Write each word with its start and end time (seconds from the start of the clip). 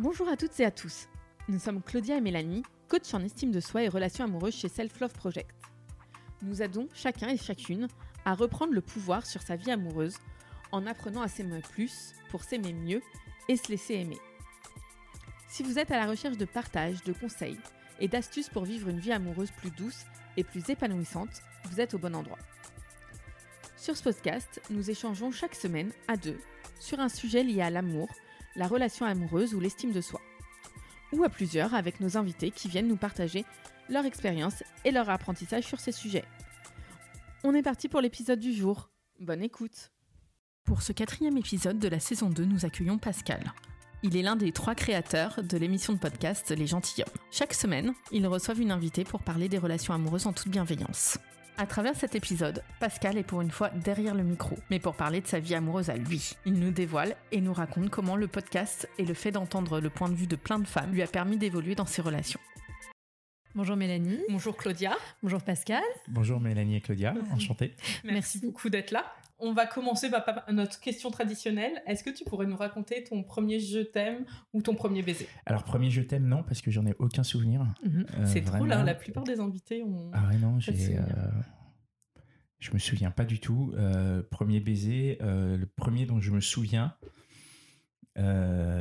Bonjour 0.00 0.28
à 0.28 0.36
toutes 0.36 0.60
et 0.60 0.64
à 0.64 0.70
tous. 0.70 1.08
Nous 1.48 1.58
sommes 1.58 1.82
Claudia 1.82 2.18
et 2.18 2.20
Mélanie, 2.20 2.62
coach 2.86 3.12
en 3.14 3.24
estime 3.24 3.50
de 3.50 3.58
soi 3.58 3.82
et 3.82 3.88
relations 3.88 4.26
amoureuses 4.26 4.54
chez 4.54 4.68
Self 4.68 5.00
Love 5.00 5.12
Project. 5.12 5.50
Nous 6.42 6.62
aidons 6.62 6.86
chacun 6.94 7.30
et 7.30 7.36
chacune 7.36 7.88
à 8.24 8.34
reprendre 8.34 8.72
le 8.72 8.80
pouvoir 8.80 9.26
sur 9.26 9.42
sa 9.42 9.56
vie 9.56 9.72
amoureuse 9.72 10.18
en 10.70 10.86
apprenant 10.86 11.20
à 11.20 11.26
s'aimer 11.26 11.62
plus 11.72 12.12
pour 12.30 12.44
s'aimer 12.44 12.72
mieux 12.72 13.02
et 13.48 13.56
se 13.56 13.72
laisser 13.72 13.94
aimer. 13.94 14.20
Si 15.48 15.64
vous 15.64 15.80
êtes 15.80 15.90
à 15.90 15.96
la 15.96 16.06
recherche 16.06 16.36
de 16.36 16.44
partage, 16.44 17.02
de 17.02 17.12
conseils 17.12 17.58
et 17.98 18.06
d'astuces 18.06 18.50
pour 18.50 18.66
vivre 18.66 18.90
une 18.90 19.00
vie 19.00 19.10
amoureuse 19.10 19.50
plus 19.50 19.72
douce 19.72 20.04
et 20.36 20.44
plus 20.44 20.70
épanouissante, 20.70 21.42
vous 21.64 21.80
êtes 21.80 21.94
au 21.94 21.98
bon 21.98 22.14
endroit. 22.14 22.38
Sur 23.76 23.96
ce 23.96 24.04
podcast, 24.04 24.62
nous 24.70 24.90
échangeons 24.90 25.32
chaque 25.32 25.56
semaine 25.56 25.90
à 26.06 26.16
deux 26.16 26.38
sur 26.78 27.00
un 27.00 27.08
sujet 27.08 27.42
lié 27.42 27.62
à 27.62 27.70
l'amour, 27.70 28.08
la 28.56 28.66
relation 28.66 29.06
amoureuse 29.06 29.54
ou 29.54 29.60
l'estime 29.60 29.92
de 29.92 30.00
soi. 30.00 30.20
Ou 31.12 31.24
à 31.24 31.28
plusieurs 31.28 31.74
avec 31.74 32.00
nos 32.00 32.16
invités 32.16 32.50
qui 32.50 32.68
viennent 32.68 32.88
nous 32.88 32.96
partager 32.96 33.44
leur 33.88 34.04
expérience 34.04 34.62
et 34.84 34.90
leur 34.90 35.08
apprentissage 35.10 35.64
sur 35.64 35.80
ces 35.80 35.92
sujets. 35.92 36.24
On 37.44 37.54
est 37.54 37.62
parti 37.62 37.88
pour 37.88 38.00
l'épisode 38.00 38.40
du 38.40 38.52
jour. 38.52 38.90
Bonne 39.20 39.42
écoute 39.42 39.90
Pour 40.64 40.82
ce 40.82 40.92
quatrième 40.92 41.36
épisode 41.36 41.78
de 41.78 41.88
la 41.88 42.00
saison 42.00 42.28
2, 42.28 42.44
nous 42.44 42.64
accueillons 42.64 42.98
Pascal. 42.98 43.52
Il 44.02 44.16
est 44.16 44.22
l'un 44.22 44.36
des 44.36 44.52
trois 44.52 44.74
créateurs 44.74 45.42
de 45.42 45.56
l'émission 45.56 45.92
de 45.92 45.98
podcast 45.98 46.50
Les 46.50 46.66
Gentilhommes. 46.66 47.08
Chaque 47.32 47.54
semaine, 47.54 47.94
ils 48.12 48.26
reçoivent 48.26 48.60
une 48.60 48.70
invitée 48.70 49.04
pour 49.04 49.22
parler 49.22 49.48
des 49.48 49.58
relations 49.58 49.94
amoureuses 49.94 50.26
en 50.26 50.32
toute 50.32 50.50
bienveillance. 50.50 51.18
À 51.60 51.66
travers 51.66 51.96
cet 51.96 52.14
épisode, 52.14 52.62
Pascal 52.78 53.18
est 53.18 53.24
pour 53.24 53.40
une 53.40 53.50
fois 53.50 53.70
derrière 53.70 54.14
le 54.14 54.22
micro, 54.22 54.56
mais 54.70 54.78
pour 54.78 54.94
parler 54.94 55.20
de 55.20 55.26
sa 55.26 55.40
vie 55.40 55.56
amoureuse 55.56 55.90
à 55.90 55.96
lui. 55.96 56.34
Il 56.46 56.52
nous 56.52 56.70
dévoile 56.70 57.16
et 57.32 57.40
nous 57.40 57.52
raconte 57.52 57.90
comment 57.90 58.14
le 58.14 58.28
podcast 58.28 58.88
et 58.96 59.04
le 59.04 59.12
fait 59.12 59.32
d'entendre 59.32 59.80
le 59.80 59.90
point 59.90 60.08
de 60.08 60.14
vue 60.14 60.28
de 60.28 60.36
plein 60.36 60.60
de 60.60 60.68
femmes 60.68 60.92
lui 60.92 61.02
a 61.02 61.08
permis 61.08 61.36
d'évoluer 61.36 61.74
dans 61.74 61.84
ses 61.84 62.00
relations. 62.00 62.38
Bonjour 63.56 63.74
Mélanie. 63.74 64.20
Bonjour 64.28 64.56
Claudia. 64.56 64.96
Bonjour 65.20 65.42
Pascal. 65.42 65.82
Bonjour 66.06 66.38
Mélanie 66.38 66.76
et 66.76 66.80
Claudia, 66.80 67.12
enchanté. 67.32 67.74
Merci, 68.04 68.38
beaucoup 68.38 68.68
d'être 68.68 68.92
là. 68.92 69.12
On 69.40 69.52
va 69.52 69.66
commencer 69.66 70.10
par 70.10 70.44
notre 70.52 70.80
question 70.80 71.10
traditionnelle. 71.10 71.82
Est-ce 71.86 72.02
que 72.02 72.10
tu 72.10 72.24
pourrais 72.24 72.46
nous 72.46 72.56
raconter 72.56 73.04
ton 73.04 73.22
premier 73.22 73.60
je 73.60 73.78
t'aime 73.78 74.24
ou 74.52 74.62
ton 74.62 74.74
premier 74.74 75.02
baiser? 75.02 75.28
Alors, 75.46 75.62
premier 75.62 75.90
je 75.90 76.02
t'aime, 76.02 76.26
non, 76.26 76.42
parce 76.42 76.60
que 76.60 76.70
j'en 76.70 76.84
ai 76.86 76.94
aucun 76.98 77.22
souvenir. 77.22 77.64
Mhm. 77.84 78.06
C'est 78.26 78.42
trop 78.42 78.64
là, 78.64 78.82
la 78.82 78.94
plupart 78.94 79.24
des 79.24 79.38
invités 79.38 79.82
ont. 79.82 80.10
Ah 80.12 80.28
ouais, 80.28 80.38
non, 80.38 80.58
j'ai. 80.58 80.98
Euh, 80.98 81.02
je 82.58 82.72
me 82.72 82.78
souviens 82.78 83.12
pas 83.12 83.24
du 83.24 83.38
tout. 83.38 83.72
Euh, 83.76 84.22
premier 84.28 84.58
baiser, 84.58 85.18
euh, 85.22 85.56
le 85.56 85.66
premier 85.66 86.04
dont 86.06 86.20
je 86.20 86.32
me 86.32 86.40
souviens, 86.40 86.94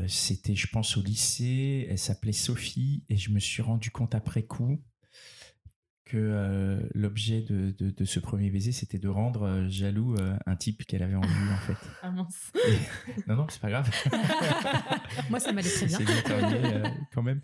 c'était, 0.08 0.55
je 0.55 0.67
pense, 0.67 0.97
au 0.97 1.03
lycée. 1.03 1.85
Elle 1.89 2.00
s'appelait 2.00 2.31
Sophie 2.31 3.03
et 3.09 3.17
je 3.17 3.30
me 3.30 3.39
suis 3.39 3.61
rendu 3.61 3.91
compte 3.91 4.16
après 4.16 4.41
coup 4.41 4.81
que 6.08 6.17
euh, 6.17 6.80
l'objet 6.94 7.41
de, 7.41 7.72
de, 7.80 8.05
ce 8.05 8.19
premier 8.19 8.50
baiser, 8.50 8.72
c'était 8.72 8.97
de 8.97 9.09
rendre 9.09 9.44
euh, 9.44 9.67
jaloux 9.67 10.16
euh, 10.16 10.38
un 10.45 10.55
type 10.55 10.86
qu'elle 10.86 11.03
avait 11.03 11.16
en 11.16 11.22
vue, 11.22 11.50
en 11.52 11.58
fait. 11.58 11.77
Ah 12.02 12.11
mince. 12.11 12.52
non, 13.27 13.36
non, 13.36 13.47
c'est 13.50 13.61
pas 13.61 13.69
grave. 13.69 13.89
Moi, 15.30 15.39
ça 15.39 15.52
m'allait 15.52 15.69
très 15.69 15.88
bien. 15.88 15.97
C'est 15.97 16.05
bien 16.05 16.22
terminé, 16.22 16.83
quand 17.13 17.23
même. 17.23 17.41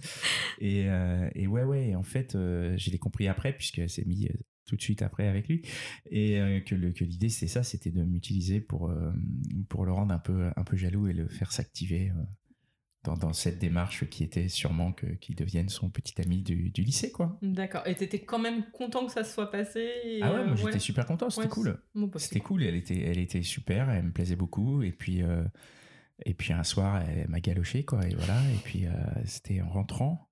Et, 0.59 0.86
et, 1.36 1.47
ouais, 1.47 1.64
ouais, 1.64 1.95
en 1.95 2.03
fait, 2.03 2.34
je 2.34 2.89
l'ai 2.89 2.97
compris 2.97 3.28
après, 3.28 3.52
puisqu'elle 3.53 3.89
s'est 3.89 4.06
mise 4.06 4.30
tout 4.66 4.78
de 4.78 4.81
suite 4.81 5.02
après 5.02 5.28
avec 5.28 5.47
lui. 5.47 5.64
Et 6.09 6.64
que 6.66 6.75
l'idée, 7.03 7.30
c'est 7.30 7.47
ça, 7.47 7.64
c'était 7.64 7.91
de 7.91 8.03
m'utiliser 8.03 8.61
pour, 8.61 8.94
pour 9.69 9.86
le 9.86 9.91
rendre 9.91 10.14
un 10.14 10.19
peu, 10.19 10.50
un 10.56 10.64
peu 10.64 10.78
jaloux 10.78 11.08
et 11.08 11.14
le 11.14 11.28
faire 11.28 11.52
s'activer 11.52 12.11
dans, 13.04 13.34
cette 13.34 13.59
démarche 13.59 14.08
qui 14.09 14.23
était 14.23 14.48
sûrement 14.48 14.94
qu'il 14.94 15.36
devienne 15.36 15.68
son 15.68 15.90
petit 15.90 16.22
ami 16.22 16.42
du, 16.42 16.72
lycée, 16.78 17.12
quoi. 17.12 17.38
D'accord. 17.41 17.86
Et 17.86 17.96
t'étais 17.96 18.24
quand 18.24 18.40
même 18.40 18.64
content 18.72 19.06
que 19.06 19.12
ça 19.12 19.24
se 19.24 19.34
soit 19.34 19.52
passé 19.52 20.19
Ah 20.22 20.34
ouais, 20.34 20.46
moi 20.46 20.56
j'étais 20.56 20.80
super 20.80 21.06
content, 21.06 21.30
c'était 21.30 21.50
cool. 21.50 21.78
Bah, 21.96 22.08
c'était 22.18 22.40
cool. 22.40 22.64
elle 22.64 22.75
était, 22.75 23.00
elle 23.00 23.19
était 23.19 23.44
super, 23.44 23.90
elle 23.90 24.06
me 24.06 24.12
plaisait 24.12 24.38
beaucoup. 24.38 24.84
Et 24.84 24.91
puis, 24.91 25.22
euh, 25.22 25.44
et 26.25 26.34
puis 26.34 26.53
un 26.53 26.64
soir, 26.64 27.02
elle 27.02 27.28
m'a 27.28 27.41
galoché, 27.41 27.84
quoi. 27.84 28.08
Et 28.08 28.16
voilà. 28.16 28.40
Et 28.52 28.58
puis 28.64 28.86
euh, 28.86 28.91
c'était 29.25 29.62
en 29.62 29.70
rentrant. 29.70 30.30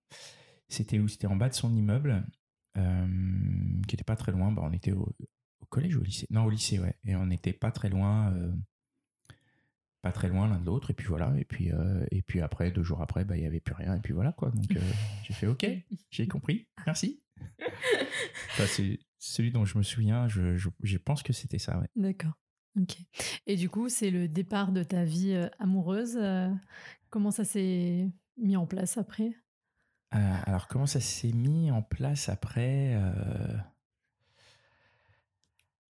C'était 0.70 1.00
où? 1.00 1.09
C'était 1.09 1.28
en 1.28 1.36
bas 1.36 1.50
de 1.50 1.53
son 1.53 1.76
immeuble, 1.76 2.26
euh, 2.78 3.08
qui 3.88 3.96
était 3.96 4.06
pas 4.06 4.16
très 4.16 4.32
loin. 4.32 4.52
Bah, 4.52 4.62
on 4.64 4.72
était 4.72 4.94
au, 4.94 5.14
au, 5.62 5.66
collège 5.66 5.98
ou 5.98 6.00
au 6.00 6.03
lycée? 6.03 6.26
Non, 6.30 6.46
au 6.46 6.50
lycée, 6.50 6.80
ouais. 6.80 6.96
Et 7.03 7.18
on 7.18 7.26
n'était 7.26 7.53
pas 7.53 7.72
très 7.72 7.90
loin 7.90 8.34
pas 10.02 10.12
très 10.12 10.28
loin 10.28 10.48
l'un 10.48 10.60
de 10.60 10.66
l'autre 10.66 10.92
et 10.92 10.94
puis 10.94 11.08
voilà 11.08 11.34
et 11.38 11.46
puis 11.46 11.72
euh, 11.72 12.06
et 12.12 12.22
puis 12.22 12.42
après 12.42 12.72
deux 12.72 12.84
jours 12.84 13.02
après 13.02 13.24
bah 13.24 13.38
il 13.38 13.44
y 13.44 13.46
avait 13.46 13.60
plus 13.60 13.76
rien 13.76 13.96
et 13.96 14.00
puis 14.00 14.14
voilà 14.14 14.32
quoi. 14.32 14.50
Donc 14.50 14.76
euh, 14.76 14.80
j'ai 15.24 15.34
fait 15.34 15.48
ok 15.48 15.66
j'ai 16.10 16.28
compris. 16.28 16.68
Merci. 16.86 17.22
C'est 18.58 19.00
celui 19.18 19.52
dont 19.52 19.66
je 19.66 19.78
me 19.78 19.84
souviens 19.84 20.28
je, 20.28 20.58
je, 20.58 20.98
pense 20.98 21.24
que 21.24 21.34
c'était 21.34 21.60
ça 21.60 21.80
ouais. 21.80 21.88
d'accord. 21.96 22.34
Ok. 22.80 22.98
Et 23.48 23.56
du 23.56 23.70
coup 23.70 23.90
c'est 23.90 24.12
le 24.12 24.28
départ 24.28 24.72
de 24.72 24.84
ta 24.84 25.04
vie 25.04 25.34
euh, 25.34 25.50
amoureuse 25.60 26.20
comment 27.10 27.32
ça 27.32 27.44
s'est 27.44 28.10
mis 28.38 28.58
en 28.58 28.66
place 28.66 28.98
après? 28.98 29.34
Alors 30.12 30.68
comment 30.68 30.88
ça 30.88 31.00
s'est 31.00 31.32
mis 31.32 31.72
en 31.72 31.82
place 31.82 32.28
après 32.28 33.00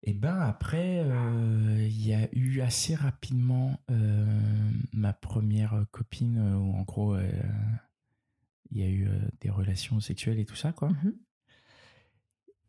et 0.04 0.14
ben 0.14 0.40
après, 0.40 1.00
euh, 1.04 1.86
il 1.88 2.06
y 2.06 2.12
a 2.12 2.28
eu 2.32 2.60
assez 2.60 2.94
rapidement 2.94 3.80
euh, 3.90 4.26
ma 4.92 5.12
première 5.12 5.86
copine 5.92 6.38
euh, 6.38 6.56
où 6.56 6.74
en 6.74 6.82
gros 6.82 7.16
il 8.70 8.78
y 8.78 8.82
a 8.82 8.88
eu 8.88 9.08
des 9.40 9.50
relations 9.50 10.00
sexuelles 10.00 10.40
et 10.40 10.44
tout 10.44 10.56
ça 10.56 10.72
quoi. 10.72 10.90
Mmh 10.90 11.12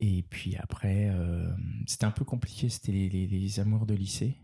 et 0.05 0.23
puis 0.23 0.57
après, 0.57 1.16
c'était 1.88 2.03
un 2.03 2.11
peu 2.11 2.25
compliqué, 2.25 2.67
c'était 2.67 2.91
les, 2.91 3.59
amours 3.61 3.85
de 3.85 3.94
lycée. 3.94 4.35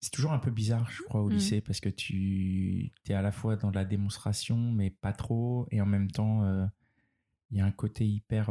C'est 0.00 0.10
toujours 0.10 0.32
un 0.32 0.40
peu 0.40 0.50
bizarre, 0.50 0.90
je 0.90 1.02
crois, 1.02 1.22
au 1.22 1.28
mmh. 1.28 1.34
lycée, 1.34 1.60
parce 1.60 1.78
que 1.78 1.88
tu 1.88 2.90
es 3.06 3.14
à 3.14 3.22
la 3.22 3.30
fois 3.30 3.54
dans 3.54 3.70
la 3.70 3.84
démonstration, 3.84 4.56
mais 4.72 4.90
pas 4.90 5.12
trop, 5.12 5.68
et 5.70 5.80
en 5.80 5.86
même 5.86 6.10
temps, 6.10 6.42
il 7.52 7.58
y 7.58 7.60
a 7.60 7.64
un 7.64 7.70
côté 7.70 8.08
hyper 8.08 8.50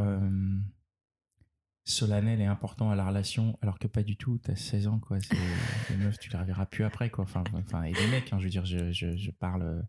solennel 1.85 2.39
et 2.39 2.45
important 2.45 2.89
à 2.89 2.95
la 2.95 3.05
relation, 3.05 3.57
alors 3.61 3.79
que 3.79 3.88
pas 3.88 4.03
du 4.03 4.16
tout. 4.16 4.39
T'as 4.41 4.55
16 4.55 4.88
ans, 4.88 4.99
quoi. 4.99 5.17
les 5.89 5.97
meufs, 5.97 6.17
tu 6.19 6.29
les 6.29 6.38
reverras 6.38 6.66
plus 6.66 6.83
après, 6.83 7.09
quoi. 7.09 7.23
Enfin, 7.23 7.44
enfin 7.53 7.83
et 7.83 7.94
les 7.94 8.07
mecs, 8.07 8.31
hein, 8.31 8.39
je 8.39 8.45
veux 8.45 8.49
dire, 8.49 8.66
je, 8.66 8.91
je, 8.91 9.31
parle. 9.31 9.63
Euh, 9.63 9.81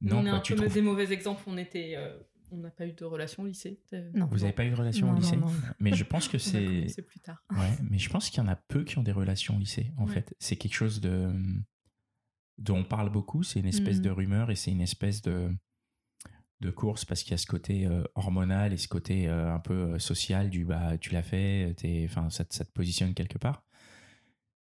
non, 0.00 0.18
on 0.18 0.26
est 0.26 0.30
un 0.30 0.40
peu 0.40 0.68
des 0.68 0.82
mauvais 0.82 1.12
exemples. 1.12 1.42
On 1.46 1.56
était. 1.56 1.94
Euh, 1.96 2.16
on 2.50 2.58
n'a 2.58 2.70
pas 2.70 2.86
eu 2.86 2.92
de 2.92 3.04
relation 3.04 3.44
au 3.44 3.46
lycée. 3.46 3.80
Non. 4.14 4.26
Vous 4.26 4.40
n'avez 4.40 4.52
pas 4.52 4.64
eu 4.64 4.70
de 4.70 4.76
relation 4.76 5.10
au 5.10 5.14
lycée 5.14 5.38
Mais 5.80 5.94
je 5.94 6.04
pense 6.04 6.28
que 6.28 6.38
c'est. 6.38 6.88
C'est 6.88 7.02
plus 7.02 7.20
tard. 7.20 7.42
Ouais, 7.50 7.70
mais 7.90 7.98
je 7.98 8.10
pense 8.10 8.28
qu'il 8.28 8.42
y 8.42 8.46
en 8.46 8.48
a 8.48 8.56
peu 8.56 8.84
qui 8.84 8.98
ont 8.98 9.02
des 9.02 9.12
relations 9.12 9.56
au 9.56 9.58
lycée. 9.58 9.92
En 9.96 10.06
fait, 10.06 10.34
c'est 10.38 10.56
quelque 10.56 10.74
chose 10.74 11.00
de 11.00 11.32
dont 12.58 12.78
on 12.78 12.84
parle 12.84 13.10
beaucoup. 13.10 13.42
C'est 13.42 13.60
une 13.60 13.66
espèce 13.66 13.98
mm. 13.98 14.02
de 14.02 14.10
rumeur 14.10 14.50
et 14.50 14.54
c'est 14.54 14.70
une 14.70 14.82
espèce 14.82 15.22
de 15.22 15.50
de 16.62 16.70
course 16.70 17.04
parce 17.04 17.22
qu'il 17.22 17.32
y 17.32 17.34
a 17.34 17.38
ce 17.38 17.46
côté 17.46 17.86
euh, 17.86 18.04
hormonal 18.14 18.72
et 18.72 18.78
ce 18.78 18.88
côté 18.88 19.28
euh, 19.28 19.52
un 19.52 19.58
peu 19.58 19.74
euh, 19.74 19.98
social 19.98 20.48
du 20.48 20.64
bah 20.64 20.96
tu 20.96 21.10
l'as 21.12 21.22
fait, 21.22 21.74
enfin 22.04 22.30
ça, 22.30 22.44
te 22.44 22.72
positionne 22.72 23.12
quelque 23.12 23.36
part. 23.36 23.64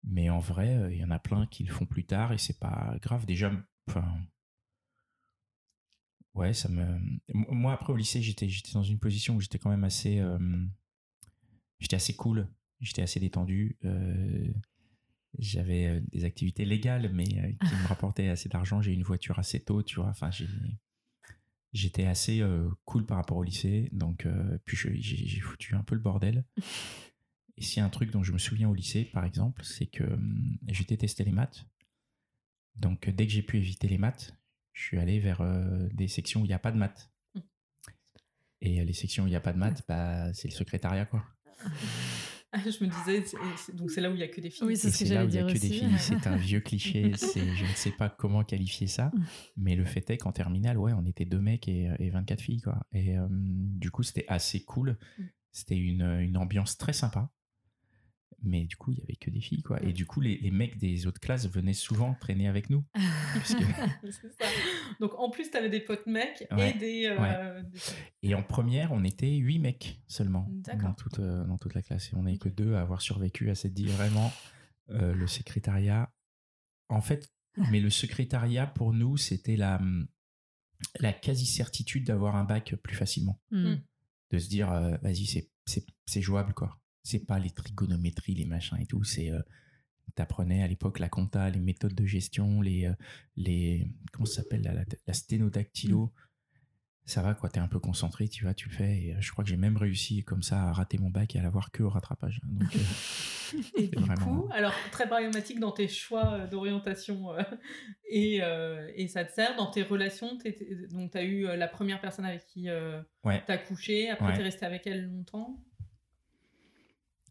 Mais 0.03 0.29
en 0.29 0.39
vrai, 0.39 0.89
il 0.93 0.99
y 0.99 1.05
en 1.05 1.11
a 1.11 1.19
plein 1.19 1.47
qui 1.47 1.65
le 1.65 1.73
font 1.73 1.87
plus 1.87 2.05
tard 2.05 2.33
et 2.33 2.39
c'est 2.39 2.59
pas 2.59 2.95
grave. 3.01 3.25
Déjà, 3.25 3.51
ouais, 6.35 6.53
ça 6.53 6.69
me. 6.69 6.99
Moi 7.33 7.73
après 7.73 7.93
au 7.93 7.97
lycée, 7.97 8.21
j'étais 8.21 8.49
j'étais 8.49 8.73
dans 8.73 8.83
une 8.83 8.99
position 8.99 9.37
où 9.37 9.41
j'étais 9.41 9.59
quand 9.59 9.71
même 9.71 9.85
assez 9.85 10.23
j'étais 11.81 11.97
assez 11.97 12.15
cool, 12.17 12.49
j'étais 12.81 13.03
assez 13.03 13.21
détendu. 13.21 13.79
j'avais 15.39 16.01
des 16.13 16.25
activités 16.25 16.65
légales 16.65 17.11
mais 17.13 17.25
qui 17.25 17.75
me 17.83 17.89
rapportaient 17.89 18.29
assez 18.29 18.49
d'argent 18.49 18.81
j'ai 18.81 18.93
une 18.93 19.03
voiture 19.03 19.39
assez 19.41 19.59
tôt 19.59 19.83
tu 19.83 19.97
vois 19.97 20.07
enfin 20.07 20.31
j'étais 21.75 22.07
assez 22.07 22.41
euh, 22.41 22.71
cool 22.85 23.05
par 23.05 23.19
rapport 23.19 23.37
au 23.37 23.43
lycée. 23.43 23.91
Donc, 23.93 24.25
euh, 24.25 24.59
puis 24.65 24.77
j'ai 24.77 25.41
foutu 25.41 25.75
un 25.75 25.83
peu 25.83 25.95
le 25.95 26.01
bordel. 26.01 26.45
Et 27.57 27.63
s'il 27.63 27.79
y 27.79 27.81
a 27.83 27.85
un 27.85 27.91
truc 27.91 28.11
dont 28.11 28.25
je 28.25 28.33
me 28.33 28.39
souviens 28.39 28.69
au 28.69 28.75
lycée, 28.75 29.05
par 29.05 29.25
exemple, 29.25 29.63
c'est 29.65 29.87
que 29.87 30.05
hum, 30.05 30.57
j'ai 30.67 30.85
détesté 30.85 31.25
les 31.25 31.33
maths. 31.33 31.67
Donc, 32.77 33.09
dès 33.11 33.27
que 33.27 33.33
j'ai 33.33 33.43
pu 33.43 33.59
éviter 33.59 33.87
les 33.87 33.99
maths, 33.99 34.37
je 34.73 34.83
suis 34.83 34.99
allé 34.99 35.21
vers 35.21 35.41
euh, 35.41 35.89
des 35.93 36.09
sections 36.09 36.41
où 36.41 36.45
il 36.45 36.49
n'y 36.49 36.55
a 36.55 36.59
pas 36.59 36.73
de 36.73 36.79
maths. 36.79 37.13
Mmh. 37.35 37.41
Et 38.63 38.85
les 38.85 38.93
sections 38.93 39.25
où 39.25 39.27
il 39.29 39.31
n'y 39.31 39.37
a 39.37 39.41
pas 39.41 39.53
de 39.53 39.59
maths, 39.59 39.85
bah, 39.87 40.33
c'est 40.33 40.49
le 40.49 40.55
secrétariat, 40.55 41.05
quoi. 41.05 41.25
je 42.65 42.85
me 42.85 42.91
disais, 42.91 43.25
donc 43.73 43.91
c'est 43.91 44.01
là 44.01 44.11
où 44.11 44.15
il 44.15 44.19
n'y 44.19 44.23
a 44.23 44.29
que 44.29 44.41
des 44.41 44.51
filles. 44.51 44.67
Oui, 44.67 44.77
c'est 44.77 44.91
ce 44.91 45.01
que 45.01 45.07
j'allais 45.07 45.27
dire 45.27 45.47
aussi. 45.47 45.83
C'est 45.99 46.27
un 46.27 46.37
vieux 46.37 46.61
cliché. 46.61 47.13
je 47.15 47.65
ne 47.65 47.75
sais 47.75 47.91
pas 47.91 48.09
comment 48.09 48.45
qualifier 48.45 48.87
ça, 48.87 49.11
mais 49.57 49.77
le 49.77 49.85
fait 49.85 50.09
est 50.11 50.19
qu'en 50.19 50.33
terminale, 50.33 50.79
ouais, 50.79 50.93
on 50.93 51.05
était 51.07 51.25
deux 51.25 51.41
mecs 51.41 51.69
et, 51.69 51.91
et 51.99 52.11
24 52.11 52.41
filles, 52.41 52.61
quoi. 52.61 52.87
Et 52.93 53.19
euh, 53.19 53.27
du 53.31 53.91
coup, 53.91 54.03
c'était 54.03 54.27
assez 54.29 54.63
cool. 54.65 54.99
Mm. 55.19 55.23
C'était 55.53 55.77
une, 55.77 56.03
une, 56.03 56.37
ambiance 56.37 56.77
très 56.77 56.93
sympa. 56.93 57.31
mais 58.43 58.65
du 58.65 58.77
coup, 58.77 58.91
il 58.91 58.99
y 58.99 59.03
avait 59.03 59.15
que 59.15 59.31
des 59.31 59.41
filles, 59.41 59.63
quoi. 59.63 59.81
Et 59.83 59.93
du 59.93 60.05
coup, 60.05 60.21
les, 60.21 60.51
mecs 60.51 60.79
des 60.79 61.07
autres 61.07 61.21
classes 61.21 61.49
venaient 61.49 61.73
souvent 61.73 62.15
traîner 62.15 62.49
avec 62.49 62.71
nous. 62.71 62.85
Donc, 65.01 65.19
en 65.19 65.31
plus, 65.31 65.51
tu 65.51 65.57
avais 65.57 65.71
des 65.71 65.81
potes 65.81 66.07
mecs 66.07 66.47
et 66.59 66.73
des, 66.75 67.07
euh, 67.07 67.63
Et 68.23 68.35
en 68.35 68.43
première, 68.43 68.93
on 68.93 69.05
était 69.05 69.31
huit 69.31 69.59
mecs 69.59 70.01
seulement 70.07 70.49
dans 70.51 70.95
toute, 70.95 71.19
euh, 71.19 71.45
dans 71.45 71.59
toute 71.59 71.75
la 71.75 71.83
classe. 71.83 72.13
Et 72.13 72.17
on 72.17 72.25
n'est 72.25 72.39
que 72.39 72.49
deux 72.49 72.75
à 72.75 72.81
avoir 72.81 73.01
survécu 73.01 73.51
à 73.51 73.55
cette 73.55 73.75
dit 73.75 73.87
vraiment 73.87 74.33
euh, 74.91 75.15
le 75.15 75.27
secrétariat. 75.27 76.13
En 76.89 77.01
fait, 77.01 77.33
mais 77.71 77.81
le 77.81 77.91
secrétariat, 77.91 78.67
pour 78.67 78.93
nous, 78.93 79.17
c'était 79.17 79.57
la, 79.57 79.81
la 81.01 81.13
quasi-certitude 81.13 82.07
d'avoir 82.07 82.37
un 82.37 82.45
bac 82.45 82.75
plus 82.83 82.97
facilement. 82.97 83.41
Hmm. 83.51 83.77
De 84.31 84.39
se 84.39 84.49
dire, 84.49 84.71
vas-y, 85.03 85.27
c'est 85.67 86.21
jouable, 86.21 86.55
quoi 86.55 86.81
c'est 87.05 87.21
pas 87.21 87.39
les 87.39 87.51
trigonométries, 87.51 88.35
les 88.35 88.47
machins 88.47 88.79
et 88.81 88.87
tout, 88.87 89.05
c'est 89.05 89.31
euh, 89.31 89.41
t'apprenais 90.15 90.63
à 90.63 90.67
l'époque 90.67 90.99
la 90.99 91.09
compta, 91.09 91.51
les 91.51 91.61
méthodes 91.61 91.95
de 91.95 92.07
gestion, 92.07 92.61
les 92.61 92.87
euh, 92.87 92.95
les 93.37 93.91
comment 94.13 94.27
ça 94.27 94.43
s'appelle 94.43 94.63
la, 94.63 94.85
la, 95.07 95.15
sténodactylo. 95.15 96.07
Mm. 96.07 96.11
Ça 97.07 97.21
va 97.21 97.35
quoi, 97.35 97.51
t'es 97.51 97.61
un 97.61 97.69
peu 97.69 97.81
concentré, 97.81 98.29
tu 98.29 98.45
vois, 98.45 98.55
tu 98.55 98.71
le 98.71 98.75
fais. 98.75 99.03
Et 99.03 99.15
euh, 99.15 99.21
je 99.21 99.31
crois 99.31 99.45
que 99.45 99.51
j'ai 99.51 99.59
même 99.59 99.77
réussi 99.77 100.25
comme 100.25 100.43
ça 100.43 100.63
à 100.63 100.73
rater 100.73 100.97
mon 100.97 101.11
bac 101.11 101.37
et 101.37 101.39
à 101.39 101.43
l'avoir 101.43 101.71
que 101.71 101.83
au 101.83 101.91
rattrapage. 101.91 102.41
Donc, 102.45 102.75
et 103.77 103.89
du 103.89 104.15
coup, 104.15 104.49
alors 104.53 104.73
très 104.91 105.07
pragmatique 105.07 105.61
dans 105.61 105.73
tes 105.73 105.87
choix 105.87 106.47
d'orientation 106.47 107.35
et, 108.09 108.41
et, 108.97 109.09
ça 109.09 109.25
te 109.27 109.33
sert 109.35 109.55
dans 109.57 109.71
tes 109.71 109.83
relations. 109.83 110.39
donc 110.93 111.13
tu 111.13 111.19
as 111.19 111.25
eu 111.25 111.43
la 111.43 111.69
première 111.69 112.01
personne 112.01 112.25
avec 112.25 112.47
qui 112.47 112.69
ouais. 113.25 113.43
tu 113.45 113.53
as 113.53 113.59
couché, 113.59 114.09
après 114.09 114.33
tu 114.33 114.41
es 114.41 114.45
resté 114.45 114.65
avec 114.65 114.87
elle 114.87 115.05
longtemps? 115.05 115.61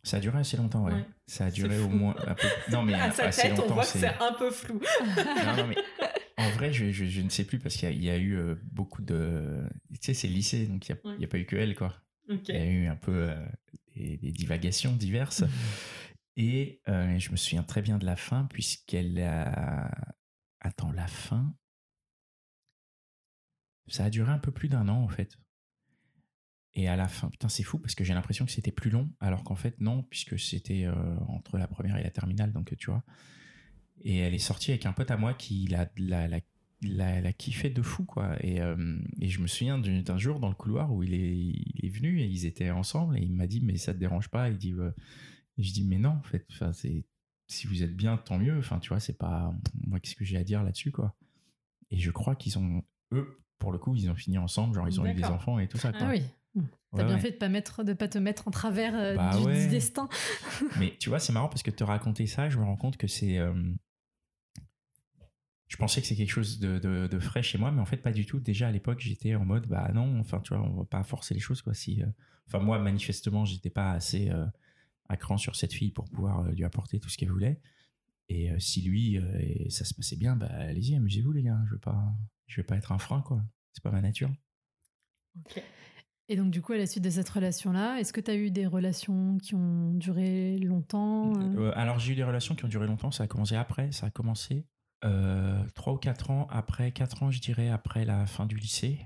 Ça 0.03 0.17
a 0.17 0.19
duré 0.19 0.39
assez 0.39 0.57
longtemps, 0.57 0.83
ouais. 0.83 1.05
Ça 1.27 1.45
a 1.45 1.51
duré 1.51 1.79
au 1.79 1.87
moins 1.87 2.15
un 2.27 2.35
peu. 2.35 2.47
Non, 2.71 2.83
mais 2.83 2.93
à 2.93 3.11
sa 3.11 3.29
tête, 3.29 3.57
on 3.57 3.73
voit 3.73 3.83
que 3.83 3.89
c'est 3.89 4.21
un 4.21 4.33
peu 4.33 4.51
flou. 4.51 4.81
non, 5.15 5.55
non, 5.57 5.67
mais 5.67 5.77
en 6.37 6.49
vrai, 6.51 6.73
je, 6.73 6.91
je, 6.91 7.21
ne 7.21 7.29
sais 7.29 7.45
plus 7.45 7.57
parce 7.57 7.75
qu'il 7.75 8.03
y, 8.03 8.09
a 8.09 8.17
eu 8.17 8.37
euh, 8.37 8.55
beaucoup 8.63 9.01
de. 9.01 9.63
Tu 9.93 9.99
sais, 10.01 10.13
c'est 10.13 10.27
lycée, 10.27 10.67
donc 10.67 10.87
il 10.89 10.97
n'y 11.17 11.23
a, 11.23 11.27
pas 11.27 11.37
eu 11.37 11.45
que 11.45 11.55
elle, 11.55 11.75
quoi. 11.75 11.95
Il 12.27 12.41
y 12.49 12.51
a 12.51 12.65
eu 12.65 12.87
un 12.87 12.97
peu 12.97 13.29
euh, 13.29 13.45
des, 13.95 14.17
divagations 14.17 14.93
diverses. 14.93 15.45
Et 16.35 16.81
euh, 16.89 17.17
je 17.17 17.31
me 17.31 17.37
souviens 17.37 17.63
très 17.63 17.81
bien 17.81 17.97
de 17.97 18.05
la 18.05 18.17
fin, 18.17 18.45
puisqu'elle 18.45 19.21
a. 19.21 19.89
Attends, 20.59 20.91
la 20.91 21.07
fin. 21.07 21.55
Ça 23.87 24.05
a 24.05 24.09
duré 24.09 24.31
un 24.31 24.39
peu 24.39 24.51
plus 24.51 24.67
d'un 24.67 24.89
an, 24.89 25.01
en 25.01 25.09
fait. 25.09 25.37
Et 26.75 26.87
à 26.87 26.95
la 26.95 27.07
fin, 27.07 27.29
putain, 27.29 27.49
c'est 27.49 27.63
fou 27.63 27.77
parce 27.77 27.93
que 27.93 28.03
j'ai 28.03 28.13
l'impression 28.13 28.45
que 28.45 28.51
c'était 28.51 28.71
plus 28.71 28.89
long, 28.89 29.09
alors 29.19 29.43
qu'en 29.43 29.55
fait, 29.55 29.79
non, 29.79 30.03
puisque 30.03 30.39
c'était 30.39 30.85
euh, 30.85 30.93
entre 31.27 31.57
la 31.57 31.67
première 31.67 31.97
et 31.97 32.03
la 32.03 32.09
terminale, 32.09 32.51
donc 32.51 32.75
tu 32.77 32.89
vois. 32.89 33.03
Et 34.01 34.17
elle 34.17 34.33
est 34.33 34.39
sortie 34.39 34.71
avec 34.71 34.85
un 34.85 34.93
pote 34.93 35.11
à 35.11 35.17
moi 35.17 35.35
qui 35.35 35.67
l'a, 35.67 35.87
la, 35.97 36.27
la, 36.81 37.21
la, 37.21 37.33
kiffé 37.33 37.69
de 37.69 37.81
fou, 37.83 38.05
quoi. 38.05 38.35
Et, 38.43 38.59
euh, 38.59 38.97
et 39.21 39.29
je 39.29 39.39
me 39.39 39.47
souviens 39.47 39.77
d'un 39.77 40.17
jour 40.17 40.39
dans 40.39 40.49
le 40.49 40.55
couloir 40.55 40.91
où 40.91 41.03
il 41.03 41.13
est, 41.13 41.37
il 41.37 41.85
est 41.85 41.89
venu 41.89 42.19
et 42.21 42.25
ils 42.25 42.47
étaient 42.47 42.71
ensemble 42.71 43.17
et 43.19 43.21
il 43.21 43.33
m'a 43.33 43.45
dit, 43.45 43.61
mais 43.61 43.77
ça 43.77 43.93
te 43.93 43.99
dérange 43.99 44.29
pas? 44.29 44.49
Il 44.49 44.57
dit, 44.57 44.73
je 45.59 45.71
dis, 45.71 45.83
mais 45.83 45.99
non, 45.99 46.09
en 46.09 46.23
fait, 46.23 46.47
c'est, 46.73 47.05
si 47.47 47.67
vous 47.67 47.83
êtes 47.83 47.95
bien, 47.95 48.17
tant 48.17 48.39
mieux. 48.39 48.57
Enfin, 48.57 48.79
tu 48.79 48.89
vois, 48.89 48.99
c'est 48.99 49.17
pas 49.17 49.53
moi, 49.85 49.99
qu'est-ce 49.99 50.15
que 50.15 50.25
j'ai 50.25 50.37
à 50.37 50.43
dire 50.43 50.63
là-dessus, 50.63 50.91
quoi? 50.91 51.15
Et 51.91 51.99
je 51.99 52.09
crois 52.09 52.35
qu'ils 52.35 52.57
ont, 52.57 52.83
eux, 53.11 53.43
pour 53.59 53.71
le 53.71 53.77
coup, 53.77 53.95
ils 53.95 54.09
ont 54.09 54.15
fini 54.15 54.39
ensemble, 54.39 54.73
genre 54.73 54.87
ils 54.87 54.99
ont 54.99 55.05
eu 55.05 55.13
des 55.13 55.25
enfants 55.25 55.59
et 55.59 55.67
tout 55.67 55.77
ça. 55.77 55.91
Ah 55.93 56.09
oui. 56.09 56.23
T'as 56.95 57.03
bien 57.03 57.17
fait 57.17 57.31
de 57.31 57.37
pas 57.37 57.49
mettre, 57.49 57.83
de 57.83 57.93
pas 57.93 58.07
te 58.07 58.17
mettre 58.17 58.47
en 58.47 58.51
travers 58.51 58.95
euh, 58.95 59.15
bah 59.15 59.31
du, 59.35 59.67
destin. 59.67 60.07
Mais 60.79 60.95
tu 60.99 61.09
vois, 61.09 61.19
c'est 61.19 61.33
marrant 61.33 61.49
parce 61.49 61.63
que 61.63 61.71
te 61.71 61.83
raconter 61.83 62.27
ça, 62.27 62.49
je 62.49 62.57
me 62.57 62.63
rends 62.63 62.77
compte 62.77 62.97
que 62.97 63.07
c'est. 63.07 63.37
Euh, 63.37 63.53
je 65.67 65.77
pensais 65.77 66.01
que 66.01 66.07
c'est 66.07 66.15
quelque 66.15 66.31
chose 66.31 66.59
de, 66.59 66.77
de, 66.77 67.19
frais 67.19 67.41
chez 67.41 67.57
moi, 67.57 67.71
mais 67.71 67.81
en 67.81 67.85
fait 67.85 67.97
pas 67.97 68.11
du 68.11 68.27
tout. 68.27 68.39
Déjà 68.39 68.67
à 68.67 68.71
l'époque, 68.71 68.99
j'étais 68.99 69.33
en 69.33 69.43
mode, 69.43 69.65
bah 69.65 69.89
non, 69.91 70.19
enfin 70.19 70.39
tu 70.39 70.53
vois, 70.53 70.63
on 70.63 70.75
va 70.75 70.85
pas 70.85 71.03
forcer 71.03 71.33
les 71.33 71.39
choses 71.39 71.63
quoi. 71.63 71.73
Si, 71.73 72.03
euh, 72.03 72.05
enfin 72.45 72.59
moi 72.59 72.77
manifestement, 72.77 73.43
j'étais 73.43 73.71
pas 73.71 73.91
assez 73.91 74.31
à 75.09 75.17
cran 75.17 75.37
sur 75.37 75.55
cette 75.55 75.73
fille 75.73 75.91
pour 75.91 76.05
pouvoir 76.05 76.43
lui 76.51 76.63
apporter 76.63 76.99
tout 76.99 77.09
ce 77.09 77.17
qu'elle 77.17 77.31
voulait. 77.31 77.59
Et 78.29 78.51
si 78.59 78.83
lui, 78.83 79.19
ça 79.69 79.83
se 79.83 79.95
passait 79.95 80.15
bien, 80.15 80.35
bah 80.35 80.51
allez-y, 80.51 80.95
amusez-vous 80.95 81.31
les 81.31 81.41
gars. 81.41 81.59
Je 81.65 81.71
veux 81.71 81.79
pas, 81.79 82.13
je 82.45 82.57
vais 82.57 82.65
pas 82.65 82.75
être 82.75 82.91
un 82.91 82.99
frein 82.99 83.21
quoi. 83.21 83.41
C'est 83.71 83.83
pas 83.83 83.91
ma 83.91 84.01
nature. 84.01 84.31
Ok. 85.39 85.63
Et 86.33 86.35
donc, 86.35 86.49
du 86.49 86.63
coup, 86.63 86.73
à 86.73 86.77
la 86.77 86.87
suite 86.87 87.03
de 87.03 87.11
cette 87.11 87.29
relation-là, 87.29 87.99
est-ce 87.99 88.11
que 88.11 88.19
tu 88.19 88.31
as 88.31 88.35
eu 88.35 88.49
des 88.49 88.65
relations 88.65 89.37
qui 89.37 89.53
ont 89.53 89.93
duré 89.93 90.57
longtemps 90.57 91.31
euh? 91.39 91.67
Euh, 91.67 91.71
Alors, 91.75 91.99
j'ai 91.99 92.13
eu 92.13 92.15
des 92.15 92.23
relations 92.23 92.55
qui 92.55 92.65
ont 92.65 92.67
duré 92.67 92.87
longtemps. 92.87 93.11
Ça 93.11 93.25
a 93.25 93.27
commencé 93.27 93.55
après. 93.55 93.91
Ça 93.91 94.07
a 94.07 94.09
commencé 94.09 94.65
euh, 95.05 95.63
3 95.75 95.93
ou 95.93 95.97
4 95.97 96.31
ans 96.31 96.47
après, 96.49 96.91
4 96.91 97.21
ans, 97.21 97.29
je 97.29 97.39
dirais, 97.39 97.69
après 97.69 98.03
la 98.03 98.25
fin 98.25 98.47
du 98.47 98.55
lycée. 98.55 99.05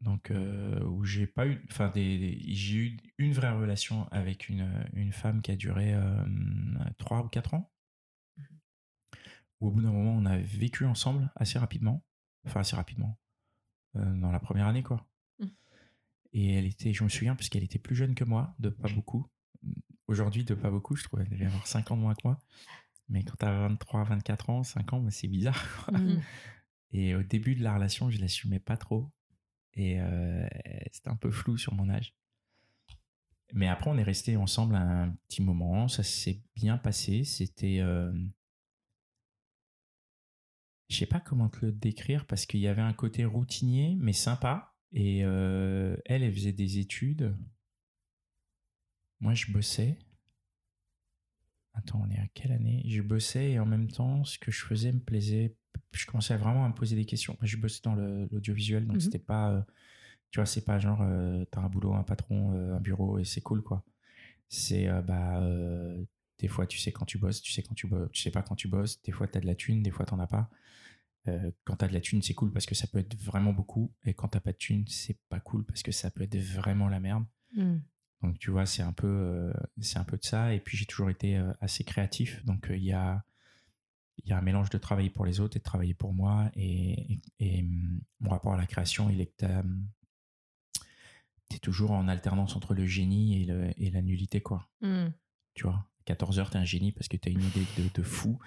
Donc, 0.00 0.30
euh, 0.30 0.82
où 0.84 1.04
j'ai 1.04 1.26
pas 1.26 1.46
eu. 1.46 1.62
Enfin, 1.70 1.90
des, 1.90 2.40
j'ai 2.46 2.76
eu 2.76 2.96
une 3.18 3.34
vraie 3.34 3.52
relation 3.52 4.08
avec 4.10 4.48
une, 4.48 4.72
une 4.94 5.12
femme 5.12 5.42
qui 5.42 5.50
a 5.50 5.56
duré 5.56 5.94
3 6.96 7.24
ou 7.24 7.28
4 7.28 7.52
ans. 7.52 7.70
Où, 9.60 9.68
au 9.68 9.70
bout 9.70 9.82
d'un 9.82 9.92
moment, 9.92 10.12
on 10.12 10.24
a 10.24 10.38
vécu 10.38 10.86
ensemble 10.86 11.30
assez 11.36 11.58
rapidement. 11.58 12.02
Enfin, 12.46 12.60
assez 12.60 12.74
rapidement. 12.74 13.18
dans 13.92 14.32
la 14.32 14.40
première 14.40 14.66
année, 14.66 14.82
quoi. 14.82 15.04
Et 16.32 16.54
elle 16.54 16.66
était, 16.66 16.92
je 16.92 17.04
me 17.04 17.08
souviens, 17.08 17.34
parce 17.34 17.48
qu'elle 17.48 17.64
était 17.64 17.78
plus 17.78 17.96
jeune 17.96 18.14
que 18.14 18.24
moi, 18.24 18.54
de 18.58 18.68
pas 18.68 18.88
beaucoup. 18.88 19.26
Aujourd'hui, 20.06 20.44
de 20.44 20.54
pas 20.54 20.70
beaucoup, 20.70 20.96
je 20.96 21.04
trouve. 21.04 21.20
Elle 21.20 21.28
devait 21.28 21.46
avoir 21.46 21.66
5 21.66 21.90
ans 21.90 21.96
de 21.96 22.02
moins 22.02 22.14
que 22.14 22.22
moi. 22.24 22.38
Mais 23.08 23.22
quand 23.24 23.36
t'as 23.38 23.68
23, 23.68 24.04
24 24.04 24.50
ans, 24.50 24.62
5 24.62 24.92
ans, 24.92 25.00
bah, 25.00 25.10
c'est 25.10 25.28
bizarre. 25.28 25.90
Mm. 25.98 26.20
Et 26.92 27.14
au 27.14 27.22
début 27.22 27.54
de 27.54 27.62
la 27.62 27.74
relation, 27.74 28.08
je 28.10 28.18
l'assumais 28.18 28.60
pas 28.60 28.78
trop. 28.78 29.10
Et 29.74 30.00
euh, 30.00 30.46
c'était 30.90 31.10
un 31.10 31.16
peu 31.16 31.30
flou 31.30 31.58
sur 31.58 31.74
mon 31.74 31.90
âge. 31.90 32.14
Mais 33.52 33.68
après, 33.68 33.90
on 33.90 33.98
est 33.98 34.02
resté 34.02 34.36
ensemble 34.36 34.74
un 34.74 35.14
petit 35.28 35.42
moment. 35.42 35.88
Ça 35.88 36.02
s'est 36.02 36.42
bien 36.56 36.78
passé. 36.78 37.24
C'était. 37.24 37.80
Euh... 37.80 38.12
Je 40.88 40.96
sais 40.96 41.06
pas 41.06 41.20
comment 41.20 41.48
te 41.48 41.66
le 41.66 41.72
décrire 41.72 42.26
parce 42.26 42.46
qu'il 42.46 42.60
y 42.60 42.68
avait 42.68 42.82
un 42.82 42.94
côté 42.94 43.24
routinier, 43.24 43.96
mais 44.00 44.14
sympa. 44.14 44.74
Et 44.92 45.24
euh, 45.24 45.96
elle, 46.06 46.22
elle 46.22 46.32
faisait 46.32 46.52
des 46.52 46.78
études. 46.78 47.36
Moi, 49.20 49.34
je 49.34 49.52
bossais. 49.52 49.98
Attends, 51.74 52.02
on 52.04 52.10
est 52.10 52.18
à 52.18 52.26
quelle 52.34 52.52
année? 52.52 52.82
Je 52.86 53.02
bossais 53.02 53.52
et 53.52 53.58
en 53.58 53.66
même 53.66 53.88
temps, 53.88 54.24
ce 54.24 54.38
que 54.38 54.50
je 54.50 54.64
faisais 54.64 54.92
me 54.92 55.00
plaisait. 55.00 55.56
Je 55.92 56.06
commençais 56.06 56.36
vraiment 56.36 56.64
à 56.64 56.68
me 56.68 56.74
poser 56.74 56.96
des 56.96 57.04
questions. 57.04 57.36
Je 57.42 57.56
bossais 57.56 57.80
dans 57.82 57.94
l'audiovisuel, 57.94 58.86
donc 58.86 58.96
mmh 58.96 59.00
c'était 59.00 59.18
pas. 59.18 59.52
Euh, 59.52 59.62
tu 60.30 60.40
vois, 60.40 60.46
c'est 60.46 60.64
pas 60.64 60.78
genre, 60.78 61.00
euh, 61.02 61.44
t'as 61.50 61.60
un 61.60 61.68
boulot, 61.68 61.94
un 61.94 62.02
patron, 62.02 62.52
un 62.74 62.80
bureau 62.80 63.18
et 63.18 63.24
c'est 63.24 63.40
cool, 63.40 63.62
quoi. 63.62 63.84
C'est, 64.48 64.88
bah, 65.02 65.42
des 66.38 66.48
fois, 66.48 66.66
tu 66.66 66.78
sais 66.78 66.92
quand 66.92 67.04
tu 67.04 67.18
bosses, 67.18 67.40
tu 67.42 67.52
sais 67.52 67.62
quand 67.62 67.74
tu 67.74 67.86
bosses, 67.86 68.10
tu 68.12 68.22
sais 68.22 68.30
pas 68.30 68.42
quand 68.42 68.54
tu 68.54 68.68
bosses. 68.68 69.00
Des 69.02 69.12
fois, 69.12 69.26
t'as 69.26 69.40
de 69.40 69.46
la 69.46 69.54
thune, 69.54 69.82
des 69.82 69.90
fois, 69.90 70.06
t'en 70.06 70.18
as 70.18 70.26
pas. 70.26 70.50
Euh, 71.28 71.50
quand 71.64 71.76
t'as 71.76 71.88
de 71.88 71.94
la 71.94 72.00
thune, 72.00 72.22
c'est 72.22 72.34
cool 72.34 72.52
parce 72.52 72.66
que 72.66 72.74
ça 72.74 72.86
peut 72.86 72.98
être 72.98 73.16
vraiment 73.16 73.52
beaucoup. 73.52 73.92
Et 74.04 74.14
quand 74.14 74.28
t'as 74.28 74.40
pas 74.40 74.52
de 74.52 74.56
thune, 74.56 74.84
c'est 74.88 75.18
pas 75.28 75.40
cool 75.40 75.64
parce 75.64 75.82
que 75.82 75.92
ça 75.92 76.10
peut 76.10 76.22
être 76.22 76.36
vraiment 76.36 76.88
la 76.88 77.00
merde. 77.00 77.24
Hmm. 77.54 77.78
Donc 78.22 78.38
tu 78.38 78.50
vois, 78.50 78.66
c'est 78.66 78.82
un 78.82 78.92
peu, 78.92 79.06
euh, 79.06 79.52
c'est 79.80 79.98
un 79.98 80.04
peu 80.04 80.16
de 80.16 80.24
ça. 80.24 80.54
Et 80.54 80.60
puis 80.60 80.76
j'ai 80.76 80.86
toujours 80.86 81.10
été 81.10 81.36
euh, 81.36 81.52
assez 81.60 81.84
créatif. 81.84 82.44
Donc 82.44 82.66
il 82.70 82.82
y 82.82 82.92
a, 82.92 83.22
y 84.24 84.32
a 84.32 84.38
un 84.38 84.42
mélange 84.42 84.70
de 84.70 84.78
travailler 84.78 85.10
pour 85.10 85.24
les 85.24 85.40
autres 85.40 85.56
et 85.56 85.60
de 85.60 85.64
travailler 85.64 85.94
pour 85.94 86.12
moi. 86.12 86.50
Et, 86.54 87.20
et, 87.38 87.62
mm, 87.62 88.00
mon 88.20 88.30
rapport 88.30 88.54
à 88.54 88.56
la 88.56 88.66
création, 88.66 89.10
il 89.10 89.20
est 89.20 89.26
que 89.26 89.46
t'es 91.48 91.58
toujours 91.58 91.92
en 91.92 92.08
alternance 92.08 92.56
entre 92.56 92.74
le 92.74 92.86
génie 92.86 93.42
et, 93.42 93.44
le, 93.46 93.70
et 93.76 93.90
la 93.90 94.02
nullité, 94.02 94.40
quoi. 94.40 94.68
Hmm. 94.80 95.08
Tu 95.54 95.64
vois, 95.64 95.88
14 96.04 96.38
heures, 96.38 96.50
t'es 96.50 96.58
un 96.58 96.64
génie 96.64 96.92
parce 96.92 97.08
que 97.08 97.16
t'as 97.16 97.30
une 97.30 97.42
idée 97.42 97.66
de, 97.78 97.88
de 97.92 98.02
fou 98.02 98.38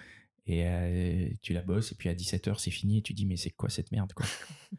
et 0.46 0.66
euh, 0.66 1.28
tu 1.42 1.52
la 1.52 1.62
bosses 1.62 1.92
et 1.92 1.94
puis 1.94 2.08
à 2.08 2.14
17h 2.14 2.58
c'est 2.58 2.70
fini 2.70 2.98
et 2.98 3.02
tu 3.02 3.14
dis 3.14 3.26
mais 3.26 3.36
c'est 3.36 3.50
quoi 3.50 3.68
cette 3.68 3.92
merde 3.92 4.12
quoi? 4.12 4.26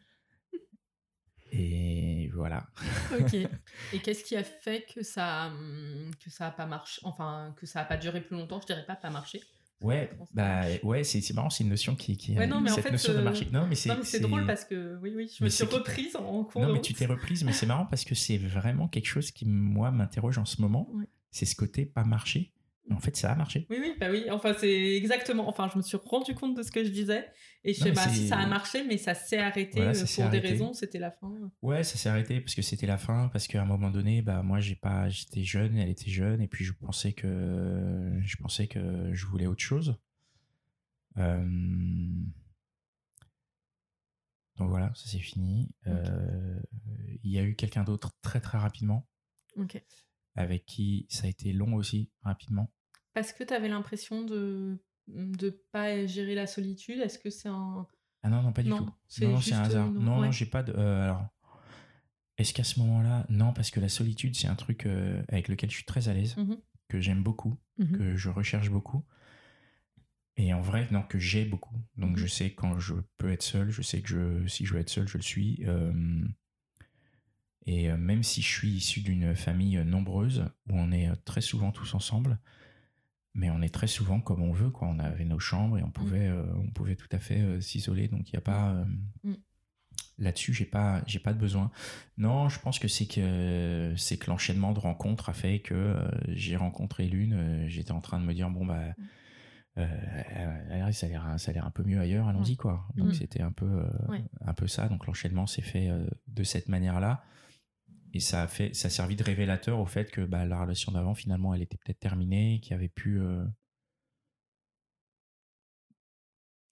Et 1.56 2.32
voilà 2.34 2.66
ok 3.12 3.34
et 3.94 4.00
qu'est-ce 4.00 4.24
qui 4.24 4.36
a 4.36 4.44
fait 4.44 4.88
que 4.92 5.04
ça 5.04 5.48
hum, 5.48 6.10
que 6.20 6.32
ça 6.32 6.48
a 6.48 6.52
pas 6.52 6.66
marché 6.66 7.00
enfin 7.04 7.54
que 7.56 7.68
ça 7.68 7.82
a 7.82 7.86
pas 7.86 7.98
duré 7.98 8.22
plus 8.22 8.36
longtemps? 8.36 8.60
Je 8.60 8.66
dirais 8.66 8.86
pas 8.88 8.96
pas 8.96 9.12
marché 9.12 9.40
Ouais, 9.84 10.10
bah 10.34 10.62
ouais, 10.84 11.04
c'est 11.04 11.34
marrant, 11.34 11.50
c'est 11.50 11.66
une 11.66 11.70
notion 11.70 11.94
qui, 11.96 12.16
qui 12.16 12.38
ouais, 12.38 12.48
non, 12.48 12.62
mais 12.62 12.70
cette 12.70 12.80
en 12.80 12.84
fait, 12.84 12.92
notion 12.92 13.14
de 13.14 13.18
euh, 13.18 13.22
marché. 13.22 13.50
Non, 13.52 13.68
mais 13.68 13.76
c'est 13.76 14.20
drôle 14.22 14.46
parce 14.46 14.64
que 14.64 14.98
oui, 15.02 15.12
oui, 15.14 15.30
je 15.38 15.44
me 15.44 15.50
suis 15.50 15.66
reprise 15.66 16.16
en 16.16 16.46
cours. 16.46 16.62
Non, 16.62 16.72
mais 16.72 16.82
tu 16.82 16.94
t'es 16.94 17.06
reprise, 17.06 17.44
mais 17.44 17.52
c'est 17.52 17.66
marrant 17.66 17.86
parce 17.86 18.06
que 18.06 18.16
c'est 18.16 18.38
vraiment 18.38 18.88
quelque 18.88 19.08
chose 19.08 19.32
qui 19.32 19.46
moi 19.46 19.92
m'interroge 19.92 20.38
en 20.38 20.46
ce 20.46 20.62
moment. 20.62 20.90
C'est 21.32 21.46
ce 21.46 21.56
côté 21.56 21.86
pas 21.86 22.06
marché. 22.06 22.53
En 22.92 23.00
fait, 23.00 23.16
ça 23.16 23.32
a 23.32 23.36
marché. 23.36 23.66
Oui, 23.70 23.78
oui, 23.80 23.96
bah 23.98 24.08
oui. 24.12 24.26
Enfin, 24.30 24.54
c'est 24.58 24.96
exactement. 24.96 25.48
Enfin, 25.48 25.70
je 25.72 25.78
me 25.78 25.84
suis 25.84 25.98
rendu 25.98 26.36
compte 26.36 26.56
de 26.58 26.64
ce 26.64 26.72
que 26.72 26.84
je 26.84 26.90
disais. 26.90 27.26
Et 27.64 27.74
je 27.74 27.82
sais 27.82 27.94
pas 27.94 28.10
si 28.10 28.28
ça 28.28 28.38
a 28.38 28.46
marché, 28.46 28.84
mais 28.86 28.98
ça 28.98 29.14
s'est 29.14 29.38
arrêté 29.38 29.82
euh, 29.82 29.94
pour 30.16 30.30
des 30.30 30.40
raisons. 30.40 30.74
C'était 30.74 31.00
la 31.00 31.12
fin. 31.12 31.34
Ouais, 31.62 31.84
ça 31.84 31.98
s'est 31.98 32.10
arrêté 32.10 32.42
parce 32.42 32.56
que 32.56 32.62
c'était 32.62 32.88
la 32.88 32.98
fin. 32.98 33.30
Parce 33.30 33.48
qu'à 33.48 33.62
un 33.62 33.66
moment 33.66 33.90
donné, 33.90 34.22
bah, 34.22 34.44
moi, 34.44 34.60
j'ai 34.60 34.76
pas, 34.76 35.08
j'étais 35.08 35.44
jeune, 35.44 35.78
elle 35.78 35.90
était 35.90 36.12
jeune. 36.12 36.42
Et 36.42 36.48
puis, 36.48 36.66
je 36.66 36.74
pensais 36.74 37.14
que, 37.14 38.20
je 38.22 38.36
pensais 38.36 38.68
que 38.68 39.14
je 39.14 39.26
voulais 39.28 39.48
autre 39.48 39.64
chose. 39.64 39.98
Euh, 41.18 41.46
donc 44.58 44.70
voilà, 44.70 44.92
ça 44.96 45.06
c'est 45.08 45.20
fini. 45.20 45.74
Euh, 45.88 46.60
il 47.24 47.32
y 47.32 47.40
a 47.40 47.44
eu 47.44 47.56
quelqu'un 47.56 47.84
d'autre 47.84 48.12
très 48.22 48.40
très 48.40 48.58
rapidement. 48.58 49.08
Avec 50.36 50.66
qui 50.66 51.06
ça 51.10 51.28
a 51.28 51.30
été 51.30 51.54
long 51.54 51.76
aussi, 51.76 52.10
rapidement. 52.24 52.72
Parce 53.14 53.34
que 53.34 53.44
tu 53.44 53.54
avais 53.54 53.70
l'impression 53.70 54.24
de 54.24 54.80
ne 55.08 55.50
pas 55.72 56.06
gérer 56.06 56.36
la 56.36 56.48
solitude 56.48 57.00
Est-ce 57.00 57.20
que 57.20 57.30
c'est 57.30 57.50
un. 57.50 57.88
Ah 58.24 58.30
non, 58.30 58.42
non, 58.42 58.54
pas 58.54 58.64
du 58.64 58.70
tout. 58.70 58.90
Non, 59.22 59.40
c'est 59.40 59.54
un 59.54 59.64
hasard. 59.64 59.92
Non, 59.92 60.22
non, 60.22 60.32
j'ai 60.32 60.46
pas 60.46 60.64
de. 60.64 60.74
Euh, 60.74 61.04
alors, 61.04 61.28
est-ce 62.38 62.54
qu'à 62.54 62.64
ce, 62.64 62.80
moment-là. 62.80 63.26
Non, 63.30 63.54
parce 63.54 63.70
que 63.70 63.80
la 63.80 63.90
solitude, 63.90 64.36
c'est 64.36 64.48
un 64.48 64.56
truc 64.56 64.86
euh, 64.86 65.22
avec 65.28 65.50
lequel 65.50 65.70
je 65.70 65.76
suis 65.76 65.86
très 65.86 66.10
à 66.10 66.14
l'aise, 66.14 66.36
mmh 66.38 66.56
que 66.90 67.00
j'aime 67.00 67.24
beaucoup, 67.24 67.58
mmh 67.80 67.98
que 67.98 68.16
je 68.16 68.30
recherche 68.30 68.70
beaucoup. 68.70 69.04
Et 70.36 70.54
en 70.54 70.62
vrai, 70.62 70.88
non, 70.92 71.02
que 71.02 71.18
j'ai 71.18 71.44
beaucoup. 71.44 71.76
Donc 71.96 72.18
je 72.18 72.26
mmh 72.26 72.30
sais 72.30 72.54
quand 72.54 72.80
je 72.80 72.96
peux 73.18 73.32
être 73.32 73.44
seul, 73.44 73.70
je 73.70 73.82
sais 73.82 74.02
que 74.02 74.10
je, 74.10 74.48
si 74.48 74.66
je 74.66 74.74
veux 74.74 74.80
être 74.80 74.90
seul, 74.90 75.08
je 75.08 75.18
le 75.18 75.24
suis. 75.24 75.64
Et 77.66 77.92
même 77.92 78.24
si 78.24 78.42
je 78.42 78.48
suis 78.48 78.70
issu 78.70 79.02
d'une 79.02 79.36
famille 79.36 79.78
nombreuse, 79.86 80.46
où 80.70 80.78
on 80.78 80.92
est 80.92 81.10
très 81.26 81.42
souvent 81.42 81.72
tous 81.72 81.94
ensemble, 81.94 82.40
mais 83.34 83.50
on 83.50 83.62
est 83.62 83.74
très 83.74 83.88
souvent 83.88 84.20
comme 84.20 84.42
on 84.42 84.52
veut, 84.52 84.70
quoi. 84.70 84.88
On 84.88 85.00
avait 85.00 85.26
nos 85.26 85.40
chambres 85.40 85.78
et 85.78 85.84
on 85.84 85.88
mmh. 85.88 85.92
pouvait, 85.92 86.32
on 86.56 86.68
pouvait 86.68 86.96
tout 86.96 87.08
à 87.12 87.20
fait 87.20 87.62
s'isoler. 87.62 88.08
Donc 88.08 88.30
il 88.30 88.36
n'y 88.36 88.40
a 88.40 88.42
pas... 88.42 88.86
Mmh. 89.24 89.34
Là-dessus, 90.20 90.54
j'ai 90.54 90.66
pas, 90.66 91.02
j'ai 91.08 91.18
pas 91.18 91.34
de 91.34 91.40
besoin. 91.40 91.72
Non, 92.18 92.48
je 92.48 92.60
pense 92.60 92.78
que 92.78 92.88
c'est 92.88 93.08
que 93.08 93.94
c'est 93.98 94.18
que 94.18 94.30
l'enchaînement 94.30 94.72
de 94.72 94.80
rencontres 94.80 95.30
a 95.30 95.34
fait 95.34 95.60
que 95.60 95.98
j'ai 96.28 96.56
rencontré 96.56 97.08
l'une. 97.08 97.66
J'étais 97.68 97.94
en 97.94 98.02
train 98.02 98.20
de 98.20 98.26
me 98.26 98.34
dire 98.34 98.52
bon 98.52 98.64
bah 98.64 98.94
euh, 99.80 100.92
ça 100.92 101.08
a 101.08 101.10
l'air 101.10 101.34
ça 101.38 101.50
a 101.50 101.54
l'air 101.54 101.66
un 101.66 101.72
peu 101.72 101.82
mieux 101.84 102.00
ailleurs 102.00 102.28
allons-y 102.28 102.56
quoi 102.56 102.86
donc 102.96 103.08
mm. 103.08 103.14
c'était 103.14 103.42
un 103.42 103.52
peu 103.52 103.66
euh, 103.66 104.20
un 104.46 104.54
peu 104.54 104.68
ça 104.68 104.88
donc 104.88 105.08
l'enchaînement 105.08 105.48
s'est 105.48 105.64
fait 105.64 105.90
euh, 105.90 106.06
de 106.28 106.44
cette 106.44 106.70
manière 106.70 107.00
là 107.00 107.24
et 108.14 108.20
ça 108.20 108.44
a 108.44 108.48
fait 108.48 108.74
ça 108.74 108.88
a 108.88 108.92
servi 108.92 109.16
de 109.16 109.24
révélateur 109.24 109.80
au 109.80 109.86
fait 109.86 110.12
que 110.12 110.22
bah, 110.22 110.46
la 110.46 110.62
relation 110.62 110.92
d'avant 110.92 111.16
finalement 111.16 111.54
elle 111.54 111.62
était 111.62 111.78
peut-être 111.78 112.00
terminée 112.00 112.60
qu'il 112.62 112.72
y 112.72 112.76
avait 112.76 112.90
plus 112.90 113.22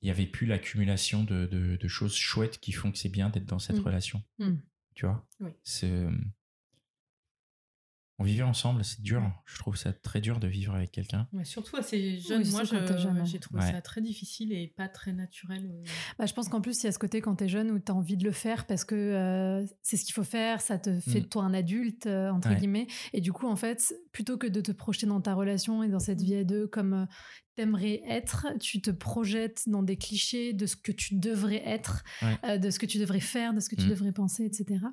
il 0.01 0.07
y 0.07 0.12
avait 0.12 0.25
plus 0.25 0.48
l'accumulation 0.48 1.24
de, 1.24 1.45
de, 1.45 1.88
choses 1.88 2.15
chouettes 2.15 2.60
qui 2.60 2.71
font 2.71 2.91
que 2.91 2.98
c'est 2.98 3.10
bien 3.10 3.29
d'être 3.29 3.45
dans 3.45 3.60
cette 3.60 3.77
mm. 3.77 3.83
relation 3.83 4.24
mm. 4.39 4.55
tu 4.95 5.05
vois? 5.05 5.27
C'est 5.63 6.07
on 8.21 8.23
vivait 8.23 8.43
ensemble, 8.43 8.83
c'est 8.83 9.01
dur. 9.01 9.23
Je 9.45 9.57
trouve 9.57 9.75
ça 9.75 9.93
très 9.93 10.21
dur 10.21 10.39
de 10.39 10.47
vivre 10.47 10.75
avec 10.75 10.91
quelqu'un. 10.91 11.27
surtout 11.43 11.75
assez 11.75 12.19
jeune. 12.19 12.47
Moi, 12.51 12.61
j'ai 13.23 13.39
trouvé 13.39 13.61
ça 13.61 13.81
très 13.81 13.99
difficile 13.99 14.53
et 14.53 14.67
pas 14.67 14.87
très 14.87 15.11
naturel. 15.11 15.65
Euh. 15.65 15.83
Bah, 16.19 16.27
je 16.27 16.33
pense 16.33 16.47
qu'en 16.47 16.61
plus, 16.61 16.83
il 16.83 16.85
y 16.85 16.89
a 16.89 16.91
ce 16.91 16.99
côté 16.99 17.19
quand 17.19 17.37
tu 17.37 17.45
es 17.45 17.47
jeune 17.47 17.71
où 17.71 17.79
tu 17.79 17.91
as 17.91 17.95
envie 17.95 18.17
de 18.17 18.23
le 18.23 18.31
faire 18.31 18.67
parce 18.67 18.85
que 18.85 18.93
euh, 18.93 19.65
c'est 19.81 19.97
ce 19.97 20.05
qu'il 20.05 20.13
faut 20.13 20.23
faire, 20.23 20.61
ça 20.61 20.77
te 20.77 20.99
fait 20.99 21.21
de 21.21 21.25
mm. 21.25 21.29
toi 21.29 21.43
un 21.43 21.53
adulte, 21.55 22.05
euh, 22.05 22.29
entre 22.29 22.53
guillemets. 22.53 22.85
Et 23.13 23.21
du 23.21 23.33
coup, 23.33 23.47
en 23.47 23.55
fait, 23.55 23.91
plutôt 24.11 24.37
que 24.37 24.45
de 24.45 24.61
te 24.61 24.71
projeter 24.71 25.07
dans 25.07 25.21
ta 25.21 25.33
relation 25.33 25.81
et 25.81 25.89
dans 25.89 25.99
cette 25.99 26.21
mm. 26.21 26.25
vie 26.25 26.35
à 26.35 26.43
deux 26.43 26.67
comme 26.67 27.07
t'aimerais 27.55 28.01
être, 28.08 28.48
tu 28.60 28.81
te 28.81 28.91
projettes 28.91 29.63
dans 29.67 29.84
des 29.84 29.98
clichés 29.98 30.53
de 30.53 30.65
ce 30.65 30.75
que 30.75 30.91
tu 30.91 31.15
devrais 31.15 31.62
être, 31.65 32.03
euh, 32.43 32.58
de 32.58 32.70
ce 32.70 32.79
que 32.79 32.86
tu 32.86 32.98
devrais 32.98 33.20
faire, 33.20 33.53
de 33.53 33.60
ce 33.60 33.70
que 33.70 33.75
tu 33.75 33.86
mmh. 33.86 33.89
devrais 33.89 34.12
penser, 34.12 34.46
etc. 34.46 34.86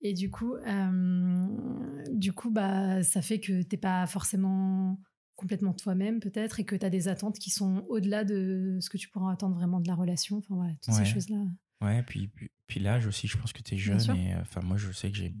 Et 0.00 0.12
du 0.12 0.30
coup, 0.30 0.54
euh, 0.54 1.46
du 2.12 2.32
coup, 2.32 2.50
bah, 2.50 3.02
ça 3.02 3.22
fait 3.22 3.40
que 3.40 3.62
t'es 3.62 3.76
pas 3.76 4.06
forcément 4.06 5.00
complètement 5.36 5.72
toi-même 5.72 6.20
peut-être 6.20 6.60
et 6.60 6.64
que 6.64 6.76
tu 6.76 6.86
as 6.86 6.90
des 6.90 7.08
attentes 7.08 7.38
qui 7.38 7.50
sont 7.50 7.84
au-delà 7.88 8.24
de 8.24 8.78
ce 8.80 8.88
que 8.88 8.96
tu 8.96 9.08
pourras 9.08 9.32
attendre 9.32 9.56
vraiment 9.56 9.80
de 9.80 9.88
la 9.88 9.94
relation. 9.94 10.38
Enfin 10.38 10.54
voilà, 10.54 10.72
toutes 10.82 10.94
ces 10.94 11.04
choses-là. 11.04 11.44
Ouais, 11.80 12.02
puis, 12.02 12.28
puis, 12.28 12.50
puis 12.66 12.80
l'âge 12.80 13.06
aussi, 13.06 13.26
je 13.26 13.36
pense 13.36 13.52
que 13.52 13.62
tu 13.62 13.74
es 13.74 13.78
jeune 13.78 14.00
et 14.16 14.34
enfin 14.36 14.60
moi 14.62 14.76
je 14.76 14.90
sais 14.92 15.10
que 15.10 15.16
j'ai 15.16 15.34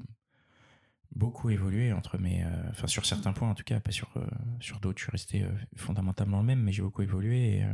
beaucoup 1.14 1.50
évolué 1.50 1.92
entre 1.92 2.18
mes, 2.18 2.44
euh, 2.44 2.70
enfin 2.70 2.86
sur 2.86 3.06
certains 3.06 3.32
points 3.32 3.48
en 3.48 3.54
tout 3.54 3.64
cas, 3.64 3.80
pas 3.80 3.92
sur 3.92 4.14
euh, 4.16 4.26
sur 4.60 4.80
d'autres, 4.80 4.98
je 4.98 5.04
suis 5.04 5.12
resté 5.12 5.42
euh, 5.42 5.52
fondamentalement 5.76 6.38
le 6.38 6.44
même, 6.44 6.62
mais 6.62 6.72
j'ai 6.72 6.82
beaucoup 6.82 7.02
évolué 7.02 7.58
et, 7.58 7.66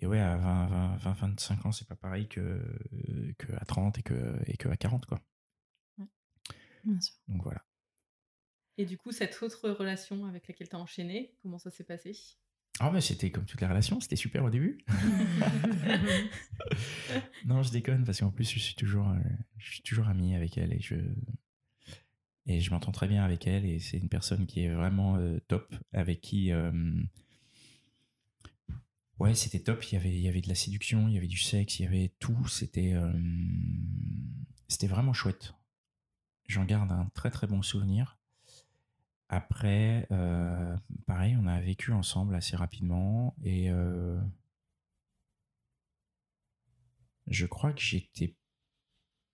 et 0.00 0.06
ouais 0.06 0.20
à 0.20 0.36
20, 0.36 0.96
20, 0.96 1.12
25 1.12 1.66
ans 1.66 1.72
c'est 1.72 1.88
pas 1.88 1.96
pareil 1.96 2.28
que 2.28 2.60
que 3.38 3.52
à 3.52 3.64
30 3.64 3.98
et 3.98 4.02
que 4.02 4.36
et 4.46 4.56
que 4.56 4.68
à 4.68 4.76
40 4.76 5.06
quoi. 5.06 5.20
Bien 6.84 7.00
sûr. 7.00 7.14
Donc 7.28 7.42
voilà. 7.42 7.64
Et 8.76 8.84
du 8.84 8.98
coup 8.98 9.12
cette 9.12 9.40
autre 9.42 9.70
relation 9.70 10.26
avec 10.26 10.48
laquelle 10.48 10.68
tu 10.68 10.76
as 10.76 10.80
enchaîné, 10.80 11.36
comment 11.42 11.58
ça 11.58 11.70
s'est 11.70 11.84
passé? 11.84 12.12
Ah 12.80 12.90
mais 12.90 13.00
c'était 13.00 13.30
comme 13.30 13.44
toutes 13.44 13.60
les 13.60 13.68
relations, 13.68 14.00
c'était 14.00 14.16
super 14.16 14.44
au 14.44 14.50
début. 14.50 14.78
non, 17.44 17.62
je 17.62 17.70
déconne 17.70 18.04
parce 18.04 18.18
qu'en 18.18 18.32
plus 18.32 18.50
je 18.50 18.58
suis 18.58 18.74
toujours, 18.74 19.14
je 19.58 19.74
suis 19.74 19.82
toujours 19.82 20.08
ami 20.08 20.34
avec 20.34 20.58
elle 20.58 20.72
et 20.72 20.80
je, 20.80 20.96
et 22.46 22.60
je 22.60 22.70
m'entends 22.70 22.92
très 22.92 23.08
bien 23.08 23.24
avec 23.24 23.46
elle 23.46 23.64
et 23.64 23.78
c'est 23.78 23.96
une 23.96 24.08
personne 24.08 24.46
qui 24.46 24.60
est 24.60 24.74
vraiment 24.74 25.16
euh, 25.16 25.38
top 25.48 25.74
avec 25.92 26.20
qui 26.20 26.52
euh, 26.52 26.72
ouais 29.18 29.34
c'était 29.34 29.60
top. 29.60 29.82
Il 29.84 29.94
y 29.94 29.98
avait 29.98 30.14
il 30.14 30.20
y 30.20 30.28
avait 30.28 30.42
de 30.42 30.48
la 30.48 30.54
séduction 30.54 31.08
il 31.08 31.14
y 31.14 31.18
avait 31.18 31.26
du 31.26 31.38
sexe 31.38 31.78
il 31.78 31.84
y 31.84 31.86
avait 31.86 32.12
tout. 32.18 32.46
C'était 32.48 32.92
euh, 32.94 33.12
c'était 34.68 34.88
vraiment 34.88 35.12
chouette. 35.12 35.54
J'en 36.46 36.64
garde 36.64 36.92
un 36.92 37.10
très 37.14 37.30
très 37.30 37.46
bon 37.46 37.62
souvenir. 37.62 38.18
Après 39.30 40.06
pareil 41.06 41.36
on 41.40 41.46
a 41.46 41.60
vécu 41.60 41.92
ensemble 41.92 42.34
assez 42.34 42.56
rapidement 42.56 43.34
et 43.42 43.70
je 47.26 47.46
crois 47.46 47.72
que 47.72 47.80
j'étais 47.80 48.36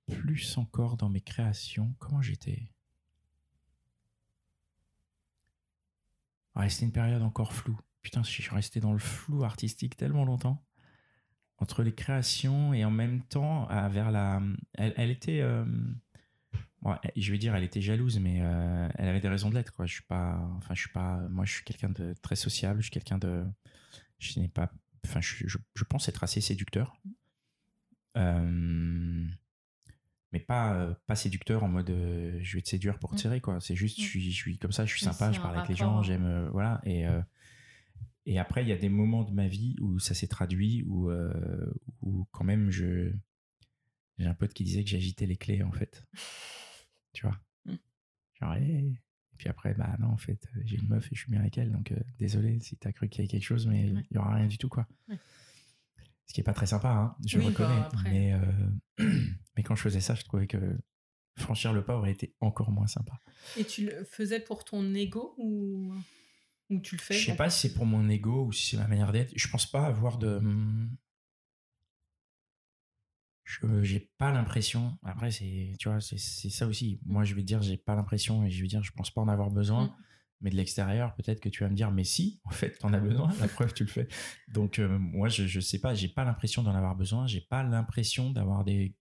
plus 0.07 0.57
encore 0.59 0.97
dans 0.97 1.09
mes 1.09 1.21
créations. 1.21 1.93
Comment 1.99 2.23
j'étais? 2.23 2.71
C'était 6.69 6.87
une 6.87 6.93
période 6.93 7.23
encore 7.23 7.53
floue. 7.53 7.79
Putain, 8.03 8.23
je 8.23 8.31
suis 8.31 8.49
resté 8.55 8.81
dans 8.81 8.93
le 8.93 8.99
flou 8.99 9.45
artistique 9.45 9.97
tellement 9.97 10.25
longtemps. 10.25 10.65
Entre 11.59 11.83
les 11.83 11.95
créations 11.95 12.73
et 12.73 12.85
en 12.85 12.91
même 12.91 13.23
temps, 13.23 13.67
vers 13.91 14.11
la. 14.11 14.41
Elle, 14.75 15.11
était. 15.11 15.41
Euh, 15.43 15.65
je 17.17 17.33
vais 17.33 17.39
dire, 17.39 17.55
elle 17.55 17.65
était 17.65 17.83
jalouse, 17.83 18.19
mais 18.19 18.39
euh, 18.41 18.89
elle 18.95 19.09
avait 19.09 19.21
des 19.21 19.29
raisons 19.29 19.51
de 19.51 19.55
l'être. 19.55 19.73
Quoi. 19.73 19.85
Je 19.85 19.95
suis 19.95 20.05
pas. 20.05 20.41
Enfin, 20.57 20.75
je 20.75 20.81
suis 20.81 20.93
pas. 20.93 21.19
Moi, 21.29 21.45
je 21.45 21.53
suis 21.53 21.65
quelqu'un 21.65 21.91
de 21.91 22.15
très 22.23 22.37
sociable. 22.37 22.81
Je 22.81 22.85
suis 22.85 22.93
quelqu'un 22.93 23.19
de. 23.19 23.45
Je 24.19 24.41
n'ai 24.41 24.49
pas. 24.49 24.73
Enfin, 25.07 25.21
je, 25.21 25.47
je, 25.47 25.85
pense 25.85 26.09
être 26.09 26.25
assez 26.25 26.41
séducteur. 26.41 26.97
Euh, 28.17 29.27
mais 30.33 30.41
pas 30.41 30.75
euh, 30.75 30.95
pas 31.07 31.17
séducteur 31.17 31.65
en 31.65 31.69
mode 31.69 31.91
euh, 31.91 32.39
je 32.41 32.57
vais 32.57 32.63
te 32.63 32.69
séduire 32.69 32.99
pour 32.99 33.11
te 33.11 33.17
mm. 33.17 33.19
serrer 33.19 33.41
quoi. 33.41 33.61
C'est 33.61 33.75
juste 33.75 34.01
je 34.01 34.07
suis 34.07 34.31
je 34.31 34.37
suis 34.37 34.59
comme 34.59 34.73
ça 34.73 34.87
je 34.87 34.95
suis 34.95 35.05
sympa 35.05 35.33
je 35.33 35.41
parle 35.41 35.57
avec 35.57 35.69
les 35.69 35.77
gens 35.77 36.03
j'aime 36.03 36.27
euh, 36.27 36.49
voilà. 36.51 36.81
Et 36.85 37.05
et 38.27 38.39
après 38.39 38.63
il 38.63 38.69
y 38.69 38.73
a 38.73 38.77
des 38.77 38.89
moments 38.89 39.25
de 39.25 39.33
ma 39.33 39.49
vie 39.49 39.77
où 39.81 39.99
ça 39.99 40.15
s'est 40.15 40.29
traduit 40.29 40.85
où 40.87 41.11
où 42.03 42.27
quand 42.33 42.45
même 42.45 42.71
je 42.71 43.13
j'ai 44.19 44.27
un 44.27 44.35
pote 44.35 44.53
qui 44.53 44.65
disait 44.65 44.85
que 44.85 44.91
j'agitais 44.91 45.27
les 45.27 45.37
clés 45.37 45.63
en 45.63 45.73
fait. 45.73 46.07
Tu 47.13 47.27
vois? 47.27 47.37
Mm. 47.65 47.75
genre 48.41 48.55
et 48.55 48.95
puis 49.37 49.49
après 49.49 49.75
bah 49.75 49.97
non 49.99 50.11
en 50.11 50.17
fait 50.17 50.47
j'ai 50.65 50.77
une 50.77 50.87
meuf 50.87 51.07
et 51.11 51.17
je 51.17 51.23
suis 51.23 51.33
bien 51.33 51.41
avec 51.41 51.59
elle 51.59 51.73
donc 51.73 51.93
désolé 52.21 52.61
si 52.61 52.77
t'as 52.77 52.93
cru 52.93 53.09
qu'il 53.09 53.19
y 53.19 53.23
avait 53.23 53.29
quelque 53.29 53.43
chose 53.43 53.67
mais 53.67 53.89
il 53.89 54.15
y 54.15 54.19
aura 54.19 54.37
rien 54.37 54.47
du 54.47 54.59
tout 54.59 54.69
quoi 54.69 54.87
ce 56.31 56.33
qui 56.33 56.41
est 56.43 56.45
pas 56.45 56.55
très 56.55 56.67
sympa, 56.67 56.91
hein, 56.91 57.17
je 57.27 57.39
le 57.39 57.47
reconnais. 57.47 57.81
Bah, 57.81 57.91
mais, 58.05 58.33
euh, 58.33 58.39
mais 59.57 59.65
quand 59.65 59.75
je 59.75 59.83
faisais 59.83 60.01
ça, 60.01 60.15
je 60.15 60.23
trouvais 60.23 60.47
que 60.47 60.79
franchir 61.37 61.73
le 61.73 61.85
pas 61.85 61.97
aurait 61.97 62.13
été 62.13 62.37
encore 62.39 62.71
moins 62.71 62.87
sympa. 62.87 63.21
Et 63.57 63.65
tu 63.65 63.87
le 63.87 64.05
faisais 64.05 64.39
pour 64.39 64.63
ton 64.63 64.95
ego 64.95 65.35
ou, 65.39 65.93
ou 66.69 66.79
tu 66.79 66.95
le 66.95 67.01
fais 67.01 67.15
Je 67.15 67.27
sais 67.27 67.35
pas 67.35 67.51
si 67.51 67.67
c'est 67.67 67.75
pour 67.75 67.85
mon 67.85 68.09
ego 68.09 68.45
ou 68.45 68.53
si 68.53 68.71
c'est 68.71 68.77
ma 68.77 68.87
manière 68.87 69.11
d'être. 69.11 69.33
Je 69.35 69.49
pense 69.49 69.67
pas 69.67 69.87
avoir 69.87 70.19
de. 70.19 70.41
Je 73.43 73.83
j'ai 73.83 74.09
pas 74.17 74.31
l'impression. 74.31 74.97
Après, 75.03 75.33
c'est 75.33 75.73
tu 75.81 75.89
vois, 75.89 76.01
c'est 76.01 76.17
ça 76.17 76.69
aussi. 76.69 77.01
Moi, 77.07 77.25
je 77.25 77.35
vais 77.35 77.43
dire, 77.43 77.61
j'ai 77.61 77.77
pas 77.77 77.97
l'impression 77.97 78.45
et 78.45 78.51
je 78.53 78.63
vais 78.63 78.69
dire, 78.69 78.85
je 78.85 78.93
pense 78.93 79.11
pas 79.11 79.21
en 79.21 79.27
avoir 79.27 79.51
besoin. 79.51 79.87
Mm 79.87 79.97
mais 80.41 80.51
de 80.51 80.57
l'extérieur, 80.57 81.15
peut-être 81.15 81.41
que 81.41 81.49
tu 81.49 81.63
vas 81.63 81.69
me 81.69 81.75
dire, 81.75 81.91
mais 81.91 82.05
si, 82.05 82.41
en 82.45 82.51
fait, 82.51 82.79
tu 82.79 82.87
en 82.87 82.93
as 82.93 83.01
besoin, 83.01 83.31
la 83.41 83.49
preuve, 83.49 83.75
tu 83.75 83.85
le 83.85 83.91
fais. 83.91 84.09
Donc, 84.49 84.79
euh, 84.79 84.99
moi, 84.99 85.29
je, 85.29 85.47
je 85.47 85.61
sais 85.61 85.79
pas, 85.79 85.95
j'ai 85.95 86.09
pas 86.09 86.25
l'impression 86.25 86.63
d'en 86.63 86.75
avoir 86.75 86.97
besoin, 86.97 87.27
j'ai 87.27 87.43
pas 87.43 87.63
l'impression 87.63 88.31
d'avoir 88.31 88.65
des 88.65 88.97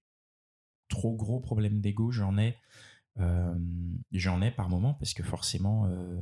trop 0.89 1.15
gros 1.15 1.39
problèmes 1.39 1.79
d'ego, 1.79 2.11
j'en 2.11 2.37
ai, 2.37 2.57
euh, 3.19 3.55
j'en 4.11 4.41
ai 4.41 4.51
par 4.51 4.69
moment, 4.69 4.95
parce 4.95 5.13
que 5.13 5.23
forcément, 5.23 5.85
euh, 5.85 6.19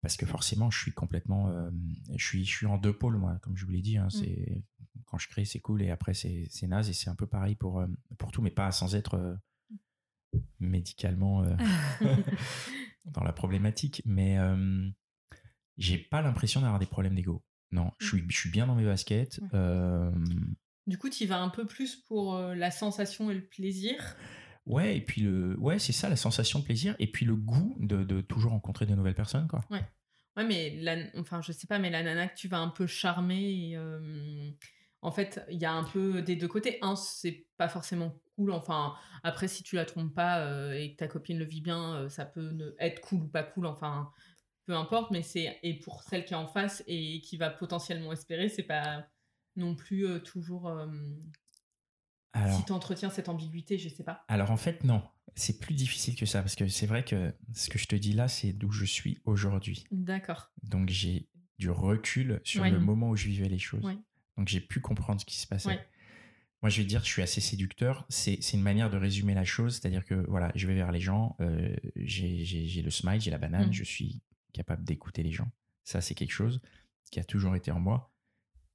parce 0.00 0.16
que 0.16 0.26
forcément, 0.26 0.70
je 0.70 0.78
suis 0.78 0.92
complètement, 0.92 1.50
je 2.14 2.24
suis, 2.24 2.44
je 2.44 2.56
suis 2.56 2.66
en 2.66 2.76
deux 2.76 2.92
pôles 2.92 3.16
moi, 3.16 3.38
comme 3.42 3.56
je 3.56 3.64
vous 3.64 3.72
l'ai 3.72 3.80
dit. 3.80 3.96
Hein, 3.96 4.06
mmh. 4.06 4.10
C'est 4.10 4.64
quand 5.06 5.16
je 5.16 5.28
crée, 5.28 5.46
c'est 5.46 5.60
cool, 5.60 5.80
et 5.82 5.90
après 5.90 6.12
c'est 6.12 6.66
naze, 6.66 6.90
et 6.90 6.92
c'est 6.92 7.08
un 7.08 7.14
peu 7.14 7.26
pareil 7.26 7.54
pour 7.54 7.82
pour 8.18 8.30
tout, 8.30 8.42
mais 8.42 8.50
pas 8.50 8.70
sans 8.70 8.94
être 8.94 9.38
médicalement 10.60 11.42
dans 13.04 13.24
la 13.24 13.32
problématique. 13.32 14.02
Mais 14.04 14.38
j'ai 15.76 15.98
pas 15.98 16.22
l'impression 16.22 16.60
d'avoir 16.60 16.78
des 16.78 16.86
problèmes 16.86 17.14
d'ego. 17.14 17.42
Non, 17.72 17.90
je 17.98 18.06
suis, 18.06 18.24
je 18.28 18.36
suis 18.36 18.50
bien 18.50 18.66
dans 18.66 18.74
mes 18.74 18.84
baskets. 18.84 19.40
Du 20.86 20.98
coup, 20.98 21.08
tu 21.08 21.26
vas 21.26 21.40
un 21.40 21.48
peu 21.48 21.66
plus 21.66 21.96
pour 21.96 22.38
la 22.38 22.70
sensation 22.70 23.30
et 23.30 23.34
le 23.34 23.44
plaisir? 23.44 24.16
Ouais, 24.66 24.96
et 24.96 25.00
puis 25.00 25.20
le, 25.20 25.58
ouais, 25.58 25.78
c'est 25.78 25.92
ça, 25.92 26.08
la 26.08 26.16
sensation 26.16 26.58
de 26.60 26.64
plaisir, 26.64 26.96
et 26.98 27.06
puis 27.10 27.26
le 27.26 27.36
goût 27.36 27.76
de, 27.80 28.02
de 28.02 28.22
toujours 28.22 28.52
rencontrer 28.52 28.86
de 28.86 28.94
nouvelles 28.94 29.14
personnes, 29.14 29.46
quoi. 29.46 29.60
Ouais. 29.70 29.84
Ouais, 30.36 30.44
mais 30.44 30.76
la, 30.80 30.96
enfin, 31.18 31.42
je 31.42 31.52
sais 31.52 31.66
pas, 31.66 31.78
mais 31.78 31.90
la 31.90 32.02
nana 32.02 32.28
que 32.28 32.34
tu 32.34 32.48
vas 32.48 32.58
un 32.58 32.68
peu 32.68 32.86
charmer, 32.86 33.78
en 35.02 35.10
fait, 35.12 35.44
il 35.50 35.60
y 35.60 35.64
a 35.64 35.72
un 35.72 35.84
peu 35.84 36.22
des 36.22 36.34
deux 36.34 36.48
côtés. 36.48 36.78
Un, 36.80 36.96
c'est 36.96 37.46
pas 37.56 37.68
forcément 37.68 38.18
cool. 38.36 38.52
Enfin, 38.52 38.94
après, 39.22 39.48
si 39.48 39.62
tu 39.62 39.76
la 39.76 39.84
trompes 39.84 40.14
pas 40.14 40.74
et 40.74 40.92
que 40.92 40.96
ta 40.96 41.08
copine 41.08 41.38
le 41.38 41.44
vit 41.44 41.60
bien, 41.60 42.08
ça 42.08 42.24
peut 42.24 42.74
être 42.78 43.00
cool 43.00 43.22
ou 43.22 43.28
pas 43.28 43.42
cool. 43.42 43.66
Enfin, 43.66 44.10
peu 44.66 44.74
importe. 44.74 45.10
Mais 45.10 45.22
c'est 45.22 45.58
et 45.62 45.78
pour 45.78 46.02
celle 46.02 46.24
qui 46.24 46.34
est 46.34 46.36
en 46.36 46.46
face 46.46 46.82
et 46.86 47.20
qui 47.20 47.36
va 47.36 47.50
potentiellement 47.50 48.12
espérer, 48.12 48.48
c'est 48.48 48.62
pas 48.62 49.06
non 49.56 49.74
plus 49.74 50.06
toujours 50.22 50.72
si 52.50 52.64
tu 52.64 52.72
entretiens 52.72 53.10
cette 53.10 53.28
ambiguïté, 53.28 53.78
je 53.78 53.88
sais 53.88 54.02
pas. 54.02 54.24
Alors 54.28 54.50
en 54.50 54.56
fait, 54.56 54.82
non. 54.84 55.02
C'est 55.36 55.58
plus 55.58 55.74
difficile 55.74 56.14
que 56.14 56.26
ça 56.26 56.42
parce 56.42 56.54
que 56.54 56.68
c'est 56.68 56.86
vrai 56.86 57.04
que 57.04 57.34
ce 57.54 57.68
que 57.68 57.78
je 57.78 57.86
te 57.86 57.96
dis 57.96 58.12
là, 58.12 58.28
c'est 58.28 58.52
d'où 58.52 58.70
je 58.70 58.84
suis 58.84 59.18
aujourd'hui. 59.24 59.84
D'accord. 59.90 60.52
Donc 60.62 60.90
j'ai 60.90 61.28
du 61.58 61.70
recul 61.70 62.40
sur 62.44 62.64
le 62.64 62.78
moment 62.78 63.10
où 63.10 63.16
je 63.16 63.26
vivais 63.26 63.48
les 63.48 63.58
choses. 63.58 63.84
Donc 64.36 64.48
j'ai 64.48 64.60
pu 64.60 64.80
comprendre 64.80 65.20
ce 65.20 65.26
qui 65.26 65.36
se 65.36 65.46
passait. 65.46 65.84
Moi, 66.64 66.70
je 66.70 66.80
vais 66.80 66.86
dire, 66.86 67.04
je 67.04 67.10
suis 67.10 67.20
assez 67.20 67.42
séducteur. 67.42 68.06
C'est 68.08 68.38
une 68.54 68.62
manière 68.62 68.88
de 68.88 68.96
résumer 68.96 69.34
la 69.34 69.44
chose. 69.44 69.74
C'est-à-dire 69.74 70.02
que 70.02 70.14
voilà, 70.30 70.50
je 70.54 70.66
vais 70.66 70.74
vers 70.74 70.92
les 70.92 71.00
gens, 71.00 71.36
euh, 71.42 71.76
j'ai 71.94 72.80
le 72.82 72.90
smile, 72.90 73.20
j'ai 73.20 73.30
la 73.30 73.36
banane, 73.36 73.68
mmh. 73.68 73.74
je 73.74 73.84
suis 73.84 74.22
capable 74.54 74.82
d'écouter 74.82 75.22
les 75.22 75.30
gens. 75.30 75.52
Ça, 75.82 76.00
c'est 76.00 76.14
quelque 76.14 76.32
chose 76.32 76.62
qui 77.10 77.20
a 77.20 77.24
toujours 77.24 77.54
été 77.54 77.70
en 77.70 77.80
moi. 77.80 78.14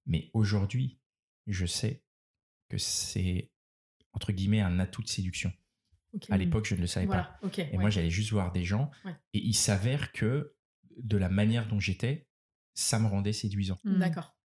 Mais 0.06 0.30
aujourd'hui, 0.36 1.00
je 1.48 1.66
sais 1.66 2.04
que 2.70 2.78
c'est, 2.78 3.50
entre 4.14 4.34
guillemets, 4.34 4.62
un 4.62 4.78
atout 4.78 5.02
de 5.02 5.10
séduction. 5.10 5.52
À 6.30 6.38
l'époque, 6.38 6.68
je 6.68 6.76
ne 6.76 6.82
le 6.82 6.88
savais 6.88 7.08
pas. 7.08 7.40
et 7.58 7.78
moi, 7.80 7.90
j'allais 7.90 8.12
juste 8.12 8.30
voir 8.30 8.52
des 8.52 8.66
gens. 8.66 8.92
Et 9.34 9.40
il 9.40 9.56
s'avère 9.56 10.12
que 10.12 10.54
de 10.96 11.18
la 11.18 11.30
manière 11.30 11.68
dont 11.68 11.80
j'étais, 11.80 12.28
ça 12.76 13.00
me 13.00 13.08
rendait 13.08 13.34
séduisant. 13.34 13.80
Mmh. 13.84 13.98
D'accord. 13.98 14.39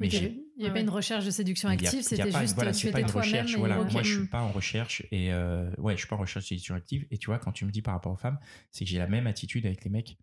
Mais 0.00 0.08
il 0.08 0.44
n'y 0.58 0.66
a, 0.66 0.70
pas 0.70 0.80
une 0.80 0.90
recherche 0.90 1.24
de 1.24 1.30
séduction 1.30 1.68
active, 1.68 2.02
c'était 2.02 2.30
juste 2.30 2.54
voilà, 2.54 2.72
tu 2.72 2.90
pas 2.90 3.00
une 3.00 3.10
recherche. 3.10 3.56
Voilà, 3.56 3.82
Moi, 3.82 4.02
je 4.02 4.18
suis 4.18 4.28
pas 4.28 4.40
en 4.40 4.52
recherche 4.52 5.04
et 5.10 5.32
euh, 5.32 5.70
ouais, 5.78 5.94
je 5.94 5.98
suis 5.98 6.08
pas 6.08 6.16
en 6.16 6.20
recherche 6.20 6.44
de 6.44 6.48
séduction 6.48 6.74
active. 6.74 7.06
Et 7.10 7.18
tu 7.18 7.26
vois, 7.26 7.38
quand 7.38 7.52
tu 7.52 7.64
me 7.64 7.70
dis 7.70 7.82
par 7.82 7.94
rapport 7.94 8.12
aux 8.12 8.16
femmes, 8.16 8.38
c'est 8.70 8.84
que 8.84 8.90
j'ai 8.90 8.98
la 8.98 9.08
même 9.08 9.26
attitude 9.26 9.66
avec 9.66 9.84
les 9.84 9.90
mecs. 9.90 10.16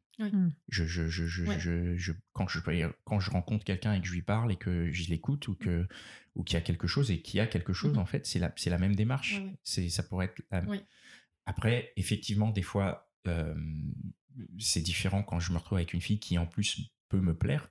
Je, 0.69 0.85
je, 0.85 1.07
je, 1.07 1.25
je, 1.27 1.97
je, 1.97 2.13
quand 2.31 2.47
je 2.47 2.59
quand 3.03 3.19
je 3.19 3.31
rencontre 3.31 3.65
quelqu'un 3.65 3.93
et 3.93 3.99
que 3.99 4.07
je 4.07 4.13
lui 4.13 4.21
parle 4.21 4.49
et 4.53 4.55
que 4.55 4.89
je 4.89 5.09
l'écoute 5.09 5.49
ou 5.49 5.55
que 5.55 5.87
ou 6.35 6.43
qu'il 6.43 6.53
y 6.53 6.57
a 6.57 6.61
quelque 6.61 6.87
chose 6.87 7.11
et 7.11 7.21
qu'il 7.21 7.37
y 7.37 7.41
a 7.41 7.47
quelque 7.47 7.73
chose, 7.73 7.95
mmh. 7.95 7.99
en 7.99 8.05
fait, 8.05 8.25
c'est 8.25 8.39
la, 8.39 8.53
c'est 8.55 8.69
la 8.69 8.77
même 8.77 8.95
démarche. 8.95 9.41
C'est, 9.63 9.89
ça 9.89 10.03
pourrait 10.03 10.33
être. 10.51 10.65
Après, 11.45 11.91
effectivement, 11.97 12.49
des 12.49 12.61
fois, 12.61 13.11
c'est 14.57 14.81
différent 14.81 15.21
quand 15.21 15.39
je 15.39 15.51
me 15.51 15.57
retrouve 15.57 15.77
avec 15.77 15.93
une 15.93 16.01
fille 16.01 16.19
qui, 16.19 16.37
en 16.37 16.45
plus, 16.45 16.79
peut 17.09 17.19
me 17.19 17.35
plaire, 17.35 17.69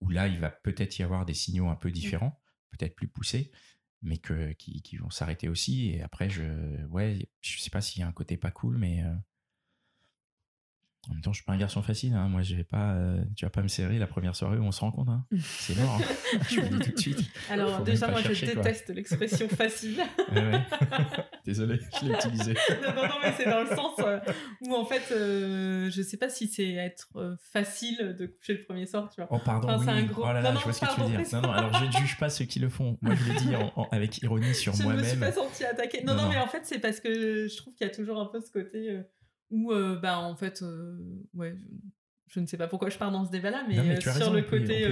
où 0.00 0.10
là, 0.10 0.28
il 0.28 0.38
va 0.38 0.50
peut-être 0.50 0.98
y 0.98 1.02
avoir 1.02 1.24
des 1.24 1.34
signaux 1.34 1.68
un 1.68 1.76
peu 1.76 1.90
différents, 1.90 2.40
peut-être 2.70 2.94
plus 2.94 3.08
poussés, 3.08 3.50
mais 4.02 4.18
que, 4.18 4.52
qui, 4.52 4.82
qui 4.82 4.96
vont 4.96 5.10
s'arrêter 5.10 5.48
aussi. 5.48 5.90
Et 5.90 6.02
après, 6.02 6.30
je, 6.30 6.84
ouais, 6.86 7.28
je 7.40 7.58
sais 7.58 7.70
pas 7.70 7.80
s'il 7.80 8.00
y 8.00 8.02
a 8.04 8.08
un 8.08 8.12
côté 8.12 8.36
pas 8.36 8.50
cool, 8.50 8.78
mais 8.78 9.02
en 11.08 11.14
même 11.14 11.22
temps, 11.22 11.32
je 11.32 11.38
suis 11.38 11.44
pas 11.44 11.54
un 11.54 11.58
garçon 11.58 11.80
facile. 11.80 12.12
Hein. 12.12 12.28
Moi, 12.28 12.42
je 12.42 12.54
vais 12.54 12.64
pas, 12.64 12.92
euh, 12.92 13.22
tu 13.34 13.46
vas 13.46 13.50
pas 13.50 13.62
me 13.62 13.68
serrer 13.68 13.98
la 13.98 14.06
première 14.06 14.36
soirée 14.36 14.58
où 14.58 14.62
on 14.62 14.72
se 14.72 14.80
rencontre. 14.80 15.10
Hein. 15.10 15.24
C'est 15.40 15.76
mort. 15.78 15.98
Hein. 15.98 16.38
je 16.50 16.60
le 16.60 16.68
dis 16.68 16.78
tout 16.78 16.92
de 16.92 16.98
suite. 16.98 17.20
Alors, 17.50 17.82
déjà, 17.82 18.08
moi, 18.08 18.20
je 18.20 18.44
déteste 18.44 18.90
l'expression 18.90 19.48
facile. 19.48 20.02
Désolé, 21.46 21.80
je 21.98 22.06
l'ai 22.06 22.12
utilisé. 22.12 22.54
non, 22.82 22.94
non, 22.94 23.08
non, 23.08 23.14
mais 23.22 23.32
c'est 23.36 23.48
dans 23.48 23.62
le 23.62 23.68
sens 23.68 23.94
euh, 24.00 24.20
où, 24.60 24.74
en 24.74 24.84
fait, 24.84 25.10
euh, 25.12 25.88
je 25.90 26.02
sais 26.02 26.18
pas 26.18 26.28
si 26.28 26.46
c'est 26.46 26.72
être 26.72 27.08
facile 27.52 28.14
de 28.18 28.26
coucher 28.26 28.54
le 28.54 28.64
premier 28.64 28.84
soir, 28.84 29.10
tu 29.14 29.22
vois. 29.22 29.28
Oh, 29.30 29.38
pardon. 29.42 29.78
oui. 29.78 29.88
un 29.88 30.02
gros... 30.02 30.24
Oh 30.24 30.32
là 30.32 30.42
là, 30.42 30.54
je 30.56 30.62
vois 30.62 30.72
ce 30.74 30.80
que 30.80 30.94
tu 30.94 31.00
veux 31.00 31.08
dire. 31.08 31.20
Non, 31.32 31.40
non, 31.40 31.52
alors 31.52 31.72
je 31.72 31.86
ne 31.86 31.92
juge 31.92 32.18
pas 32.18 32.28
ceux 32.28 32.44
qui 32.44 32.58
le 32.58 32.68
font. 32.68 32.98
Moi, 33.00 33.14
je 33.14 33.32
le 33.32 33.38
dis 33.38 33.54
avec 33.92 34.20
ironie 34.22 34.54
sur 34.54 34.76
moi-même. 34.76 34.98
Je 34.98 35.00
ne 35.00 35.04
me 35.04 35.10
suis 35.10 35.18
pas 35.18 35.32
senti 35.32 35.64
attaquée. 35.64 36.02
Non, 36.04 36.14
non, 36.14 36.28
mais 36.28 36.36
en 36.36 36.48
fait, 36.48 36.66
c'est 36.66 36.80
parce 36.80 37.00
que 37.00 37.48
je 37.48 37.56
trouve 37.56 37.72
qu'il 37.74 37.86
y 37.86 37.90
a 37.90 37.94
toujours 37.94 38.20
un 38.20 38.26
peu 38.26 38.42
ce 38.42 38.50
côté 38.50 39.00
ou 39.50 39.72
bah 40.00 40.18
en 40.18 40.36
fait 40.36 40.62
ouais 41.34 41.56
je 42.30 42.40
ne 42.40 42.46
sais 42.46 42.56
pas 42.56 42.68
pourquoi 42.68 42.90
je 42.90 42.98
pars 42.98 43.10
dans 43.10 43.24
ce 43.24 43.30
débat 43.30 43.50
là 43.50 43.64
mais, 43.68 44.00
sur 44.00 44.32
le 44.32 44.42
côté 44.42 44.86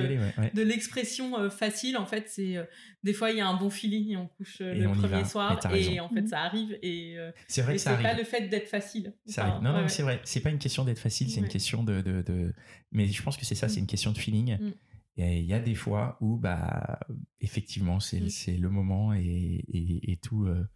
de 0.54 0.62
l'expression 0.62 1.50
facile 1.50 1.96
en 1.96 2.06
fait 2.06 2.28
c'est 2.28 2.56
des 3.02 3.12
fois 3.12 3.30
il 3.30 3.38
y 3.38 3.40
a 3.40 3.46
un 3.46 3.56
bon 3.56 3.70
feeling 3.70 4.10
et 4.10 4.16
on 4.16 4.26
couche 4.26 4.60
le 4.60 4.90
premier 4.92 5.24
soir 5.24 5.60
et 5.74 6.00
en 6.00 6.08
fait 6.08 6.22
mmh. 6.22 6.28
ça 6.28 6.40
arrive 6.40 6.78
et 6.82 7.16
c'est 7.48 7.62
vrai 7.62 7.78
c'est 7.78 8.02
pas 8.02 8.14
le 8.14 8.24
fait 8.24 8.48
d'être 8.48 8.68
facile. 8.68 9.14
Ça 9.26 9.60
non 9.62 9.72
non 9.72 9.88
c'est 9.88 10.02
vrai 10.02 10.20
c'est 10.24 10.40
pas 10.40 10.50
une 10.50 10.58
question 10.58 10.84
d'être 10.84 10.98
facile 10.98 11.30
c'est 11.30 11.40
une 11.40 11.48
question 11.48 11.84
de, 11.84 12.00
de, 12.00 12.22
de, 12.22 12.54
mais 12.92 13.06
je 13.06 13.22
pense 13.22 13.36
que 13.36 13.44
c'est 13.44 13.54
ça 13.54 13.68
c'est 13.68 13.80
mmh. 13.80 13.84
une 13.84 13.86
question 13.86 14.12
de 14.12 14.18
feeling 14.18 14.58
mmh. 14.58 14.72
et 15.18 15.38
il 15.40 15.46
y 15.46 15.54
a 15.54 15.60
des 15.60 15.74
fois 15.74 16.16
où 16.20 16.36
bah 16.36 17.00
effectivement 17.40 18.00
c'est 18.00 18.28
c'est 18.30 18.56
le 18.56 18.70
moment 18.70 19.12
et, 19.12 19.20
et, 19.68 20.12
et 20.12 20.16
tout 20.16 20.46
tout 20.46 20.75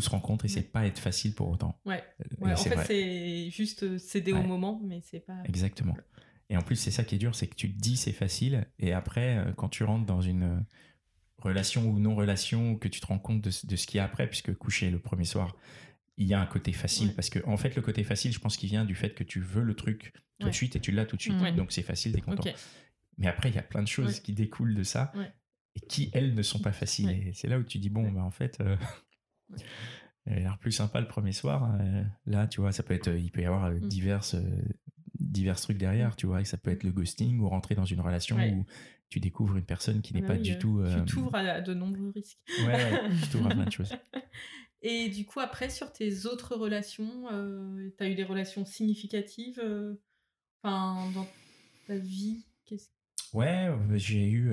se 0.00 0.10
rencontre 0.10 0.44
et 0.44 0.48
c'est 0.48 0.62
pas 0.62 0.86
être 0.86 0.98
facile 0.98 1.34
pour 1.34 1.48
autant. 1.48 1.80
Ouais. 1.84 2.02
Euh, 2.42 2.52
en 2.52 2.56
fait, 2.56 2.84
c'est 2.86 3.50
juste 3.50 3.82
euh, 3.82 3.98
céder 3.98 4.32
au 4.32 4.42
moment, 4.42 4.80
mais 4.84 5.00
c'est 5.02 5.20
pas. 5.20 5.38
Exactement. 5.44 5.96
Et 6.48 6.56
en 6.56 6.62
plus, 6.62 6.76
c'est 6.76 6.90
ça 6.90 7.04
qui 7.04 7.16
est 7.16 7.18
dur, 7.18 7.34
c'est 7.34 7.46
que 7.46 7.56
tu 7.56 7.72
te 7.72 7.78
dis 7.78 7.96
c'est 7.96 8.12
facile, 8.12 8.66
et 8.78 8.92
après, 8.92 9.38
euh, 9.38 9.52
quand 9.52 9.68
tu 9.68 9.82
rentres 9.84 10.06
dans 10.06 10.20
une 10.20 10.64
relation 11.38 11.88
ou 11.88 11.98
non-relation, 11.98 12.76
que 12.76 12.88
tu 12.88 13.00
te 13.00 13.06
rends 13.06 13.18
compte 13.18 13.42
de, 13.42 13.50
ce 13.50 13.86
qu'il 13.86 13.98
y 13.98 14.00
a 14.00 14.04
après, 14.04 14.28
puisque 14.28 14.54
coucher 14.54 14.90
le 14.90 14.98
premier 14.98 15.24
soir, 15.24 15.56
il 16.16 16.26
y 16.26 16.34
a 16.34 16.40
un 16.40 16.46
côté 16.46 16.72
facile, 16.72 17.14
parce 17.14 17.30
que 17.30 17.40
en 17.46 17.56
fait, 17.56 17.74
le 17.74 17.82
côté 17.82 18.04
facile, 18.04 18.32
je 18.32 18.38
pense 18.38 18.56
qu'il 18.56 18.68
vient 18.68 18.84
du 18.84 18.94
fait 18.94 19.10
que 19.10 19.24
tu 19.24 19.40
veux 19.40 19.62
le 19.62 19.74
truc 19.74 20.12
tout 20.38 20.48
de 20.48 20.54
suite 20.54 20.76
et 20.76 20.80
tu 20.80 20.92
l'as 20.92 21.04
tout 21.04 21.16
de 21.16 21.22
suite, 21.22 21.36
donc 21.56 21.72
c'est 21.72 21.82
facile, 21.82 22.12
t'es 22.12 22.20
content. 22.20 22.44
Mais 23.18 23.26
après, 23.26 23.48
il 23.48 23.54
y 23.54 23.58
a 23.58 23.62
plein 23.62 23.82
de 23.82 23.88
choses 23.88 24.20
qui 24.20 24.32
découlent 24.32 24.74
de 24.74 24.82
ça 24.82 25.12
et 25.74 25.80
qui, 25.80 26.10
elles, 26.12 26.34
ne 26.34 26.42
sont 26.42 26.60
pas 26.60 26.72
faciles. 26.72 27.10
Et 27.10 27.32
c'est 27.34 27.48
là 27.48 27.58
où 27.58 27.62
tu 27.62 27.78
dis, 27.78 27.90
bon, 27.90 28.10
bah, 28.10 28.22
en 28.22 28.30
fait, 28.30 28.62
elle 30.26 30.38
a 30.38 30.40
l'air 30.40 30.58
plus 30.58 30.72
sympa 30.72 31.00
le 31.00 31.06
premier 31.06 31.32
soir. 31.32 31.64
Hein. 31.64 32.04
là, 32.26 32.46
tu 32.46 32.60
vois, 32.60 32.72
ça 32.72 32.82
peut 32.82 32.94
être, 32.94 33.08
il 33.08 33.30
peut 33.30 33.42
y 33.42 33.46
avoir 33.46 33.66
euh, 33.66 33.74
mm. 33.74 33.88
diverses, 33.88 34.34
euh, 34.34 34.62
divers 35.18 35.60
trucs 35.60 35.78
derrière, 35.78 36.10
mm. 36.10 36.16
tu 36.16 36.26
vois, 36.26 36.40
et 36.40 36.44
ça 36.44 36.56
peut 36.56 36.70
être 36.70 36.82
le 36.82 36.90
ghosting 36.90 37.38
ou 37.38 37.48
rentrer 37.48 37.74
dans 37.74 37.84
une 37.84 38.00
relation 38.00 38.36
où 38.36 38.66
tu 39.08 39.20
découvres 39.20 39.56
une 39.56 39.64
personne 39.64 40.02
qui 40.02 40.14
n'est 40.14 40.24
ah 40.24 40.28
pas 40.28 40.36
du 40.36 40.58
tout. 40.58 40.82
Tu 40.84 40.98
euh, 40.98 41.04
t'ouvres 41.04 41.34
à 41.36 41.60
de 41.60 41.74
nombreux 41.74 42.10
risques. 42.10 42.38
Ouais, 42.66 43.10
tu 43.22 43.28
t'ouvres 43.28 43.46
à 43.46 43.54
plein 43.54 43.64
de 43.64 43.72
choses. 43.72 43.92
Et 44.82 45.08
du 45.08 45.24
coup, 45.24 45.40
après, 45.40 45.70
sur 45.70 45.92
tes 45.92 46.26
autres 46.26 46.54
relations, 46.54 47.24
tu 47.96 48.04
as 48.04 48.08
eu 48.08 48.14
des 48.14 48.24
relations 48.24 48.64
significatives 48.64 49.60
enfin, 50.62 51.10
dans 51.12 51.26
ta 51.86 51.96
vie? 51.96 52.44
Ouais, 53.36 53.68
j'ai 53.94 54.30
eu, 54.30 54.50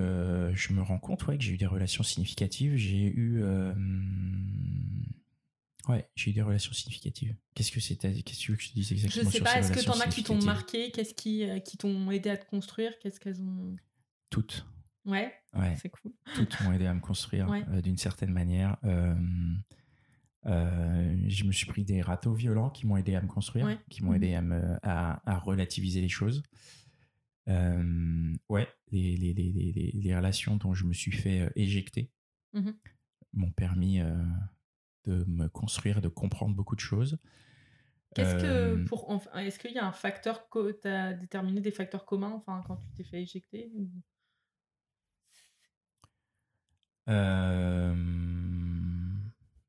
je 0.54 0.74
me 0.74 0.82
rends 0.82 1.00
compte 1.00 1.26
ouais, 1.28 1.38
que 1.38 1.44
j'ai 1.44 1.54
eu 1.54 1.58
des 1.58 1.66
relations 1.66 2.04
significatives. 2.04 2.76
J'ai 2.76 3.06
eu, 3.06 3.42
Ouais, 5.90 6.08
j'ai 6.16 6.32
eu 6.32 6.34
des 6.34 6.42
relations 6.42 6.72
significatives. 6.72 7.36
Qu'est-ce 7.56 7.72
que 7.72 7.82
c'était 7.82 8.22
Qu'est-ce 8.22 8.40
que 8.40 8.44
tu 8.44 8.52
veux 8.52 8.58
que 8.58 8.64
je 8.64 8.70
te 8.70 8.74
dise 8.74 8.92
exactement 8.94 9.30
Je 9.30 9.38
sais 9.38 9.44
pas, 9.44 9.60
est-ce 9.60 9.72
que 9.72 9.84
t'en 9.84 10.00
as 10.00 10.08
qui 10.08 10.24
t'ont 10.24 10.42
marqué? 10.42 10.92
Qu'est-ce 10.92 11.14
qui, 11.14 11.44
euh, 11.44 11.60
qui 11.60 11.78
t'ont 11.78 12.10
aidé 12.12 12.30
à 12.30 12.38
te 12.38 12.50
construire? 12.50 12.98
Qu'est-ce 13.00 13.20
qu'elles 13.20 13.42
ont 13.42 13.76
Toutes. 14.30 14.66
Ouais, 15.06 15.34
ouais. 15.56 15.76
c'est 15.82 15.90
cool. 15.90 16.14
Toutes 16.36 16.62
m'ont 16.62 16.72
aidé 16.72 16.86
à 16.86 16.94
me 16.94 17.02
construire 17.02 17.52
euh, 17.52 17.82
d'une 17.82 17.98
certaine 17.98 18.32
manière. 18.32 18.78
Euh, 18.86 19.14
je 21.28 21.44
me 21.44 21.52
suis 21.52 21.66
pris 21.66 21.84
des 21.84 22.02
râteaux 22.02 22.34
violents 22.34 22.70
qui 22.70 22.88
m'ont 22.88 22.96
aidé 22.96 23.16
à 23.16 23.22
me 23.22 23.28
construire, 23.28 23.78
qui 23.90 24.04
m'ont 24.04 24.12
mmh 24.12 24.16
aidé 24.16 24.34
à, 24.36 24.42
me, 24.42 24.78
à, 24.84 25.40
relativiser 25.40 26.00
les 26.00 26.10
choses. 26.10 26.44
Ouais, 27.48 28.68
les, 28.92 29.18
les, 29.18 29.34
les, 29.34 29.92
les, 29.94 30.16
relations 30.16 30.58
dont 30.58 30.74
je 30.74 30.86
me 30.86 30.94
suis 30.94 31.12
fait 31.12 31.52
éjecter 31.56 32.12
mmh 32.54 32.72
m'ont 33.36 33.52
permis 33.52 34.00
de 35.06 35.26
me 35.28 35.48
construire, 35.48 36.02
de 36.02 36.08
comprendre 36.08 36.56
beaucoup 36.56 36.76
de 36.76 36.80
choses. 36.80 37.18
Qu'est-ce 38.14 38.36
que 38.36 38.86
pour 38.86 39.20
est-ce 39.36 39.58
qu'il 39.58 39.72
y 39.72 39.80
a 39.80 39.88
un 39.88 39.92
facteur 39.92 40.48
que 40.50 40.72
tu 40.72 40.88
as 40.88 41.14
déterminé 41.14 41.62
des 41.62 41.72
facteurs 41.72 42.06
communs 42.06 42.32
enfin 42.32 42.62
quand 42.68 42.78
tu 42.78 42.86
t'es 42.96 43.04
fait 43.04 43.24
éjecter 43.24 43.72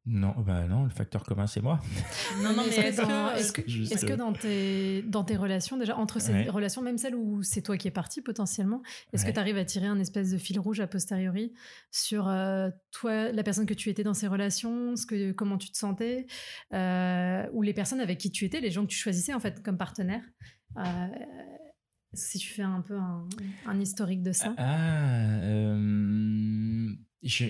Non, 0.06 0.34
bah 0.38 0.66
non, 0.66 0.84
le 0.84 0.90
facteur 0.90 1.22
commun, 1.24 1.46
c'est 1.46 1.62
moi. 1.62 1.80
Non, 2.42 2.52
non, 2.52 2.64
mais 2.66 2.76
est-ce 2.76 3.52
que, 3.52 3.62
est-ce 3.62 4.04
que, 4.04 4.12
dans, 4.12 4.32
tes, 4.34 5.02
dans 5.02 5.24
tes 5.24 5.36
relations, 5.36 5.78
déjà, 5.78 5.96
entre 5.96 6.20
ces 6.20 6.50
relations, 6.50 6.82
même 6.82 6.98
celles 6.98 7.14
où 7.14 7.42
c'est 7.42 7.62
toi 7.62 7.78
qui 7.78 7.88
es 7.88 7.90
parti 7.90 8.20
potentiellement, 8.20 8.82
est-ce 9.12 9.24
que 9.24 9.30
tu 9.30 9.38
arrives 9.38 9.56
à 9.56 9.64
tirer 9.64 9.86
un 9.86 9.98
espèce 9.98 10.30
de 10.30 10.38
fil 10.38 10.60
rouge 10.60 10.80
a 10.80 10.86
posteriori 10.86 11.54
sur 11.90 12.28
euh, 12.28 12.68
toi, 12.90 13.32
la 13.32 13.42
personne 13.42 13.64
que 13.64 13.74
tu 13.74 13.88
étais 13.88 14.02
dans 14.02 14.14
ces 14.14 14.26
relations, 14.26 14.94
ce 14.96 15.06
que, 15.06 15.32
comment 15.32 15.56
tu 15.56 15.70
te 15.70 15.78
sentais, 15.78 16.26
euh, 16.74 17.46
ou 17.52 17.62
les 17.62 17.72
personnes 17.72 18.00
avec 18.00 18.18
qui 18.18 18.30
tu 18.30 18.44
étais, 18.44 18.60
les 18.60 18.70
gens 18.70 18.82
que 18.82 18.90
tu 18.90 18.98
choisissais 18.98 19.32
en 19.32 19.40
fait 19.40 19.62
comme 19.62 19.78
partenaire 19.78 20.22
euh, 20.76 21.06
si 22.12 22.38
tu 22.38 22.52
fais 22.52 22.62
un 22.62 22.80
peu 22.80 22.96
un, 22.96 23.26
un 23.66 23.80
historique 23.80 24.22
de 24.22 24.32
ça? 24.32 24.54
Ah, 24.58 25.74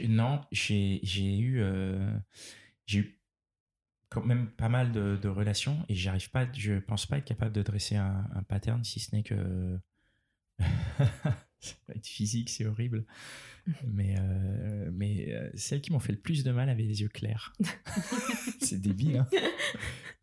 non, 0.09 0.40
j'ai 0.52 1.38
eu, 1.38 1.61
euh, 1.61 2.16
j'ai 2.87 2.98
eu 3.00 3.20
quand 4.09 4.24
même 4.24 4.48
pas 4.50 4.68
mal 4.68 4.92
de, 4.92 5.28
relations 5.28 5.85
et 5.88 5.94
j'arrive 5.94 6.30
pas, 6.30 6.46
je 6.52 6.74
pense 6.74 7.07
pas 7.07 7.18
être 7.18 7.24
capable 7.24 7.52
de 7.52 7.62
dresser 7.62 7.96
un, 7.96 8.44
pattern 8.48 8.85
si 8.85 9.00
ce 9.00 9.14
n'est 9.14 9.22
que 9.22 9.78
ça 10.59 11.74
va 11.88 11.94
être 11.94 12.07
physique, 12.07 12.50
c'est 12.50 12.66
horrible. 12.66 13.04
Mais, 13.87 14.14
euh, 14.18 14.90
mais 14.92 15.33
euh, 15.33 15.50
celles 15.54 15.80
qui 15.80 15.90
m'ont 15.90 15.98
fait 15.98 16.12
le 16.12 16.20
plus 16.20 16.44
de 16.44 16.52
mal 16.52 16.68
avaient 16.68 16.83
les 16.83 17.00
yeux 17.00 17.09
clairs. 17.09 17.52
c'est 18.61 18.80
débile. 18.80 19.18
Hein 19.18 19.28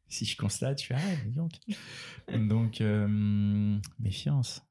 si 0.08 0.26
je 0.26 0.38
constate, 0.38 0.82
je 0.82 0.88
fais 0.88 0.96
ah, 0.96 1.30
donc. 1.30 1.54
Donc, 2.30 2.82
méfiance. 4.00 4.62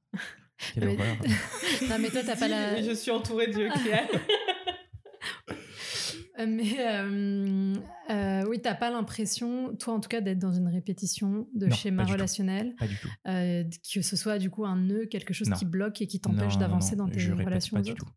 Quelle 0.74 0.84
mais... 0.84 0.94
horreur. 0.94 1.16
non, 1.88 1.98
mais 1.98 2.10
toi, 2.10 2.22
t'as 2.24 2.36
pas 2.36 2.48
la. 2.48 2.82
Je 2.82 2.92
suis 2.92 3.10
entourée 3.10 3.48
d'yeux 3.48 3.70
clairs. 3.82 4.08
Euh, 6.40 6.46
mais 6.48 6.76
euh, 6.79 7.74
euh, 8.11 8.44
oui, 8.48 8.61
t'as 8.61 8.74
pas 8.74 8.90
l'impression, 8.90 9.74
toi 9.76 9.94
en 9.94 10.00
tout 10.00 10.09
cas, 10.09 10.20
d'être 10.20 10.38
dans 10.38 10.53
une 10.53 10.68
répétition 10.68 11.48
de 11.55 11.70
schéma 11.70 12.05
relationnel. 12.05 12.74
Pas 12.76 12.87
du 12.87 12.96
tout. 12.96 13.09
que 13.24 14.03
ce 14.03 14.16
soit 14.16 14.38
du 14.38 14.50
coup 14.50 14.64
un 14.64 14.76
nœud, 14.76 15.07
quelque 15.07 15.35
chose 15.35 15.50
qui 15.59 15.64
bloque 15.64 16.03
et 16.03 16.07
qui 16.07 16.20
t'empêche 16.20 16.59
d'avancer 16.59 16.96
dans 16.96 17.09
tes 17.09 17.18
je 17.18 17.33
relations 17.33 17.76
pas 17.76 17.83
du 17.83 17.94
tout. 17.94 18.09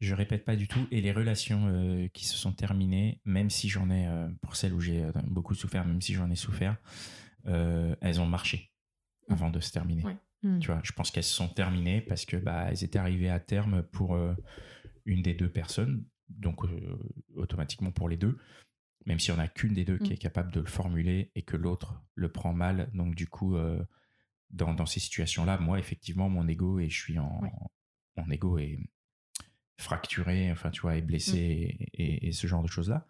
Je 0.00 0.14
répète 0.14 0.44
pas 0.44 0.56
du 0.56 0.68
tout. 0.68 0.86
Et 0.90 1.00
les 1.00 1.12
relations 1.12 2.08
qui 2.12 2.26
se 2.26 2.36
sont 2.36 2.52
terminées, 2.52 3.20
même 3.24 3.50
si 3.50 3.68
j'en 3.68 3.90
ai, 3.90 4.08
pour 4.42 4.56
celles 4.56 4.74
où 4.74 4.80
j'ai 4.80 5.04
beaucoup 5.26 5.54
souffert, 5.54 5.84
même 5.86 6.00
si 6.00 6.14
j'en 6.14 6.30
ai 6.30 6.36
souffert, 6.36 6.76
elles 7.46 8.20
ont 8.20 8.26
marché 8.26 8.72
mmh. 9.28 9.32
avant 9.32 9.50
de 9.50 9.60
se 9.60 9.72
terminer. 9.72 10.04
Mmh. 10.42 10.58
Tu 10.58 10.66
vois, 10.66 10.80
je 10.84 10.92
pense 10.92 11.10
qu'elles 11.10 11.24
se 11.24 11.34
sont 11.34 11.48
terminées 11.48 12.02
parce 12.02 12.26
que 12.26 12.36
bah, 12.36 12.66
elles 12.68 12.84
étaient 12.84 12.98
arrivées 12.98 13.30
à 13.30 13.40
terme 13.40 13.82
pour 13.82 14.18
une 15.06 15.22
des 15.22 15.34
deux 15.34 15.50
personnes 15.50 16.04
donc 16.28 16.64
euh, 16.64 16.98
automatiquement 17.34 17.92
pour 17.92 18.08
les 18.08 18.16
deux, 18.16 18.38
même 19.06 19.18
si 19.18 19.30
on 19.32 19.38
a 19.38 19.48
qu'une 19.48 19.74
des 19.74 19.84
deux 19.84 19.98
qui 19.98 20.10
mm. 20.10 20.14
est 20.14 20.18
capable 20.18 20.52
de 20.52 20.60
le 20.60 20.66
formuler 20.66 21.30
et 21.34 21.42
que 21.42 21.56
l'autre 21.56 22.02
le 22.14 22.30
prend 22.30 22.52
mal. 22.52 22.90
Donc 22.94 23.14
du 23.14 23.26
coup, 23.26 23.56
euh, 23.56 23.82
dans, 24.50 24.74
dans, 24.74 24.86
ces 24.86 25.00
situations-là, 25.00 25.58
moi 25.58 25.78
effectivement, 25.78 26.28
mon 26.28 26.46
ego 26.48 26.78
et 26.78 26.88
je 26.88 26.98
suis 26.98 27.18
en, 27.18 27.42
mon 28.16 28.30
ego 28.30 28.58
est 28.58 28.78
fracturé, 29.78 30.50
enfin 30.52 30.70
tu 30.70 30.82
vois, 30.82 30.96
est 30.96 31.02
blessé 31.02 31.76
mm. 31.80 31.84
et, 31.94 32.32
ce 32.32 32.46
genre 32.46 32.62
de 32.62 32.68
choses-là. 32.68 33.06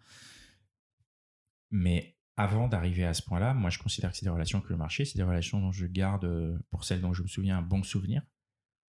Mais 1.71 2.17
avant 2.37 2.67
d'arriver 2.67 3.05
à 3.05 3.13
ce 3.13 3.21
point-là, 3.21 3.53
moi 3.53 3.69
je 3.69 3.79
considère 3.79 4.11
que 4.11 4.17
c'est 4.17 4.25
des 4.25 4.31
relations 4.31 4.61
que 4.61 4.69
le 4.69 4.77
marché, 4.77 5.05
c'est 5.05 5.17
des 5.17 5.23
relations 5.23 5.61
dont 5.61 5.71
je 5.71 5.85
garde, 5.85 6.59
pour 6.69 6.83
celles 6.83 7.01
dont 7.01 7.13
je 7.13 7.23
me 7.23 7.27
souviens, 7.27 7.57
un 7.57 7.61
bon 7.61 7.83
souvenir. 7.83 8.23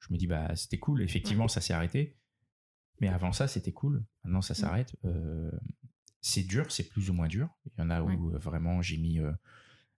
Je 0.01 0.13
me 0.13 0.19
dis, 0.19 0.27
bah 0.27 0.55
c'était 0.57 0.79
cool, 0.79 1.03
effectivement, 1.03 1.49
ça 1.49 1.61
s'est 1.61 1.73
arrêté. 1.73 2.17
Mais 3.01 3.09
avant 3.09 3.33
ça, 3.33 3.49
c'était 3.49 3.73
cool. 3.73 4.05
Maintenant, 4.25 4.43
ça 4.43 4.55
mmh. 4.55 4.57
s'arrête. 4.57 4.97
Euh, 5.05 5.51
c'est 6.21 6.43
dur, 6.43 6.71
c'est 6.73 6.89
plus 6.89 7.11
ou 7.11 7.15
moins 7.15 7.29
dur. 7.29 7.49
Il 7.67 7.81
y 7.81 7.83
en 7.83 7.91
a 7.91 8.03
où 8.03 8.31
euh, 8.33 8.39
vraiment 8.39 8.83
j'ai 8.83 8.97
mis 8.97 9.21
euh, 9.21 9.33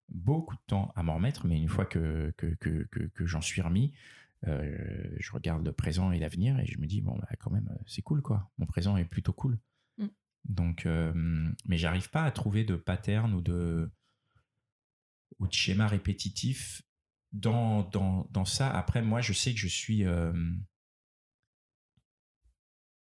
beaucoup 0.08 0.56
de 0.56 0.60
temps 0.66 0.92
à 0.96 1.02
m'en 1.02 1.14
remettre, 1.14 1.46
mais 1.46 1.60
une 1.60 1.68
fois 1.68 1.86
que, 1.86 2.32
que, 2.36 2.46
que, 2.56 2.86
que, 2.86 3.26
j'en 3.26 3.40
suis 3.40 3.62
remis, 3.62 3.92
je 4.44 5.32
regarde 5.32 5.64
le 5.64 5.72
présent 5.72 6.12
et 6.12 6.18
l'avenir 6.18 6.58
et 6.60 6.66
je 6.66 6.78
me 6.78 6.86
dis, 6.86 7.00
bon, 7.00 7.16
bah, 7.18 7.28
quand 7.38 7.50
même, 7.50 7.68
c'est 7.86 8.02
cool, 8.02 8.22
quoi. 8.22 8.50
Mon 8.58 8.66
présent 8.66 8.96
est 8.96 9.04
plutôt 9.04 9.32
cool. 9.32 9.58
Mmh. 9.98 10.06
Donc, 10.48 10.86
mais 11.66 11.76
j'arrive 11.76 12.10
pas 12.10 12.24
à 12.24 12.30
trouver 12.30 12.64
de 12.64 12.76
pattern 12.76 13.34
ou 13.34 13.40
de, 13.40 13.90
ou 15.38 15.46
de 15.46 15.52
schéma 15.52 15.86
répétitif 15.86 16.82
dans, 17.32 17.82
dans, 17.90 18.26
dans 18.30 18.44
ça. 18.44 18.70
Après, 18.70 19.02
moi, 19.02 19.20
je 19.20 19.32
sais 19.32 19.52
que 19.52 19.60
je 19.60 19.68
suis 19.68 20.04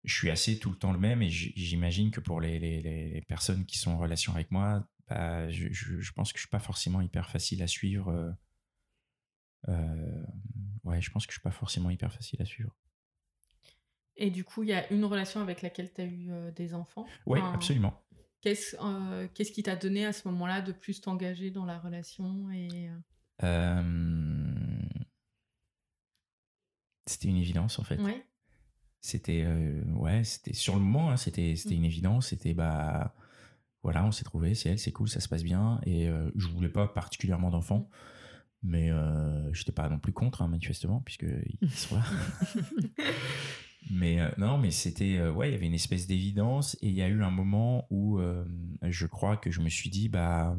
je 0.05 0.15
suis 0.15 0.31
assez 0.31 0.59
tout 0.59 0.71
le 0.71 0.77
temps 0.77 0.93
le 0.93 0.99
même 0.99 1.23
et 1.23 1.31
j'imagine 1.31 2.11
que 2.11 2.21
pour 2.21 2.41
les, 2.41 2.59
les, 2.59 3.23
personnes 3.23 3.65
qui 3.65 3.79
sont 3.79 3.93
en 3.93 3.99
relation 3.99 4.35
avec 4.35 4.51
moi, 4.51 4.87
bah, 5.09 5.51
je, 5.51 5.69
je, 5.73 6.13
pense 6.13 6.33
que 6.33 6.39
je 6.39 6.43
suis 6.43 6.51
pas 6.51 6.59
forcément 6.59 7.01
hyper 7.01 7.31
facile 7.31 7.63
à 7.63 7.67
suivre. 7.67 8.11
Euh, 8.11 8.31
euh, 9.69 10.25
ouais, 10.85 11.01
je 11.01 11.11
pense 11.11 11.27
que 11.27 11.33
je 11.33 11.39
suis 11.39 11.43
pas 11.43 11.51
forcément 11.51 11.89
hyper 11.89 12.13
facile 12.13 12.41
à 12.43 12.45
suivre. 12.45 12.77
Et 14.17 14.31
du 14.31 14.45
coup, 14.45 14.63
il 14.63 14.69
y 14.69 14.75
a 14.75 14.93
une 14.93 15.05
relation 15.07 15.41
avec 15.41 15.63
laquelle 15.63 15.93
tu 15.93 16.03
as 16.03 16.05
eu 16.05 16.31
euh, 16.31 16.51
des 16.53 16.75
enfants? 16.75 17.07
Oui, 17.27 17.41
absolument. 17.41 18.01
Qu'est-ce 18.43 18.77
qu'est-ce 19.29 19.53
qui 19.53 19.63
t'a 19.63 19.75
donné 19.75 20.05
à 20.05 20.13
ce 20.13 20.29
moment-là 20.29 20.61
de 20.61 20.73
plus 20.73 21.01
t'engager 21.01 21.51
dans 21.51 21.65
la 21.65 21.79
relation 21.79 22.51
et 22.51 22.91
C'était 27.07 27.29
une 27.29 27.39
évidence 27.39 27.79
en 27.79 27.85
fait. 27.85 27.99
Ouais 28.01 28.27
c'était 29.05 29.45
euh, 29.45 29.83
ouais 29.97 30.25
c'était 30.25 30.55
sur 30.55 30.77
le 30.77 30.81
moment 30.81 31.11
hein, 31.11 31.19
c'était 31.19 31.57
c'était 31.57 31.75
mmh. 31.75 31.79
une 31.79 31.85
évidence 31.85 32.29
c'était 32.29 32.55
bah 32.55 33.15
voilà 33.83 34.03
on 34.03 34.11
s'est 34.11 34.25
trouvé 34.25 34.55
c'est 34.55 34.71
elle 34.71 34.79
c'est 34.79 34.93
cool 34.93 35.11
ça 35.11 35.21
se 35.21 35.29
passe 35.29 35.43
bien. 35.45 35.79
Et 35.85 36.09
euh, 36.09 36.31
je 36.37 36.49
voulais 36.49 36.71
pas 36.71 36.89
particulièrement 36.89 37.51
d'enfants 37.51 37.91
mais 38.63 38.91
euh, 38.91 39.53
j'étais 39.53 39.73
pas 39.73 39.91
non 39.91 39.99
plus 39.99 40.15
contre 40.15 40.41
hein, 40.41 40.49
manifestement 40.49 41.03
puisque 41.03 41.27
ils 41.61 41.71
sont 41.75 41.97
là 41.97 42.05
mais 43.91 44.23
euh, 44.23 44.31
non 44.39 44.57
mais 44.57 44.71
c'était 44.71 45.21
ouais 45.29 45.51
il 45.51 45.53
y 45.53 45.55
avait 45.55 45.67
une 45.67 45.75
espèce 45.75 46.07
d'évidence 46.07 46.75
et 46.81 46.89
il 46.89 46.95
y 46.95 47.03
a 47.03 47.09
eu 47.09 47.23
un 47.23 47.31
moment 47.31 47.87
où 47.91 48.19
je 48.81 49.07
crois 49.07 49.37
que 49.37 49.51
je 49.51 49.61
me 49.61 49.69
suis 49.69 49.91
dit 49.91 50.09
bah 50.09 50.57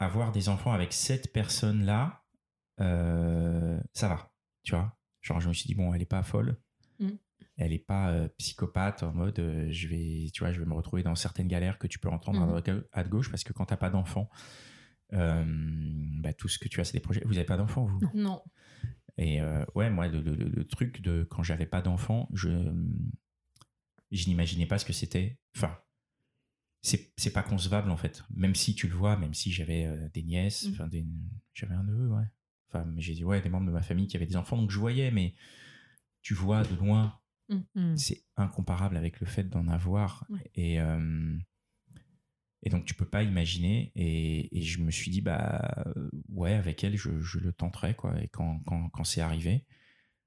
avoir 0.00 0.32
des 0.32 0.48
enfants 0.48 0.72
avec 0.72 0.92
cette 0.92 1.32
personne 1.32 1.84
là 1.84 2.24
ça 2.76 4.08
va 4.08 4.32
tu 4.64 4.74
vois 4.74 4.99
Genre, 5.20 5.40
je 5.40 5.48
me 5.48 5.54
suis 5.54 5.66
dit, 5.66 5.74
bon, 5.74 5.92
elle 5.92 6.02
est 6.02 6.06
pas 6.06 6.22
folle. 6.22 6.56
Mm. 6.98 7.10
Elle 7.56 7.72
est 7.72 7.78
pas 7.78 8.10
euh, 8.10 8.28
psychopathe 8.38 9.02
en 9.02 9.12
mode, 9.12 9.38
euh, 9.38 9.68
je 9.70 9.86
vais, 9.88 10.30
tu 10.32 10.40
vois, 10.40 10.52
je 10.52 10.60
vais 10.60 10.66
me 10.66 10.72
retrouver 10.72 11.02
dans 11.02 11.14
certaines 11.14 11.48
galères 11.48 11.78
que 11.78 11.86
tu 11.86 11.98
peux 11.98 12.08
entendre 12.08 12.42
à, 12.42 12.46
mm. 12.46 12.84
à, 12.92 13.04
gauche 13.04 13.30
parce 13.30 13.44
que 13.44 13.52
quand 13.52 13.66
t'as 13.66 13.76
pas 13.76 13.90
d'enfant, 13.90 14.30
euh, 15.12 15.44
bah, 16.20 16.32
tout 16.32 16.48
ce 16.48 16.58
que 16.58 16.68
tu 16.68 16.80
as, 16.80 16.84
c'est 16.84 16.94
des 16.94 17.00
projets. 17.00 17.22
Vous 17.26 17.36
avez 17.36 17.46
pas 17.46 17.58
d'enfant, 17.58 17.84
vous? 17.84 18.00
Non. 18.14 18.42
Et 19.18 19.42
ouais, 19.74 19.90
moi, 19.90 20.08
le, 20.08 20.64
truc 20.64 21.02
de 21.02 21.24
quand 21.24 21.42
j'avais 21.42 21.66
pas 21.66 21.82
d'enfant, 21.82 22.30
je, 22.32 22.48
je 24.10 24.26
n'imaginais 24.28 24.64
pas 24.64 24.78
ce 24.78 24.86
que 24.86 24.94
c'était. 24.94 25.38
Enfin, 25.54 25.76
c'est, 26.80 27.12
c'est 27.18 27.32
pas 27.32 27.42
concevable 27.42 27.90
en 27.90 27.98
fait. 27.98 28.24
Même 28.30 28.54
si 28.54 28.74
tu 28.74 28.88
le 28.88 28.94
vois, 28.94 29.18
même 29.18 29.34
si 29.34 29.52
j'avais 29.52 29.86
des 30.14 30.22
nièces, 30.22 30.64
mm. 30.64 30.72
enfin, 30.72 30.88
j'avais 31.52 31.74
un 31.74 31.82
neveu, 31.82 32.08
ouais 32.08 32.24
mais 32.72 33.00
j'ai 33.00 33.14
dit, 33.14 33.24
ouais, 33.24 33.40
des 33.40 33.48
membres 33.48 33.66
de 33.66 33.72
ma 33.72 33.82
famille 33.82 34.06
qui 34.06 34.16
avaient 34.16 34.26
des 34.26 34.36
enfants, 34.36 34.56
donc 34.56 34.70
je 34.70 34.78
voyais, 34.78 35.10
mais 35.10 35.34
tu 36.22 36.34
vois 36.34 36.62
de 36.62 36.74
loin, 36.76 37.18
mmh. 37.48 37.56
Mmh. 37.74 37.96
c'est 37.96 38.24
incomparable 38.36 38.96
avec 38.96 39.20
le 39.20 39.26
fait 39.26 39.44
d'en 39.44 39.68
avoir. 39.68 40.26
Et, 40.54 40.80
euh, 40.80 41.36
et 42.62 42.70
donc, 42.70 42.84
tu 42.84 42.94
peux 42.94 43.06
pas 43.06 43.22
imaginer. 43.22 43.92
Et, 43.94 44.58
et, 44.58 44.62
je 44.62 44.80
me 44.82 44.90
suis 44.90 45.10
dit, 45.10 45.20
bah, 45.20 45.84
ouais, 46.28 46.52
avec 46.54 46.84
elle, 46.84 46.96
je, 46.96 47.20
je 47.20 47.38
le 47.38 47.52
tenterai, 47.52 47.94
quoi. 47.94 48.20
Et 48.22 48.28
quand, 48.28 48.60
quand, 48.66 48.88
quand 48.90 49.04
c'est 49.04 49.22
arrivé, 49.22 49.64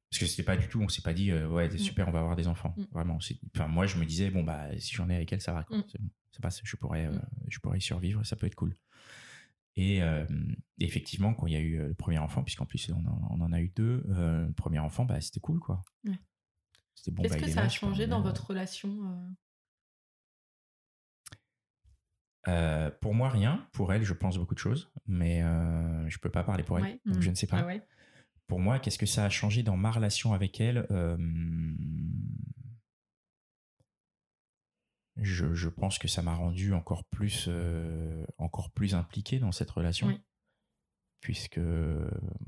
parce 0.09 0.19
que 0.19 0.25
c'était 0.25 0.43
pas 0.43 0.57
du 0.57 0.67
tout, 0.67 0.81
on 0.81 0.89
s'est 0.89 1.01
pas 1.01 1.13
dit, 1.13 1.31
euh, 1.31 1.47
ouais, 1.47 1.69
c'est 1.69 1.75
mmh. 1.75 1.79
super, 1.79 2.07
on 2.07 2.11
va 2.11 2.19
avoir 2.19 2.35
des 2.35 2.47
enfants. 2.47 2.75
Vraiment. 2.91 3.19
Enfin, 3.55 3.67
moi, 3.67 3.85
je 3.85 3.97
me 3.97 4.05
disais, 4.05 4.29
bon, 4.29 4.43
bah, 4.43 4.67
si 4.79 4.93
j'en 4.95 5.09
ai 5.09 5.15
avec 5.15 5.31
elle, 5.31 5.41
ça 5.41 5.53
va, 5.53 5.63
quoi. 5.63 5.77
Ça 6.31 6.39
passe, 6.41 6.61
je 6.63 6.75
pourrais, 6.75 7.05
euh, 7.05 7.17
je 7.47 7.59
pourrais 7.59 7.77
y 7.77 7.81
survivre, 7.81 8.25
ça 8.25 8.35
peut 8.35 8.47
être 8.47 8.55
cool. 8.55 8.75
Et 9.75 10.03
euh, 10.03 10.25
effectivement, 10.79 11.33
quand 11.33 11.47
il 11.47 11.53
y 11.53 11.55
a 11.55 11.59
eu 11.59 11.79
euh, 11.79 11.87
le 11.87 11.93
premier 11.93 12.19
enfant, 12.19 12.43
puisqu'en 12.43 12.65
plus 12.65 12.91
on 12.91 13.41
en, 13.41 13.51
a 13.51 13.59
eu 13.59 13.69
deux, 13.69 14.05
euh, 14.09 14.45
le 14.45 14.53
premier 14.53 14.79
enfant, 14.79 15.05
bah, 15.05 15.19
c'était 15.19 15.39
cool, 15.39 15.59
quoi. 15.59 15.81
C'était 16.95 17.11
bon. 17.11 17.23
Qu'est-ce 17.23 17.33
bah, 17.33 17.41
que 17.41 17.49
ça 17.49 17.61
a 17.63 17.69
changé 17.69 18.05
dans 18.05 18.21
votre 18.21 18.47
relation 18.47 19.35
Pour 23.01 23.15
moi, 23.15 23.29
rien. 23.29 23.67
Pour 23.71 23.93
elle, 23.93 24.03
je 24.03 24.13
pense 24.13 24.37
beaucoup 24.37 24.53
de 24.53 24.59
choses, 24.59 24.91
mais 25.07 25.41
je 26.07 26.17
peux 26.19 26.29
pas 26.29 26.43
parler 26.43 26.63
pour 26.63 26.79
elle, 26.79 26.99
donc 27.05 27.21
je 27.21 27.29
ne 27.29 27.35
sais 27.35 27.47
pas. 27.47 27.67
Pour 28.47 28.59
moi, 28.59 28.77
qu'est-ce 28.77 28.99
que 28.99 29.05
ça 29.05 29.25
a 29.25 29.29
changé 29.29 29.63
dans 29.63 29.77
ma 29.77 29.89
relation 29.89 30.33
avec 30.33 30.61
elle? 30.61 30.87
Je, 35.17 35.67
pense 35.69 35.99
que 35.99 36.07
ça 36.07 36.21
m'a 36.21 36.33
rendu 36.33 36.73
encore 36.73 37.05
plus, 37.05 37.45
euh, 37.47 38.25
encore 38.37 38.71
plus 38.71 38.95
impliqué 38.95 39.39
dans 39.39 39.51
cette 39.51 39.69
relation. 39.69 40.19
Puisque 41.19 41.59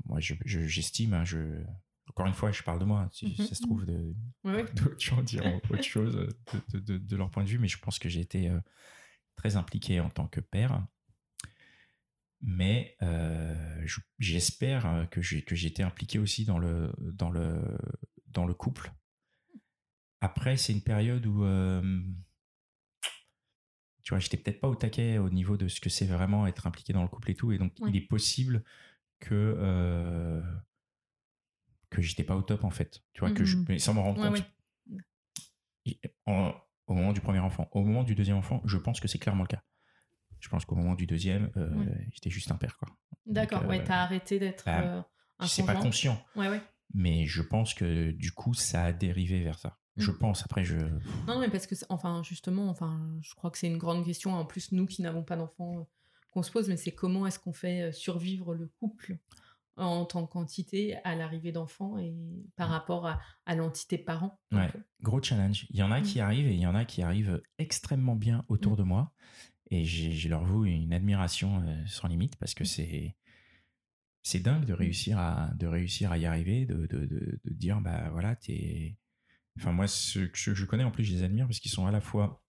moi, 0.04 0.18
j'estime, 0.20 1.24
je, 1.24 1.38
hein, 1.38 1.66
encore 2.08 2.26
une 2.26 2.34
fois, 2.34 2.52
je 2.52 2.62
parle 2.62 2.78
de 2.78 2.84
moi. 2.84 3.08
Si 3.12 3.26
mhm. 3.26 3.46
ça 3.46 3.54
se 3.54 3.62
trouve, 3.62 3.84
de, 3.84 4.14
d'autres 4.44 4.98
gens 4.98 5.22
diront 5.22 5.60
autre 5.70 5.82
chose 5.82 6.28
de, 6.72 7.16
leur 7.16 7.30
point 7.30 7.44
de 7.44 7.48
vue, 7.48 7.58
mais 7.58 7.68
je 7.68 7.78
pense 7.78 7.98
que 7.98 8.08
j'ai 8.08 8.20
été 8.20 8.48
euh, 8.48 8.60
très 9.36 9.56
impliqué 9.56 10.00
en 10.00 10.10
tant 10.10 10.26
que 10.26 10.40
père. 10.40 10.86
Mais 12.42 12.96
euh, 13.02 13.86
j'espère 14.18 15.08
que 15.10 15.22
j'ai 15.22 15.42
que 15.42 15.54
été 15.54 15.82
impliqué 15.82 16.18
aussi 16.18 16.44
dans 16.44 16.58
le 16.58 16.92
dans 16.98 17.30
le 17.30 17.60
dans 18.28 18.44
le 18.44 18.54
couple. 18.54 18.92
Après, 20.20 20.56
c'est 20.56 20.72
une 20.72 20.82
période 20.82 21.26
où 21.26 21.44
euh, 21.44 22.02
tu 24.06 24.10
vois, 24.10 24.20
j'étais 24.20 24.36
peut-être 24.36 24.60
pas 24.60 24.68
au 24.68 24.76
taquet 24.76 25.18
au 25.18 25.28
niveau 25.30 25.56
de 25.56 25.66
ce 25.66 25.80
que 25.80 25.90
c'est 25.90 26.06
vraiment 26.06 26.46
être 26.46 26.68
impliqué 26.68 26.92
dans 26.92 27.02
le 27.02 27.08
couple 27.08 27.32
et 27.32 27.34
tout, 27.34 27.50
et 27.50 27.58
donc 27.58 27.72
il 27.88 27.96
est 27.96 28.06
possible 28.06 28.62
que 29.18 30.40
que 31.90 32.00
j'étais 32.02 32.22
pas 32.22 32.36
au 32.36 32.42
top 32.42 32.62
en 32.62 32.70
fait. 32.70 33.02
Tu 33.14 33.20
vois, 33.20 33.32
que 33.32 33.44
je, 33.44 33.56
mmh 33.56 33.80
sans 33.80 33.94
me 33.94 33.98
rendre 33.98 34.30
compte. 34.30 34.44
au 36.86 36.94
moment 36.94 37.12
du 37.12 37.20
premier 37.20 37.40
enfant. 37.40 37.68
Au 37.72 37.82
moment 37.82 38.04
du 38.04 38.14
deuxième 38.14 38.36
enfant, 38.36 38.62
je 38.64 38.76
pense 38.76 39.00
que 39.00 39.08
c'est 39.08 39.18
clairement 39.18 39.42
le 39.42 39.48
cas. 39.48 39.64
Je 40.38 40.48
pense 40.48 40.64
qu'au 40.64 40.76
moment 40.76 40.94
du 40.94 41.06
deuxième, 41.06 41.50
euh, 41.56 41.84
j'étais 42.12 42.30
juste 42.30 42.52
un 42.52 42.56
père. 42.56 42.76
quoi. 42.76 42.88
D'accord, 43.26 43.66
ouais, 43.66 43.80
euh, 43.80 43.84
t'as 43.84 44.02
arrêté 44.02 44.38
d'être 44.38 44.64
bah, 44.64 44.82
euh, 44.82 45.02
un 45.40 45.46
C'est 45.48 45.66
pas 45.66 45.74
conscient. 45.74 46.24
Ouais, 46.36 46.48
ouais. 46.48 46.60
Mais 46.94 47.26
je 47.26 47.42
pense 47.42 47.74
que 47.74 48.12
du 48.12 48.30
coup, 48.30 48.54
ça 48.54 48.84
a 48.84 48.92
dérivé 48.92 49.42
vers 49.42 49.58
ça. 49.58 49.80
Je 49.96 50.10
mmh. 50.10 50.18
pense, 50.18 50.42
après 50.44 50.64
je... 50.64 50.76
Non, 51.26 51.38
mais 51.40 51.48
parce 51.48 51.66
que, 51.66 51.74
enfin, 51.88 52.22
justement, 52.22 52.68
enfin, 52.68 53.00
je 53.22 53.34
crois 53.34 53.50
que 53.50 53.58
c'est 53.58 53.66
une 53.66 53.78
grande 53.78 54.04
question, 54.04 54.34
en 54.34 54.44
plus, 54.44 54.72
nous 54.72 54.86
qui 54.86 55.02
n'avons 55.02 55.22
pas 55.22 55.36
d'enfants, 55.36 55.88
qu'on 56.32 56.42
se 56.42 56.50
pose, 56.50 56.68
mais 56.68 56.76
c'est 56.76 56.92
comment 56.92 57.26
est-ce 57.26 57.38
qu'on 57.38 57.52
fait 57.52 57.92
survivre 57.92 58.54
le 58.54 58.68
couple 58.78 59.18
en 59.76 60.06
tant 60.06 60.26
qu'entité 60.26 60.96
à 61.04 61.14
l'arrivée 61.14 61.52
d'enfants 61.52 61.98
et 61.98 62.14
par 62.56 62.68
mmh. 62.68 62.72
rapport 62.72 63.06
à, 63.46 63.54
l'entité 63.54 63.98
parent. 63.98 64.38
Ouais, 64.52 64.70
gros 65.02 65.22
challenge. 65.22 65.66
Il 65.70 65.76
y 65.76 65.82
en 65.82 65.92
a 65.92 66.00
mmh. 66.00 66.04
qui 66.04 66.20
arrivent 66.20 66.46
et 66.46 66.54
il 66.54 66.60
y 66.60 66.66
en 66.66 66.74
a 66.74 66.84
qui 66.84 67.02
arrivent 67.02 67.42
extrêmement 67.58 68.16
bien 68.16 68.44
autour 68.48 68.72
mmh. 68.72 68.76
de 68.76 68.82
moi. 68.82 69.12
Et 69.70 69.84
j'ai 69.84 70.28
leur 70.28 70.44
voue 70.44 70.64
une 70.64 70.92
admiration 70.92 71.62
euh, 71.66 71.86
sans 71.86 72.08
limite 72.08 72.36
parce 72.36 72.54
que 72.54 72.64
c'est 72.64 73.16
c'est 74.22 74.40
dingue 74.40 74.64
de 74.64 74.72
réussir 74.72 75.18
à 75.18 75.50
de 75.56 75.66
réussir 75.66 76.12
à 76.12 76.18
y 76.18 76.26
arriver, 76.26 76.66
de, 76.66 76.86
de, 76.86 77.04
de, 77.06 77.40
dire 77.52 77.80
bah 77.80 78.08
voilà 78.10 78.36
t'es. 78.36 78.96
Enfin 79.58 79.72
moi 79.72 79.86
ce 79.86 80.20
que 80.20 80.54
je 80.54 80.64
connais 80.64 80.84
en 80.84 80.90
plus 80.90 81.04
je 81.04 81.12
les 81.12 81.22
admire 81.22 81.46
parce 81.46 81.60
qu'ils 81.60 81.70
sont 81.70 81.86
à 81.86 81.90
la 81.90 82.00
fois 82.00 82.42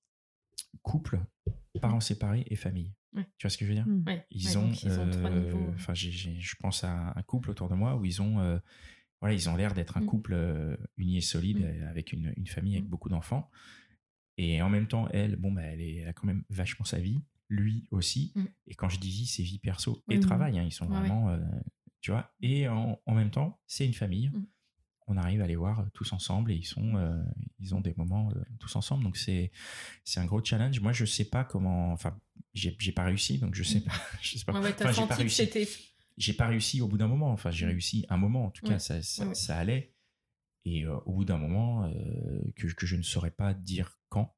couple, 0.81 1.19
parents 1.81 1.99
séparés 1.99 2.45
et 2.47 2.55
famille. 2.55 2.93
Tu 3.13 3.47
vois 3.47 3.49
ce 3.49 3.57
que 3.57 3.65
je 3.65 3.69
veux 3.69 3.75
dire? 3.75 3.87
Mmh. 3.87 4.05
Ils 4.31 4.57
ont, 4.57 4.71
euh, 4.85 5.71
enfin, 5.73 5.93
je 5.95 6.55
pense 6.59 6.83
à 6.83 7.13
un 7.15 7.21
couple 7.23 7.49
autour 7.49 7.67
de 7.67 7.73
moi 7.73 7.95
où 7.95 8.05
ils 8.05 8.21
ont, 8.21 8.39
euh, 8.39 8.59
voilà, 9.21 9.33
ils 9.33 9.49
ont 9.49 9.55
l'air 9.55 9.73
d'être 9.73 9.97
un 9.97 10.01
mmh. 10.01 10.05
couple 10.05 10.33
euh, 10.33 10.77
uni 10.97 11.17
et 11.17 11.21
solide 11.21 11.61
mmh. 11.61 11.87
avec 11.87 12.13
une, 12.13 12.33
une, 12.37 12.47
famille 12.47 12.75
avec 12.75 12.87
beaucoup 12.87 13.09
d'enfants. 13.09 13.49
Et 14.37 14.61
en 14.61 14.69
même 14.69 14.87
temps, 14.87 15.07
elle, 15.09 15.35
bon, 15.35 15.51
bah, 15.51 15.63
elle, 15.63 15.81
est, 15.81 16.05
a 16.05 16.13
quand 16.13 16.27
même 16.27 16.43
vachement 16.49 16.85
sa 16.85 16.99
vie, 16.99 17.23
lui 17.49 17.87
aussi. 17.89 18.33
Et 18.67 18.75
quand 18.75 18.89
je 18.89 18.99
dis 18.99 19.09
vie, 19.09 19.25
c'est 19.25 19.41
vie 19.41 19.57
perso 19.57 20.03
et 20.09 20.19
travail. 20.19 20.59
Hein, 20.59 20.63
ils 20.63 20.71
sont 20.71 20.85
vraiment, 20.85 21.35
tu 22.01 22.11
vois. 22.11 22.31
Et 22.41 22.67
en, 22.67 23.01
en 23.03 23.15
même 23.15 23.31
temps, 23.31 23.59
c'est 23.65 23.85
une 23.85 23.95
famille 23.95 24.31
on 25.07 25.17
arrive 25.17 25.41
à 25.41 25.47
les 25.47 25.55
voir 25.55 25.85
tous 25.93 26.11
ensemble 26.11 26.51
et 26.51 26.55
ils 26.55 26.65
sont 26.65 26.95
euh, 26.97 27.23
ils 27.59 27.73
ont 27.73 27.81
des 27.81 27.93
moments 27.95 28.29
euh, 28.31 28.43
tous 28.59 28.75
ensemble. 28.75 29.03
Donc 29.03 29.17
c'est 29.17 29.51
c'est 30.03 30.19
un 30.19 30.25
gros 30.25 30.43
challenge. 30.43 30.79
Moi 30.81 30.91
je 30.91 31.05
sais 31.05 31.25
pas 31.25 31.43
comment 31.45 31.93
enfin 31.93 32.19
j'ai 32.53 32.91
pas 32.91 33.05
réussi 33.05 33.39
donc 33.39 33.55
je 33.55 33.63
sais 33.63 33.81
pas 33.81 33.93
je 34.21 34.37
sais 34.37 34.45
pas. 34.45 34.53
Enfin, 34.59 34.91
j'ai 34.91 35.07
pas 35.07 35.15
réussi. 35.15 35.49
j'ai 36.17 36.33
pas 36.33 36.47
réussi 36.47 36.81
au 36.81 36.87
bout 36.87 36.97
d'un 36.97 37.07
moment. 37.07 37.31
Enfin 37.31 37.51
j'ai 37.51 37.65
mm. 37.65 37.69
réussi 37.69 38.05
un 38.09 38.17
moment 38.17 38.45
en 38.45 38.51
tout 38.51 38.65
cas 38.65 38.79
ça 38.79 39.01
ça, 39.01 39.57
allait. 39.57 39.93
Et 40.65 40.85
euh, 40.85 40.97
au 41.05 41.13
bout 41.13 41.25
d'un 41.25 41.37
moment 41.37 41.89
que, 42.57 42.67
que 42.67 42.85
je 42.85 42.97
ne 42.97 43.03
saurais 43.03 43.31
pas 43.31 43.53
dire 43.53 43.99
quand 44.09 44.35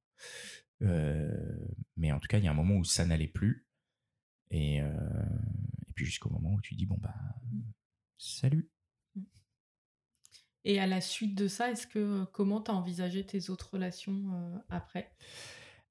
mais 0.82 2.12
en 2.12 2.20
tout 2.20 2.28
cas 2.28 2.38
il 2.38 2.46
y 2.46 2.48
a 2.48 2.52
un 2.52 2.56
moment 2.56 2.76
où 2.76 2.86
ça 2.86 3.06
n'allait 3.06 3.28
plus. 3.28 3.66
Et 4.52 4.78
et 4.78 5.94
puis 5.96 6.06
jusqu'au 6.06 6.30
moment 6.30 6.54
où 6.54 6.62
tu 6.62 6.76
dis 6.76 6.86
bon 6.86 6.98
bah 7.02 7.16
mm. 7.52 7.62
salut 8.20 8.70
et 10.64 10.80
à 10.80 10.88
la 10.88 11.02
suite 11.02 11.36
de 11.36 11.48
ça, 11.48 11.72
est-ce 11.72 11.88
que 11.88 12.00
euh, 12.00 12.26
comment 12.26 12.62
tu 12.62 12.72
as 12.72 12.74
envisagé 12.74 13.26
tes 13.26 13.50
autres 13.50 13.72
relations 13.74 14.34
euh, 14.34 14.58
après? 14.70 15.16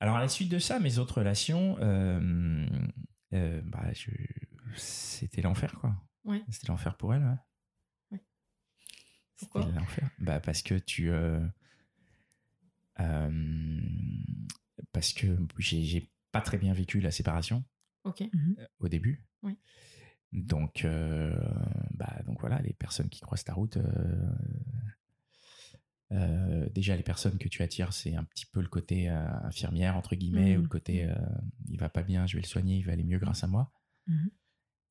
Alors 0.01 0.17
à 0.17 0.21
la 0.21 0.29
suite 0.29 0.49
de 0.49 0.59
ça, 0.59 0.79
mes 0.79 0.99
autres 0.99 1.19
relations, 1.19 1.77
euh, 1.81 2.67
bah, 3.31 3.85
c'était 4.77 5.43
l'enfer 5.43 5.75
quoi. 5.81 5.97
Ouais. 6.25 6.43
C'était 6.51 6.69
l'enfer 6.69 6.97
pour 6.97 7.15
elle. 7.15 7.39
Ouais. 8.11 8.23
Pourquoi? 9.37 9.65
l'enfer. 9.67 10.11
Bah 10.19 10.41
parce 10.41 10.63
que 10.63 10.75
tu 10.75 11.11
parce 14.93 15.13
que 15.13 15.37
j'ai 15.59 16.13
pas 16.33 16.41
très 16.41 16.59
bien 16.59 16.73
vécu 16.73 17.01
la 17.01 17.11
séparation. 17.11 17.65
Ok. 18.05 18.23
Au 18.79 18.89
début. 18.89 19.25
Oui. 19.43 19.59
Donc, 20.33 20.85
euh, 20.85 21.35
bah, 21.93 22.21
donc 22.27 22.41
voilà, 22.41 22.61
les 22.61 22.75
personnes 22.75 23.09
qui 23.09 23.21
croisent 23.21 23.45
ta 23.45 23.55
route, 23.55 23.79
euh, 23.79 24.31
euh, 26.13 26.69
déjà 26.71 26.97
les 26.97 27.03
personnes 27.03 27.39
que 27.39 27.49
tu 27.49 27.63
attires, 27.63 27.93
c'est 27.93 28.15
un 28.15 28.25
petit 28.25 28.47
peu 28.47 28.61
le 28.61 28.69
côté 28.69 29.09
infirmière 29.09 29.97
entre 29.97 30.17
guillemets 30.17 30.57
ou 30.57 30.61
le 30.61 30.67
mmh. 30.67 30.69
côté 30.69 31.07
mmh. 31.07 31.15
il 31.69 31.79
va 31.79 31.89
pas 31.89 32.03
bien, 32.03 32.27
je 32.27 32.37
vais 32.37 32.43
le 32.43 32.47
soigner, 32.47 32.77
il 32.77 32.85
va 32.85 32.93
aller 32.93 33.05
mieux 33.05 33.19
grâce 33.19 33.43
à 33.43 33.47
moi. 33.47 33.73
Mmh. 34.07 34.27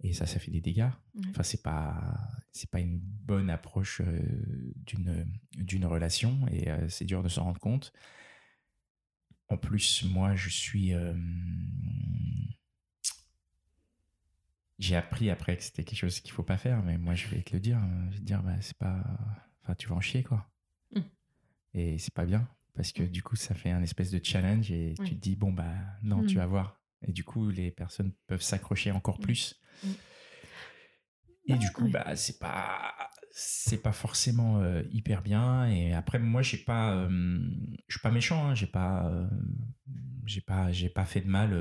Et 0.04 0.14
ça, 0.14 0.28
ça 0.28 0.38
fait 0.40 0.52
des 0.52 0.62
dégâts. 0.62 0.90
Enfin, 1.30 1.42
c'est 1.42 1.64
pas 1.64 2.18
c'est 2.52 2.70
pas 2.70 2.80
une 2.80 3.00
bonne 3.00 3.50
approche 3.50 4.02
d'une 4.86 5.26
d'une 5.56 5.86
relation 5.86 6.48
et 6.50 6.68
c'est 6.88 7.06
dur 7.06 7.24
de 7.24 7.30
s'en 7.30 7.46
rendre 7.46 7.60
compte. 7.60 7.94
En 9.50 9.58
plus, 9.58 10.04
moi, 10.04 10.36
je 10.36 10.50
suis 10.50 10.94
j'ai 14.80 14.96
appris 14.96 15.30
après 15.30 15.58
que 15.58 15.64
c'était 15.64 15.84
quelque 15.84 16.00
chose 16.00 16.20
qu'il 16.20 16.32
faut 16.32 16.44
pas 16.44 16.58
faire, 16.58 16.84
mais 16.84 16.98
moi 16.98 17.16
je 17.16 17.28
vais 17.28 17.42
te 17.42 17.54
le 17.54 17.60
dire. 17.60 17.80
Je 18.10 18.16
vais 18.16 18.20
te 18.20 18.26
dire, 18.26 18.44
bah, 18.44 18.56
c'est 18.62 18.78
pas. 18.78 19.04
Enfin, 19.64 19.76
tu 19.76 19.88
vas 19.88 19.96
en 19.96 20.02
chier, 20.02 20.24
quoi. 20.24 20.50
Mm. 20.96 21.02
Et 21.74 21.98
c'est 21.98 22.14
pas 22.14 22.26
bien, 22.26 22.48
parce 22.76 22.92
que 22.92 23.04
mm. 23.04 23.08
du 23.08 23.24
coup, 23.24 23.36
ça 23.36 23.56
fait 23.56 23.72
un 23.72 23.82
espèce 23.82 24.12
de 24.12 24.20
challenge 24.24 24.72
et 24.72 24.94
tu 25.04 25.16
te 25.16 25.22
dis, 25.22 25.36
bon, 25.36 25.52
bah 25.52 25.74
non, 26.04 26.26
tu 26.26 26.36
mm. 26.36 26.40
vas 26.40 26.46
voir. 26.46 26.82
Et 27.08 27.12
du 27.12 27.24
coup, 27.24 27.50
les 27.50 27.72
personnes 27.72 28.12
peuvent 28.28 28.42
s'accrocher 28.42 28.92
encore 28.92 29.20
plus. 29.20 29.60
Et 31.50 31.56
du 31.56 31.72
coup, 31.72 31.90
bah, 31.90 32.16
c'est 32.16 32.40
pas. 32.40 32.94
C'est 33.40 33.84
pas 33.84 33.92
forcément 33.92 34.62
euh, 34.62 34.82
hyper 34.90 35.22
bien. 35.22 35.68
Et 35.68 35.94
après, 35.94 36.18
moi, 36.18 36.42
j'ai 36.42 36.58
pas. 36.58 36.96
Euh, 36.96 37.40
je 37.88 37.98
suis 37.98 38.02
pas 38.02 38.12
méchant, 38.12 38.48
hein, 38.48 38.56
j'ai 38.56 38.68
pas. 38.68 39.08
Euh, 39.08 39.28
j'ai 40.26 40.42
pas, 40.42 40.72
j'ai 40.72 40.90
pas 40.90 41.06
fait 41.06 41.22
de 41.22 41.30
mal 41.30 41.54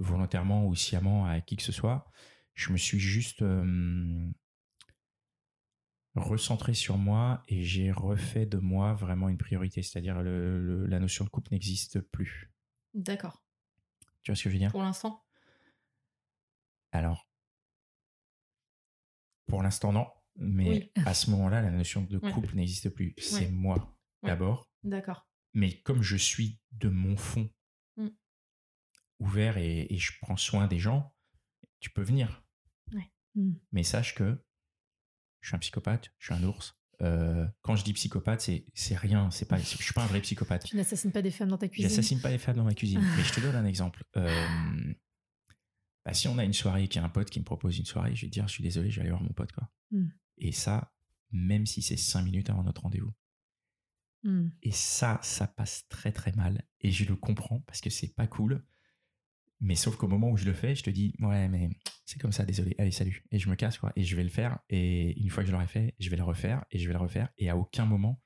volontairement 0.00 0.66
ou 0.66 0.74
sciemment 0.74 1.26
à 1.26 1.40
qui 1.40 1.56
que 1.56 1.62
ce 1.62 1.72
soit 1.72 2.10
je 2.54 2.72
me 2.72 2.76
suis 2.76 2.98
juste 2.98 3.44
recentré 6.14 6.74
sur 6.74 6.96
moi 6.96 7.42
et 7.48 7.62
j'ai 7.62 7.90
refait 7.90 8.46
de 8.46 8.58
moi 8.58 8.94
vraiment 8.94 9.28
une 9.28 9.38
priorité, 9.38 9.82
c'est-à-dire 9.82 10.22
la 10.22 11.00
notion 11.00 11.24
de 11.24 11.30
couple 11.30 11.50
n'existe 11.52 12.00
plus. 12.00 12.52
D'accord. 12.94 13.44
Tu 14.22 14.30
vois 14.30 14.36
ce 14.36 14.44
que 14.44 14.50
je 14.50 14.54
veux 14.54 14.60
dire? 14.60 14.70
Pour 14.70 14.82
l'instant? 14.82 15.24
Alors, 16.92 17.28
pour 19.46 19.62
l'instant 19.62 19.92
non, 19.92 20.06
mais 20.36 20.92
à 21.04 21.14
ce 21.14 21.30
moment-là, 21.30 21.60
la 21.60 21.70
notion 21.70 22.02
de 22.02 22.18
couple 22.18 22.54
n'existe 22.54 22.88
plus. 22.88 23.14
C'est 23.18 23.50
moi 23.50 23.96
d'abord. 24.22 24.70
D'accord. 24.84 25.28
Mais 25.52 25.80
comme 25.82 26.02
je 26.02 26.16
suis 26.16 26.60
de 26.72 26.88
mon 26.88 27.16
fond 27.16 27.50
mmh. 27.96 28.08
ouvert 29.20 29.58
et, 29.58 29.88
je 29.96 30.12
prends 30.20 30.36
soin 30.36 30.66
des 30.66 30.78
gens, 30.78 31.14
tu 31.80 31.90
peux 31.90 32.02
venir. 32.02 32.43
Mmh. 33.34 33.52
Mais 33.72 33.82
sache 33.82 34.14
que 34.14 34.38
je 35.40 35.48
suis 35.48 35.56
un 35.56 35.58
psychopathe, 35.58 36.10
je 36.18 36.26
suis 36.26 36.34
un 36.34 36.46
ours. 36.46 36.76
Euh, 37.02 37.46
quand 37.62 37.76
je 37.76 37.84
dis 37.84 37.92
psychopathe, 37.92 38.40
c'est, 38.40 38.66
c'est 38.74 38.96
rien. 38.96 39.30
C'est 39.30 39.46
pas, 39.46 39.58
je 39.58 39.64
suis 39.64 39.92
pas 39.92 40.04
un 40.04 40.06
vrai 40.06 40.20
psychopathe. 40.20 40.64
Tu 40.68 40.76
n'assassines 40.76 41.12
pas 41.12 41.22
des 41.22 41.30
femmes 41.30 41.48
dans 41.48 41.58
ta 41.58 41.68
cuisine. 41.68 41.90
J'assassine 41.90 42.20
pas 42.20 42.30
des 42.30 42.38
femmes 42.38 42.56
dans 42.56 42.64
ma 42.64 42.74
cuisine. 42.74 43.00
mais 43.16 43.24
je 43.24 43.32
te 43.32 43.40
donne 43.40 43.56
un 43.56 43.66
exemple. 43.66 44.04
Euh, 44.16 44.94
bah, 46.04 46.14
si 46.14 46.28
on 46.28 46.38
a 46.38 46.44
une 46.44 46.52
soirée, 46.52 46.88
qu'il 46.88 47.00
y 47.00 47.02
a 47.02 47.06
un 47.06 47.10
pote 47.10 47.30
qui 47.30 47.40
me 47.40 47.44
propose 47.44 47.78
une 47.78 47.84
soirée, 47.84 48.14
je 48.14 48.26
vais 48.26 48.30
dire, 48.30 48.46
je 48.46 48.52
suis 48.52 48.62
désolé, 48.62 48.90
je 48.90 48.96
vais 48.96 49.02
aller 49.02 49.10
voir 49.10 49.22
mon 49.22 49.32
pote. 49.32 49.52
Quoi. 49.52 49.68
Mmh. 49.90 50.06
Et 50.38 50.52
ça, 50.52 50.92
même 51.32 51.66
si 51.66 51.82
c'est 51.82 51.96
cinq 51.96 52.22
minutes 52.22 52.50
avant 52.50 52.62
notre 52.62 52.82
rendez-vous. 52.82 53.12
Mmh. 54.22 54.48
Et 54.62 54.70
ça, 54.70 55.18
ça 55.22 55.46
passe 55.46 55.86
très 55.88 56.12
très 56.12 56.32
mal. 56.32 56.64
Et 56.80 56.90
je 56.90 57.04
le 57.04 57.16
comprends 57.16 57.60
parce 57.60 57.80
que 57.80 57.90
c'est 57.90 58.14
pas 58.14 58.26
cool. 58.26 58.64
Mais 59.64 59.76
sauf 59.76 59.96
qu'au 59.96 60.08
moment 60.08 60.30
où 60.30 60.36
je 60.36 60.44
le 60.44 60.52
fais, 60.52 60.74
je 60.74 60.82
te 60.82 60.90
dis, 60.90 61.14
ouais, 61.20 61.48
mais 61.48 61.70
c'est 62.04 62.20
comme 62.20 62.32
ça, 62.32 62.44
désolé, 62.44 62.74
allez, 62.78 62.90
salut. 62.90 63.24
Et 63.32 63.38
je 63.38 63.48
me 63.48 63.54
casse, 63.54 63.78
quoi. 63.78 63.94
Et 63.96 64.04
je 64.04 64.14
vais 64.14 64.22
le 64.22 64.28
faire. 64.28 64.58
Et 64.68 65.18
une 65.18 65.30
fois 65.30 65.42
que 65.42 65.46
je 65.46 65.52
l'aurai 65.52 65.66
fait, 65.66 65.94
je 65.98 66.10
vais 66.10 66.18
le 66.18 66.22
refaire 66.22 66.66
et 66.70 66.78
je 66.78 66.86
vais 66.86 66.92
le 66.92 66.98
refaire. 66.98 67.30
Et 67.38 67.48
à 67.48 67.56
aucun 67.56 67.86
moment, 67.86 68.20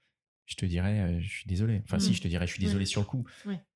je 0.47 0.57
te 0.57 0.67
dirais, 0.67 0.99
euh, 0.99 1.21
je 1.21 1.29
suis 1.29 1.47
désolé. 1.47 1.81
Enfin, 1.85 2.01
si, 2.01 2.11
mm. 2.11 2.15
je 2.15 2.23
te 2.23 2.27
dirais, 2.27 2.47
je 2.49 2.55
suis 2.55 2.65
désolé 2.65 2.87
sur 2.87 3.03
le 3.03 3.07
coup. 3.07 3.25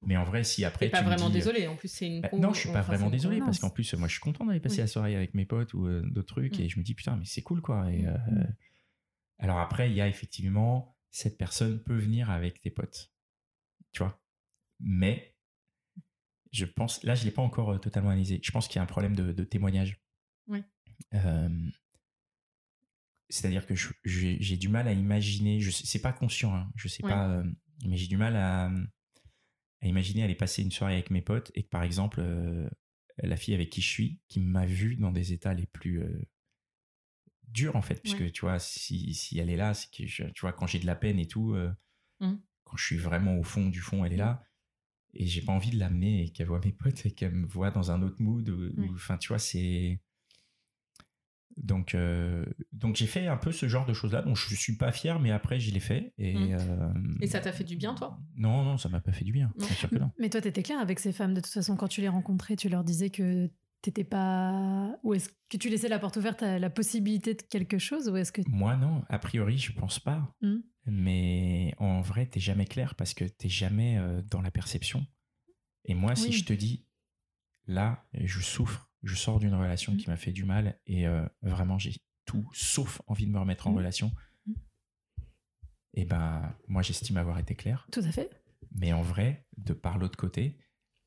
Mais 0.05 0.16
en 0.16 0.25
vrai, 0.25 0.42
si 0.42 0.64
après. 0.64 0.87
Tu 0.87 0.90
pas 0.90 1.03
vraiment 1.03 1.31
désolé, 1.31 1.68
en 1.68 1.77
plus, 1.77 1.87
c'est 1.87 2.09
une. 2.09 2.20
Bah, 2.22 2.31
non, 2.33 2.53
je 2.53 2.59
suis 2.59 2.72
pas 2.72 2.83
vraiment 2.83 3.11
désolé 3.11 3.38
parce 3.38 3.61
qu'en 3.61 3.70
plus, 3.70 3.94
moi, 3.94 4.09
je 4.09 4.14
suis 4.14 4.20
content 4.20 4.44
d'aller 4.44 4.59
passer 4.59 4.79
la 4.79 4.88
soirée 4.88 5.14
avec 5.14 5.35
mes 5.35 5.46
potes 5.46 5.72
ou 5.72 5.87
euh, 5.87 6.03
d'autres 6.11 6.35
trucs. 6.35 6.59
Mm. 6.59 6.62
Et 6.62 6.68
je 6.68 6.81
me 6.81 6.85
dis, 6.85 6.94
putain, 6.94 7.14
mais 7.16 7.27
c'est 7.27 7.42
cool, 7.42 7.61
quoi. 7.61 7.92
Et. 7.92 8.03
Mm. 8.03 8.09
Euh, 8.09 8.44
Alors 9.38 9.61
après, 9.61 9.88
il 9.88 9.94
y 9.94 10.01
a 10.01 10.09
effectivement, 10.09 10.96
cette 11.11 11.38
personne 11.38 11.81
peut 11.81 11.96
venir 11.96 12.29
avec 12.29 12.61
tes 12.61 12.70
potes. 12.70 13.12
Tu 13.92 14.03
vois? 14.03 14.20
Mais 14.81 15.32
je 16.53 16.67
pense, 16.67 17.03
là, 17.03 17.15
je 17.15 17.23
ne 17.23 17.27
l'ai 17.27 17.31
pas 17.31 17.43
encore 17.43 17.81
totalement 17.81 18.11
analysé. 18.11 18.38
Je 18.43 18.51
pense 18.51 18.69
qu'il 18.69 18.77
y 18.77 18.79
a 18.79 18.83
un 18.83 18.87
problème 18.87 19.17
de, 19.17 19.45
témoignage. 19.45 20.01
Oui. 20.47 20.62
C'est-à-dire 23.31 23.67
que 23.67 23.75
j'ai 24.05 24.57
du 24.59 24.69
mal 24.69 24.87
à 24.87 24.93
imaginer, 24.93 25.61
je 25.61 25.71
c'est 25.71 26.03
pas 26.03 26.12
conscient, 26.12 26.55
hein, 26.55 26.71
je 26.77 26.88
sais 26.88 27.03
pas, 27.03 27.43
mais 27.87 27.97
j'ai 27.97 28.07
du 28.07 28.19
mal 28.19 28.37
à, 28.37 28.71
à, 29.81 29.87
imaginer 29.87 30.23
aller 30.23 30.35
passer 30.35 30.62
une 30.62 30.71
soirée 30.71 30.93
avec 30.93 31.11
mes 31.11 31.23
potes 31.23 31.51
et 31.55 31.62
que 31.62 31.69
par 31.69 31.83
exemple, 31.83 32.23
la 33.23 33.37
fille 33.37 33.55
avec 33.55 33.71
qui 33.71 33.81
je 33.81 33.88
suis, 33.88 34.21
qui 34.29 34.41
m'a 34.41 34.67
vu 34.67 34.97
dans 34.97 35.12
des 35.12 35.33
états 35.33 35.55
les 35.55 35.67
plus 35.67 36.03
durs 37.49 37.77
en 37.77 37.83
fait, 37.83 38.03
puisque 38.03 38.31
tu 38.33 38.43
vois, 38.43 38.59
si, 38.59 39.15
si, 39.15 39.38
elle 39.38 39.49
est 39.49 39.57
là, 39.57 39.73
c'est 39.73 39.91
que 39.91 40.05
tu 40.05 40.41
vois, 40.41 40.53
quand 40.53 40.67
j'ai 40.67 40.79
de 40.79 40.87
la 40.87 40.97
peine 40.97 41.19
et 41.19 41.27
tout, 41.27 41.55
mmh. 42.21 42.35
quand 42.65 42.77
je 42.77 42.85
suis 42.85 42.99
vraiment 42.99 43.38
au 43.38 43.43
fond 43.43 43.69
du 43.69 43.81
fond, 43.81 44.05
elle 44.05 44.12
est 44.12 44.17
mmh. 44.17 44.19
là. 44.19 44.45
Et 45.14 45.27
j'ai 45.27 45.42
pas 45.42 45.53
envie 45.53 45.70
de 45.70 45.79
l'amener 45.79 46.25
et 46.25 46.29
qu'elle 46.31 46.46
voit 46.46 46.61
mes 46.64 46.72
potes 46.72 47.05
et 47.05 47.11
qu'elle 47.11 47.35
me 47.35 47.46
voit 47.46 47.70
dans 47.70 47.90
un 47.90 48.03
autre 48.03 48.20
mood. 48.20 48.51
Enfin, 48.94 49.18
tu 49.18 49.29
vois, 49.29 49.38
c'est 49.38 50.01
donc, 51.57 51.94
euh, 51.94 52.44
donc 52.72 52.96
j'ai 52.96 53.07
fait 53.07 53.27
un 53.27 53.37
peu 53.37 53.53
ce 53.53 53.68
genre 53.68 53.87
de 53.87 53.92
choses-là. 53.92 54.22
Donc, 54.22 54.37
je 54.37 54.55
suis 54.55 54.77
pas 54.77 54.92
fier, 54.92 55.20
mais 55.20 55.31
après, 55.31 55.61
je 55.61 55.72
l'ai 55.72 55.81
fait. 55.81 56.12
Et, 56.18 56.35
mmh. 56.35 56.53
euh, 56.53 56.92
et 57.20 57.27
ça 57.27 57.40
t'a 57.40 57.53
fait 57.53 57.64
du 57.64 57.77
bien, 57.77 57.94
toi? 57.94 58.18
Non, 58.37 58.64
non, 58.64 58.79
ça 58.79 58.88
m'a 58.88 59.01
pas 59.01 59.12
fait 59.12 59.25
du 59.25 59.33
bien. 59.33 59.53
Sûr 59.77 59.90
que 59.90 59.96
non. 59.96 60.11
Mais 60.18 60.31
toi, 60.31 60.40
tu 60.40 60.48
étais 60.48 60.62
clair 60.62 60.79
avec 60.79 60.98
ces 60.98 61.12
femmes. 61.12 61.35
De 61.35 61.40
toute 61.40 61.53
façon, 61.53 61.77
quand 61.77 61.88
tu 61.88 62.01
les 62.01 62.09
rencontrais, 62.09 62.57
tu 62.57 62.68
leur 62.68 62.85
disais 62.85 63.11
que 63.11 63.51
t'étais 63.83 64.05
pas. 64.05 64.96
Ou 65.03 65.14
est-ce 65.14 65.29
que 65.48 65.57
tu 65.57 65.68
laissais 65.68 65.88
la 65.88 65.98
porte 65.98 66.16
ouverte 66.16 66.42
à 66.42 66.59
la 66.59 66.70
possibilité 66.70 67.35
de 67.35 67.42
quelque 67.42 67.79
chose 67.79 68.09
ou 68.09 68.16
est-ce 68.16 68.33
que 68.33 68.42
Moi, 68.48 68.77
non. 68.77 69.03
A 69.09 69.18
priori, 69.18 69.59
je 69.59 69.72
pense 69.72 69.98
pas. 69.98 70.35
Mmh. 70.40 70.57
Mais 70.87 71.75
en 71.79 72.01
vrai, 72.01 72.27
t'es 72.27 72.40
jamais 72.40 72.66
clair 72.66 72.95
parce 72.95 73.14
que 73.14 73.25
t'es 73.25 73.49
jamais 73.49 73.99
euh, 73.99 74.21
dans 74.23 74.42
la 74.42 74.51
perception. 74.51 75.07
Et 75.85 75.95
moi, 75.95 76.16
si 76.16 76.33
je 76.33 76.45
te 76.45 76.53
dis, 76.53 76.87
là, 77.66 78.05
je 78.14 78.40
souffre 78.40 78.92
je 79.03 79.14
sors 79.14 79.40
d'une 79.40 79.55
relation 79.55 79.92
mmh. 79.92 79.97
qui 79.97 80.11
m'a 80.11 80.16
fait 80.16 80.33
du 80.33 80.45
mal 80.45 80.79
et 80.87 81.07
euh, 81.07 81.27
vraiment 81.42 81.79
j'ai 81.79 81.95
tout 82.25 82.49
sauf 82.53 83.03
envie 83.07 83.27
de 83.27 83.33
me 83.33 83.38
remettre 83.38 83.66
en 83.66 83.73
mmh. 83.73 83.77
relation. 83.77 84.12
Mmh. 84.47 84.53
Et 85.95 86.05
ben 86.05 86.55
moi 86.68 86.83
j'estime 86.83 87.16
avoir 87.16 87.38
été 87.38 87.55
clair. 87.55 87.87
Tout 87.90 88.01
à 88.01 88.12
fait. 88.12 88.31
Mais 88.75 88.92
en 88.92 89.03
vrai, 89.03 89.47
de 89.59 89.75
par 89.75 89.99
l'autre 89.99 90.16
côté, 90.16 90.59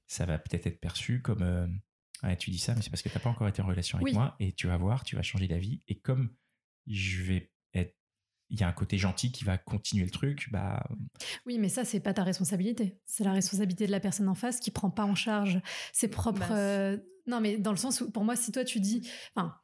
ça 0.08 0.26
va 0.26 0.38
peut-être 0.38 0.68
être 0.68 0.80
perçu 0.80 1.22
comme 1.22 1.42
euh, 1.42 2.36
tu 2.36 2.52
dis 2.52 2.60
ça, 2.60 2.76
mais 2.76 2.82
c'est 2.82 2.90
parce 2.90 3.02
que 3.02 3.10
tu 3.10 3.16
n'as 3.16 3.22
pas 3.22 3.30
encore 3.30 3.48
été 3.48 3.62
en 3.62 3.68
relation 3.68 3.98
avec 3.98 4.14
moi 4.14 4.36
et 4.40 4.52
tu 4.52 4.68
vas 4.68 4.78
voir, 4.78 5.04
tu 5.04 5.16
vas 5.16 5.24
changer 5.24 5.48
d'avis. 5.48 5.82
Et 5.88 6.00
comme 6.00 6.36
je 6.88 7.24
vais 7.24 7.52
être 7.74 7.96
il 8.50 8.60
y 8.60 8.64
a 8.64 8.68
un 8.68 8.74
côté 8.74 8.98
gentil 8.98 9.32
qui 9.32 9.44
va 9.44 9.58
continuer 9.58 10.06
le 10.06 10.12
truc, 10.12 10.50
bah. 10.52 10.84
Oui, 11.46 11.58
mais 11.58 11.70
ça, 11.70 11.84
c'est 11.84 12.00
pas 12.00 12.14
ta 12.14 12.24
responsabilité. 12.24 12.98
C'est 13.06 13.24
la 13.24 13.32
responsabilité 13.32 13.88
de 13.88 13.92
la 13.92 14.00
personne 14.00 14.28
en 14.28 14.36
face 14.36 14.60
qui 14.60 14.72
prend 14.72 14.90
pas 14.90 15.06
en 15.06 15.16
charge 15.16 15.62
ses 15.94 16.08
propres. 16.08 16.48
Bah, 16.50 16.58
euh, 16.58 16.98
non, 17.28 17.42
mais 17.42 17.58
dans 17.58 17.72
le 17.72 17.78
sens 17.78 18.02
où, 18.02 18.12
pour 18.12 18.24
moi, 18.24 18.36
si 18.36 18.52
toi 18.52 18.64
tu 18.64 18.80
dis, 18.80 19.10
enfin, 19.36 19.56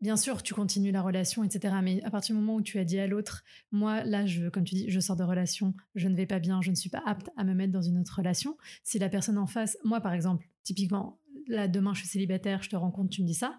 bien 0.00 0.16
sûr, 0.16 0.42
tu 0.42 0.52
continues 0.52 0.90
la 0.90 1.02
relation, 1.02 1.44
etc. 1.44 1.76
Mais 1.82 2.02
à 2.02 2.10
partir 2.10 2.34
du 2.34 2.40
moment 2.40 2.56
où 2.56 2.62
tu 2.62 2.78
as 2.78 2.84
dit 2.84 2.98
à 2.98 3.06
l'autre, 3.06 3.44
moi, 3.70 4.02
là, 4.04 4.26
je, 4.26 4.48
comme 4.48 4.64
tu 4.64 4.74
dis, 4.74 4.90
je 4.90 5.00
sors 5.00 5.16
de 5.16 5.24
relation, 5.24 5.74
je 5.94 6.08
ne 6.08 6.16
vais 6.16 6.26
pas 6.26 6.40
bien, 6.40 6.60
je 6.62 6.70
ne 6.70 6.76
suis 6.76 6.90
pas 6.90 7.02
apte 7.06 7.30
à 7.36 7.44
me 7.44 7.54
mettre 7.54 7.72
dans 7.72 7.82
une 7.82 7.98
autre 7.98 8.16
relation. 8.16 8.56
Si 8.82 8.98
la 8.98 9.08
personne 9.08 9.38
en 9.38 9.46
face, 9.46 9.78
moi, 9.84 10.00
par 10.00 10.12
exemple, 10.12 10.48
typiquement, 10.64 11.20
là, 11.46 11.68
demain, 11.68 11.94
je 11.94 12.00
suis 12.00 12.08
célibataire, 12.08 12.62
je 12.62 12.68
te 12.68 12.76
rencontre, 12.76 13.10
tu 13.10 13.22
me 13.22 13.26
dis 13.26 13.34
ça, 13.34 13.58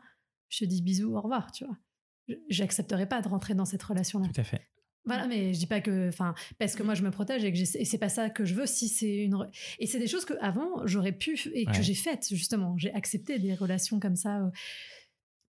je 0.50 0.60
te 0.60 0.66
dis 0.66 0.82
bisous, 0.82 1.16
au 1.16 1.22
revoir, 1.22 1.52
tu 1.52 1.66
vois 1.66 1.78
j'accepterais 2.50 3.08
pas 3.08 3.22
de 3.22 3.28
rentrer 3.28 3.54
dans 3.54 3.66
cette 3.66 3.84
relation-là. 3.84 4.28
Tout 4.34 4.42
à 4.42 4.44
fait. 4.44 4.62
Voilà, 5.08 5.26
mais 5.26 5.54
je 5.54 5.60
dis 5.60 5.68
pas 5.68 5.80
que, 5.80 6.10
enfin, 6.10 6.36
parce 6.60 6.76
que 6.76 6.84
moi 6.84 6.94
je 6.94 7.02
me 7.02 7.12
protège 7.12 7.44
et 7.46 7.54
que 7.54 7.64
c'est 7.64 7.98
pas 7.98 8.10
ça 8.10 8.30
que 8.30 8.44
je 8.44 8.54
veux. 8.54 8.66
Si 8.66 8.90
c'est 8.90 9.24
une, 9.24 9.48
et 9.80 9.88
c'est 9.88 10.00
des 10.00 10.08
choses 10.08 10.26
que 10.26 10.34
avant 10.42 10.86
j'aurais 10.86 11.14
pu 11.14 11.40
et 11.54 11.66
que 11.66 11.82
j'ai 11.82 11.94
faites 11.94 12.28
justement. 12.30 12.78
J'ai 12.78 12.94
accepté 12.94 13.40
des 13.40 13.56
relations 13.56 14.02
comme 14.02 14.18
ça 14.18 14.42
euh, 14.42 14.50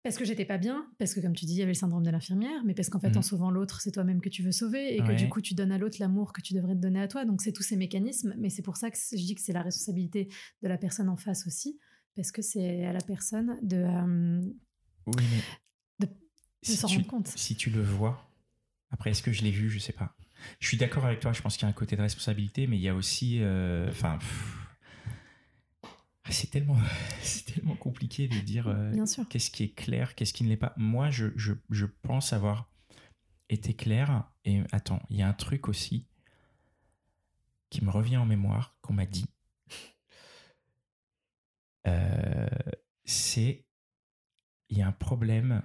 parce 0.04 0.16
que 0.16 0.26
j'étais 0.26 0.46
pas 0.46 0.60
bien, 0.60 0.88
parce 1.00 1.16
que 1.16 1.20
comme 1.22 1.34
tu 1.34 1.46
dis, 1.46 1.54
il 1.54 1.58
y 1.58 1.64
avait 1.64 1.72
le 1.72 1.78
syndrome 1.78 2.04
de 2.04 2.12
l'infirmière, 2.12 2.64
mais 2.66 2.76
parce 2.76 2.90
qu'en 2.90 3.00
fait 3.00 3.18
en 3.18 3.22
mmh. 3.22 3.24
sauvant 3.24 3.50
l'autre, 3.50 3.82
c'est 3.82 3.92
toi-même 3.92 4.22
que 4.22 4.30
tu 4.30 4.44
veux 4.44 4.52
sauver 4.52 4.96
et 4.96 5.00
que 5.00 5.14
du 5.14 5.28
coup 5.28 5.42
tu 5.42 5.56
donnes 5.56 5.72
à 5.72 5.80
l'autre 5.80 5.98
l'amour 6.00 6.34
que 6.34 6.42
tu 6.42 6.54
devrais 6.54 6.76
te 6.76 6.80
donner 6.80 7.02
à 7.02 7.08
toi. 7.08 7.26
Donc 7.26 7.42
c'est 7.42 7.52
tous 7.52 7.64
ces 7.64 7.78
mécanismes, 7.78 8.36
mais 8.38 8.52
c'est 8.52 8.62
pour 8.62 8.78
ça 8.78 8.92
que 8.92 8.98
je 8.98 9.16
dis 9.16 9.34
que 9.34 9.42
c'est 9.42 9.54
la 9.54 9.64
responsabilité 9.64 10.28
de 10.62 10.68
la 10.68 10.78
personne 10.78 11.10
en 11.10 11.18
face 11.18 11.48
aussi, 11.48 11.80
parce 12.16 12.32
que 12.32 12.44
c'est 12.44 12.86
à 12.86 12.94
la 12.94 13.02
personne 13.02 13.58
de, 13.64 13.78
euh, 13.78 14.42
oui, 15.08 15.24
si 16.76 16.86
tu, 16.86 17.04
compte. 17.04 17.28
Si 17.28 17.56
tu 17.56 17.70
le 17.70 17.82
vois, 17.82 18.30
après, 18.92 19.12
est-ce 19.12 19.24
que 19.24 19.32
je 19.32 19.44
l'ai 19.44 19.52
vu? 19.52 19.70
Je 19.70 19.80
sais 19.80 19.94
pas. 19.94 20.16
Je 20.60 20.68
suis 20.68 20.78
d'accord 20.78 21.06
avec 21.06 21.20
toi, 21.20 21.34
je 21.34 21.42
pense 21.42 21.56
qu'il 21.58 21.64
y 21.64 21.66
a 21.66 21.70
un 21.70 21.74
côté 21.74 21.96
de 21.96 22.02
responsabilité, 22.02 22.68
mais 22.68 22.78
il 22.78 22.82
y 22.82 22.90
a 22.90 22.96
aussi. 22.96 23.40
Euh, 23.42 23.90
enfin. 23.90 24.20
c'est 26.30 26.50
tellement, 26.50 26.78
c'est 27.22 27.46
tellement 27.54 27.76
compliqué 27.76 28.28
de 28.28 28.40
dire 28.40 28.68
euh, 28.68 28.94
qu'est-ce 29.30 29.50
qui 29.50 29.64
est 29.64 29.76
clair, 29.76 30.16
qu'est-ce 30.16 30.34
qui 30.34 30.44
ne 30.44 30.50
l'est 30.50 30.58
pas. 30.58 30.74
Moi, 30.78 31.10
je, 31.10 31.28
je, 31.36 31.54
je, 31.70 31.86
pense 31.86 32.34
avoir 32.34 32.70
été 33.50 33.74
clair. 33.74 34.30
Et 34.46 34.62
attends, 34.72 35.02
il 35.10 35.18
y 35.18 35.22
a 35.22 35.28
un 35.28 35.34
truc 35.34 35.68
aussi 35.68 36.06
qui 37.70 37.84
me 37.84 37.90
revient 37.90 38.18
en 38.18 38.26
mémoire 38.26 38.78
qu'on 38.82 38.94
m'a 38.94 39.06
dit. 39.06 39.26
Euh, 41.88 42.48
c'est 43.06 43.66
il 44.70 44.78
y 44.78 44.82
a 44.82 44.88
un 44.88 44.92
problème 44.92 45.62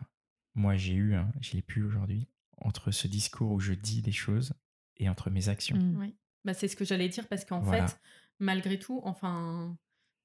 moi 0.54 0.76
j'ai 0.76 0.94
eu, 0.94 1.14
hein, 1.14 1.30
je 1.40 1.52
l'ai 1.52 1.62
plus 1.62 1.82
aujourd'hui, 1.84 2.28
entre 2.58 2.90
ce 2.90 3.08
discours 3.08 3.52
où 3.52 3.60
je 3.60 3.72
dis 3.72 4.02
des 4.02 4.12
choses 4.12 4.54
et 4.96 5.08
entre 5.08 5.30
mes 5.30 5.48
actions. 5.48 5.76
Mmh. 5.76 5.96
Oui. 5.98 6.16
Bah, 6.44 6.54
c'est 6.54 6.68
ce 6.68 6.76
que 6.76 6.84
j'allais 6.84 7.08
dire 7.08 7.28
parce 7.28 7.44
qu'en 7.44 7.62
fait, 7.62 7.98
malgré 8.38 8.78
tout, 8.78 9.00
enfin, 9.04 9.76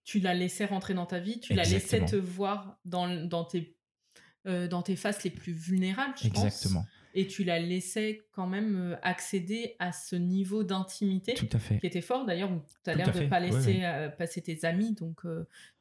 tu 0.03 0.19
l'as 0.19 0.33
laissé 0.33 0.65
rentrer 0.65 0.93
dans 0.93 1.05
ta 1.05 1.19
vie, 1.19 1.39
tu 1.39 1.53
l'as 1.53 1.63
laissé 1.63 2.03
te 2.05 2.15
voir 2.15 2.79
dans, 2.85 3.07
dans, 3.27 3.43
tes, 3.43 3.77
euh, 4.47 4.67
dans 4.67 4.81
tes 4.81 4.95
faces 4.95 5.23
les 5.23 5.29
plus 5.29 5.53
vulnérables, 5.53 6.15
je 6.19 6.27
Exactement. 6.27 6.85
et 7.13 7.27
tu 7.27 7.43
l'as 7.43 7.59
laissé 7.59 8.23
quand 8.31 8.47
même 8.47 8.75
euh, 8.77 8.95
accéder 9.03 9.75
à 9.79 9.91
ce 9.91 10.15
niveau 10.15 10.63
d'intimité 10.63 11.33
qui 11.33 11.45
était 11.83 12.01
fort. 12.01 12.25
D'ailleurs, 12.25 12.49
tu 12.83 12.89
as 12.89 12.95
l'air 12.95 13.11
de 13.11 13.19
ne 13.19 13.27
pas 13.27 13.39
laisser 13.39 13.83
euh, 13.83 14.09
passer 14.09 14.41
tes 14.41 14.65
amis, 14.65 14.93
donc 14.93 15.21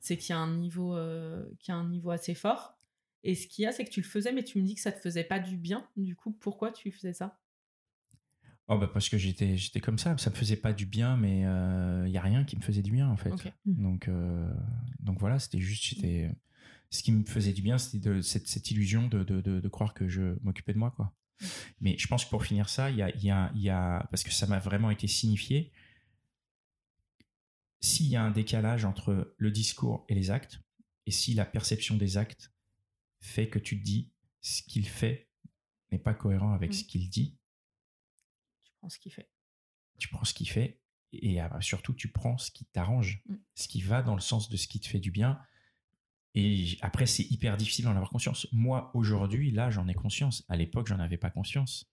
c'est 0.00 0.18
qu'il 0.18 0.34
y, 0.34 0.38
a 0.38 0.38
un 0.38 0.54
niveau, 0.54 0.96
qu'il 1.58 1.72
y 1.72 1.76
a 1.76 1.76
un 1.76 1.88
niveau 1.88 2.10
assez 2.10 2.34
fort. 2.34 2.75
Et 3.26 3.34
ce 3.34 3.48
qu'il 3.48 3.64
y 3.64 3.66
a, 3.66 3.72
c'est 3.72 3.84
que 3.84 3.90
tu 3.90 4.00
le 4.00 4.06
faisais, 4.06 4.32
mais 4.32 4.44
tu 4.44 4.56
me 4.56 4.64
dis 4.64 4.76
que 4.76 4.80
ça 4.80 4.92
te 4.92 5.00
faisait 5.00 5.24
pas 5.24 5.40
du 5.40 5.56
bien. 5.56 5.84
Du 5.96 6.14
coup, 6.14 6.30
pourquoi 6.30 6.70
tu 6.70 6.92
faisais 6.92 7.12
ça? 7.12 7.40
Oh 8.68 8.78
bah 8.78 8.88
parce 8.92 9.08
que 9.08 9.18
j'étais 9.18 9.56
j'étais 9.56 9.80
comme 9.80 9.98
ça, 9.98 10.16
ça 10.18 10.30
me 10.30 10.34
faisait 10.36 10.56
pas 10.56 10.72
du 10.72 10.86
bien, 10.86 11.16
mais 11.16 11.40
il 11.40 11.46
euh, 11.46 12.08
y 12.08 12.16
a 12.16 12.20
rien 12.20 12.44
qui 12.44 12.56
me 12.56 12.62
faisait 12.62 12.82
du 12.82 12.92
bien 12.92 13.08
en 13.08 13.16
fait. 13.16 13.30
Mmh. 13.64 13.82
Donc 13.82 14.08
euh, 14.08 14.48
donc 15.00 15.18
voilà, 15.18 15.40
c'était 15.40 15.60
juste 15.60 15.84
j'étais 15.84 16.30
ce 16.90 17.02
qui 17.02 17.10
me 17.10 17.24
faisait 17.24 17.52
du 17.52 17.62
bien, 17.62 17.78
c'était 17.78 18.08
de 18.08 18.20
cette, 18.20 18.46
cette 18.46 18.70
illusion 18.70 19.08
de, 19.08 19.24
de, 19.24 19.40
de, 19.40 19.68
croire 19.68 19.92
que 19.92 20.08
je 20.08 20.36
m'occupais 20.42 20.72
de 20.72 20.78
moi 20.78 20.92
quoi. 20.92 21.12
Mmh. 21.40 21.46
Mais 21.80 21.98
je 21.98 22.06
pense 22.06 22.24
que 22.24 22.30
pour 22.30 22.44
finir 22.44 22.68
ça, 22.68 22.90
il 22.90 22.96
y 22.96 23.02
a, 23.02 23.16
y, 23.16 23.30
a, 23.30 23.52
y 23.54 23.70
a 23.70 24.06
parce 24.10 24.22
que 24.22 24.32
ça 24.32 24.46
m'a 24.46 24.58
vraiment 24.58 24.90
été 24.90 25.06
signifié. 25.08 25.72
S'il 27.80 28.06
y 28.06 28.16
a 28.16 28.22
un 28.22 28.32
décalage 28.32 28.84
entre 28.84 29.34
le 29.36 29.50
discours 29.52 30.04
et 30.08 30.14
les 30.14 30.30
actes, 30.30 30.60
et 31.06 31.12
si 31.12 31.34
la 31.34 31.44
perception 31.44 31.96
des 31.96 32.16
actes 32.16 32.55
fait 33.20 33.48
que 33.48 33.58
tu 33.58 33.78
te 33.78 33.84
dis 33.84 34.12
ce 34.40 34.62
qu'il 34.62 34.88
fait 34.88 35.28
n'est 35.92 35.98
pas 35.98 36.14
cohérent 36.14 36.52
avec 36.52 36.74
ce 36.74 36.82
mmh. 36.82 36.86
qu'il 36.86 37.08
dit. 37.10 37.38
Tu 38.64 38.72
prends 38.78 38.88
ce 38.88 38.98
qu'il 38.98 39.12
fait. 39.12 39.30
Tu 39.98 40.08
prends 40.08 40.24
ce 40.24 40.34
qu'il 40.34 40.48
fait 40.48 40.80
et 41.12 41.40
ah 41.40 41.60
surtout 41.60 41.94
tu 41.94 42.08
prends 42.08 42.36
ce 42.36 42.50
qui 42.50 42.66
t'arrange, 42.66 43.22
mmh. 43.26 43.34
ce 43.54 43.68
qui 43.68 43.80
va 43.80 44.02
dans 44.02 44.14
le 44.14 44.20
sens 44.20 44.48
de 44.48 44.56
ce 44.56 44.66
qui 44.66 44.80
te 44.80 44.88
fait 44.88 45.00
du 45.00 45.10
bien. 45.10 45.40
Et 46.34 46.76
après, 46.82 47.06
c'est 47.06 47.22
hyper 47.30 47.56
difficile 47.56 47.86
d'en 47.86 47.92
avoir 47.92 48.10
conscience. 48.10 48.46
Moi, 48.52 48.90
aujourd'hui, 48.92 49.50
là, 49.50 49.70
j'en 49.70 49.88
ai 49.88 49.94
conscience. 49.94 50.44
À 50.48 50.56
l'époque, 50.56 50.86
j'en 50.86 50.98
avais 50.98 51.16
pas 51.16 51.30
conscience. 51.30 51.90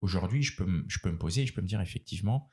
Aujourd'hui, 0.00 0.42
je 0.42 0.54
peux, 0.54 0.84
je 0.86 0.98
peux 1.00 1.10
me 1.10 1.18
poser 1.18 1.42
et 1.42 1.46
je 1.46 1.52
peux 1.52 1.60
me 1.60 1.66
dire 1.66 1.80
effectivement, 1.80 2.48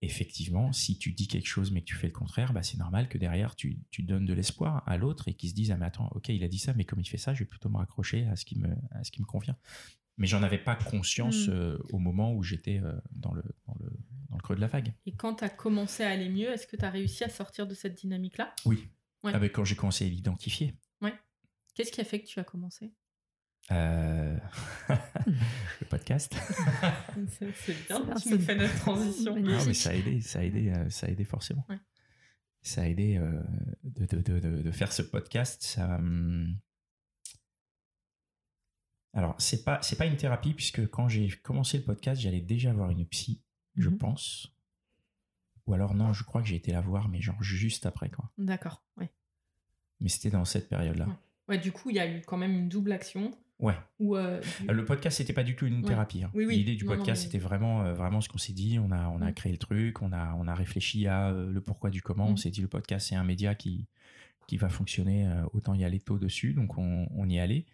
effectivement, 0.00 0.72
si 0.72 0.98
tu 0.98 1.12
dis 1.12 1.26
quelque 1.26 1.46
chose 1.46 1.72
mais 1.72 1.80
que 1.80 1.86
tu 1.86 1.96
fais 1.96 2.06
le 2.06 2.12
contraire, 2.12 2.52
bah, 2.52 2.62
c'est 2.62 2.78
normal 2.78 3.08
que 3.08 3.18
derrière 3.18 3.56
tu, 3.56 3.80
tu 3.90 4.02
donnes 4.02 4.26
de 4.26 4.32
l'espoir 4.32 4.82
à 4.86 4.96
l'autre 4.96 5.28
et 5.28 5.34
qu'il 5.34 5.50
se 5.50 5.54
dise 5.54 5.70
ah 5.72 5.76
mais 5.76 5.86
attends 5.86 6.08
ok 6.14 6.28
il 6.28 6.44
a 6.44 6.48
dit 6.48 6.58
ça 6.58 6.72
mais 6.74 6.84
comme 6.84 7.00
il 7.00 7.08
fait 7.08 7.18
ça 7.18 7.34
je 7.34 7.40
vais 7.40 7.46
plutôt 7.46 7.68
me 7.68 7.76
raccrocher 7.78 8.26
à 8.26 8.36
ce 8.36 8.44
qui 8.44 8.58
me 8.58 8.68
à 8.92 9.04
ce 9.04 9.10
qui 9.10 9.20
me 9.20 9.26
convient. 9.26 9.56
Mais 10.18 10.26
j'en 10.26 10.42
avais 10.42 10.58
pas 10.58 10.74
conscience 10.74 11.46
mm. 11.46 11.52
euh, 11.52 11.78
au 11.92 11.98
moment 11.98 12.34
où 12.34 12.42
j'étais 12.42 12.80
euh, 12.82 12.92
dans, 13.12 13.32
le, 13.32 13.42
dans, 13.66 13.76
le, 13.78 13.88
dans 14.30 14.36
le 14.36 14.42
creux 14.42 14.56
de 14.56 14.60
la 14.60 14.66
vague. 14.66 14.92
Et 15.06 15.12
quand 15.12 15.36
tu 15.36 15.44
as 15.44 15.48
commencé 15.48 16.02
à 16.02 16.10
aller 16.10 16.28
mieux, 16.28 16.50
est-ce 16.50 16.66
que 16.66 16.76
tu 16.76 16.84
as 16.84 16.90
réussi 16.90 17.22
à 17.22 17.28
sortir 17.28 17.68
de 17.68 17.74
cette 17.74 17.94
dynamique-là? 17.94 18.52
Oui. 18.64 18.88
Ouais. 19.22 19.32
Ah, 19.32 19.48
quand 19.48 19.64
j'ai 19.64 19.76
commencé 19.76 20.06
à 20.06 20.08
l'identifier. 20.08 20.74
Ouais. 21.00 21.14
Qu'est-ce 21.74 21.92
qui 21.92 22.00
a 22.00 22.04
fait 22.04 22.20
que 22.20 22.26
tu 22.26 22.40
as 22.40 22.44
commencé? 22.44 22.92
Euh, 23.70 24.36
podcast. 26.08 26.34
c'est 27.28 27.86
bien, 27.86 28.00
tu 28.16 28.30
nous 28.30 28.38
fais 28.38 28.54
notre 28.54 28.78
transition. 28.78 29.36
Non, 29.36 29.64
mais 29.66 29.74
ça 29.74 29.90
a 29.90 29.94
aidé, 29.94 30.20
ça 30.20 30.38
a 30.38 30.42
aidé, 30.42 30.70
euh, 30.70 30.88
ça 30.88 31.06
a 31.06 31.10
aidé 31.10 31.24
forcément. 31.24 31.66
Ça 32.62 32.82
a 32.82 32.86
aidé 32.86 33.16
euh, 33.16 33.42
de, 33.84 34.06
de, 34.06 34.40
de, 34.40 34.62
de, 34.62 34.70
faire 34.70 34.92
ce 34.92 35.02
podcast. 35.02 35.62
Ça, 35.62 35.96
hum, 35.96 36.56
Alors, 39.12 39.34
c'est 39.38 39.64
pas, 39.64 39.80
c'est 39.82 39.96
pas 39.96 40.06
une 40.06 40.16
thérapie, 40.16 40.54
puisque 40.54 40.88
quand 40.88 41.08
j'ai 41.08 41.28
commencé 41.28 41.78
le 41.78 41.84
podcast, 41.84 42.20
j'allais 42.20 42.40
déjà 42.40 42.72
voir 42.72 42.90
une 42.90 43.06
psy, 43.06 43.42
je 43.76 43.88
mhm. 43.90 43.98
pense. 43.98 44.54
Ou 45.66 45.74
alors, 45.74 45.94
non, 45.94 46.14
je 46.14 46.24
crois 46.24 46.40
que 46.40 46.48
j'ai 46.48 46.56
été 46.56 46.72
la 46.72 46.80
voir, 46.80 47.08
mais 47.08 47.20
genre 47.20 47.42
juste 47.42 47.84
après, 47.84 48.08
quoi. 48.08 48.30
D'accord, 48.38 48.82
ouais. 48.96 49.10
Mais 50.00 50.08
c'était 50.08 50.30
dans 50.30 50.44
cette 50.44 50.68
période-là. 50.68 51.06
Ouais. 51.48 51.58
du 51.58 51.72
coup, 51.72 51.90
il 51.90 51.96
y 51.96 52.00
a 52.00 52.10
eu 52.10 52.22
quand 52.22 52.36
même 52.38 52.52
une 52.52 52.68
double 52.68 52.92
action. 52.92 53.36
Ouais. 53.58 53.74
Euh, 54.00 54.40
le 54.68 54.84
podcast, 54.84 55.18
c'était 55.18 55.32
pas 55.32 55.42
du 55.42 55.56
tout 55.56 55.66
une 55.66 55.82
thérapie. 55.82 56.22
Hein. 56.22 56.30
L'idée 56.34 56.76
du 56.76 56.84
podcast, 56.84 57.24
c'était 57.24 57.38
vraiment, 57.38 57.82
euh, 57.82 57.92
vraiment 57.92 58.20
ce 58.20 58.28
qu'on 58.28 58.38
s'est 58.38 58.52
dit. 58.52 58.78
On 58.78 58.92
a, 58.92 59.08
on 59.08 59.20
a 59.20 59.30
mm. 59.30 59.34
créé 59.34 59.52
le 59.52 59.58
truc, 59.58 60.00
on 60.02 60.12
a, 60.12 60.34
on 60.34 60.46
a 60.46 60.54
réfléchi 60.54 61.06
à 61.06 61.30
euh, 61.30 61.50
le 61.50 61.60
pourquoi 61.60 61.90
du 61.90 62.00
comment. 62.00 62.28
On 62.28 62.32
mm. 62.32 62.36
s'est 62.36 62.50
dit 62.50 62.60
le 62.60 62.68
podcast, 62.68 63.08
c'est 63.08 63.16
un 63.16 63.24
média 63.24 63.54
qui, 63.56 63.86
qui 64.46 64.56
va 64.56 64.68
fonctionner, 64.68 65.28
autant 65.52 65.74
y 65.74 65.84
aller 65.84 65.98
tôt 65.98 66.18
dessus. 66.18 66.54
Donc, 66.54 66.78
on, 66.78 67.08
on 67.14 67.28
y 67.28 67.38
allait. 67.38 67.66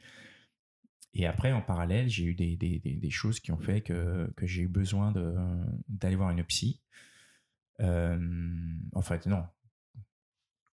Et 1.13 1.27
après, 1.27 1.53
en 1.53 1.61
parallèle, 1.61 2.09
j'ai 2.09 2.25
eu 2.25 2.35
des, 2.35 2.57
des, 2.57 2.79
des, 2.79 3.11
choses 3.11 3.39
qui 3.39 3.53
ont 3.53 3.59
fait 3.59 3.83
que, 3.83 4.33
que 4.37 4.47
j'ai 4.47 4.63
eu 4.63 4.69
besoin 4.69 5.13
d'aller 5.89 6.17
voir 6.17 6.31
une 6.31 6.43
psy. 6.45 6.81
en 7.79 9.03
fait, 9.03 9.27
non, 9.27 9.45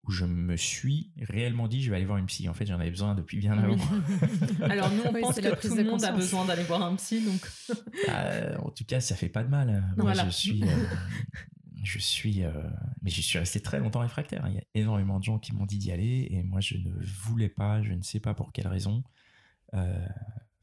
où 0.07 0.13
je 0.13 0.25
me 0.25 0.57
suis 0.57 1.11
réellement 1.21 1.69
dit 1.69 1.83
je 1.83 1.91
vais 1.91 1.97
aller 1.97 2.05
voir 2.05 2.19
une 2.19 2.27
psy. 2.27 2.49
En 2.49 2.55
fait, 2.55 2.67
j'en 2.67 2.79
avais 2.79 2.91
besoin 2.91 3.15
depuis 3.15 3.39
bien 3.39 3.59
avant. 3.59 3.77
Alors 4.63 4.91
nous, 4.91 5.03
on 5.05 5.13
pense 5.21 5.37
que 5.37 5.69
tout 5.69 5.75
le 5.75 5.85
monde 5.85 6.05
a 6.05 6.13
besoin 6.13 6.45
d'aller 6.45 6.63
voir 6.63 6.83
un 6.83 6.95
psy, 6.97 7.25
donc. 7.25 7.41
Bah, 8.07 8.61
en 8.65 8.71
tout 8.71 8.85
cas, 8.85 9.01
ça 9.01 9.17
fait 9.17 9.29
pas 9.29 9.43
de 9.43 9.49
mal. 9.49 9.85
Moi, 9.97 10.13
je 10.15 10.31
suis, 10.31 10.63
euh, 10.63 10.87
je 11.83 11.99
suis, 11.99 12.45
euh, 12.45 12.53
mais 13.03 13.11
je 13.11 13.21
suis 13.21 13.39
resté 13.39 13.61
très 13.61 13.81
longtemps 13.81 14.01
réfractaire. 14.01 14.45
Il 14.49 14.55
y 14.55 14.59
a 14.59 14.65
énormément 14.75 15.19
de 15.19 15.25
gens 15.25 15.39
qui 15.39 15.53
m'ont 15.55 15.67
dit 15.67 15.79
d'y 15.79 15.91
aller, 15.91 16.29
et 16.31 16.43
moi, 16.43 16.61
je 16.61 16.77
ne 16.77 16.91
voulais 17.05 17.49
pas. 17.49 17.83
Je 17.83 17.93
ne 17.93 18.03
sais 18.03 18.21
pas 18.21 18.35
pour 18.35 18.53
quelle 18.53 18.69
raison. 18.69 19.03
Euh, 19.75 20.07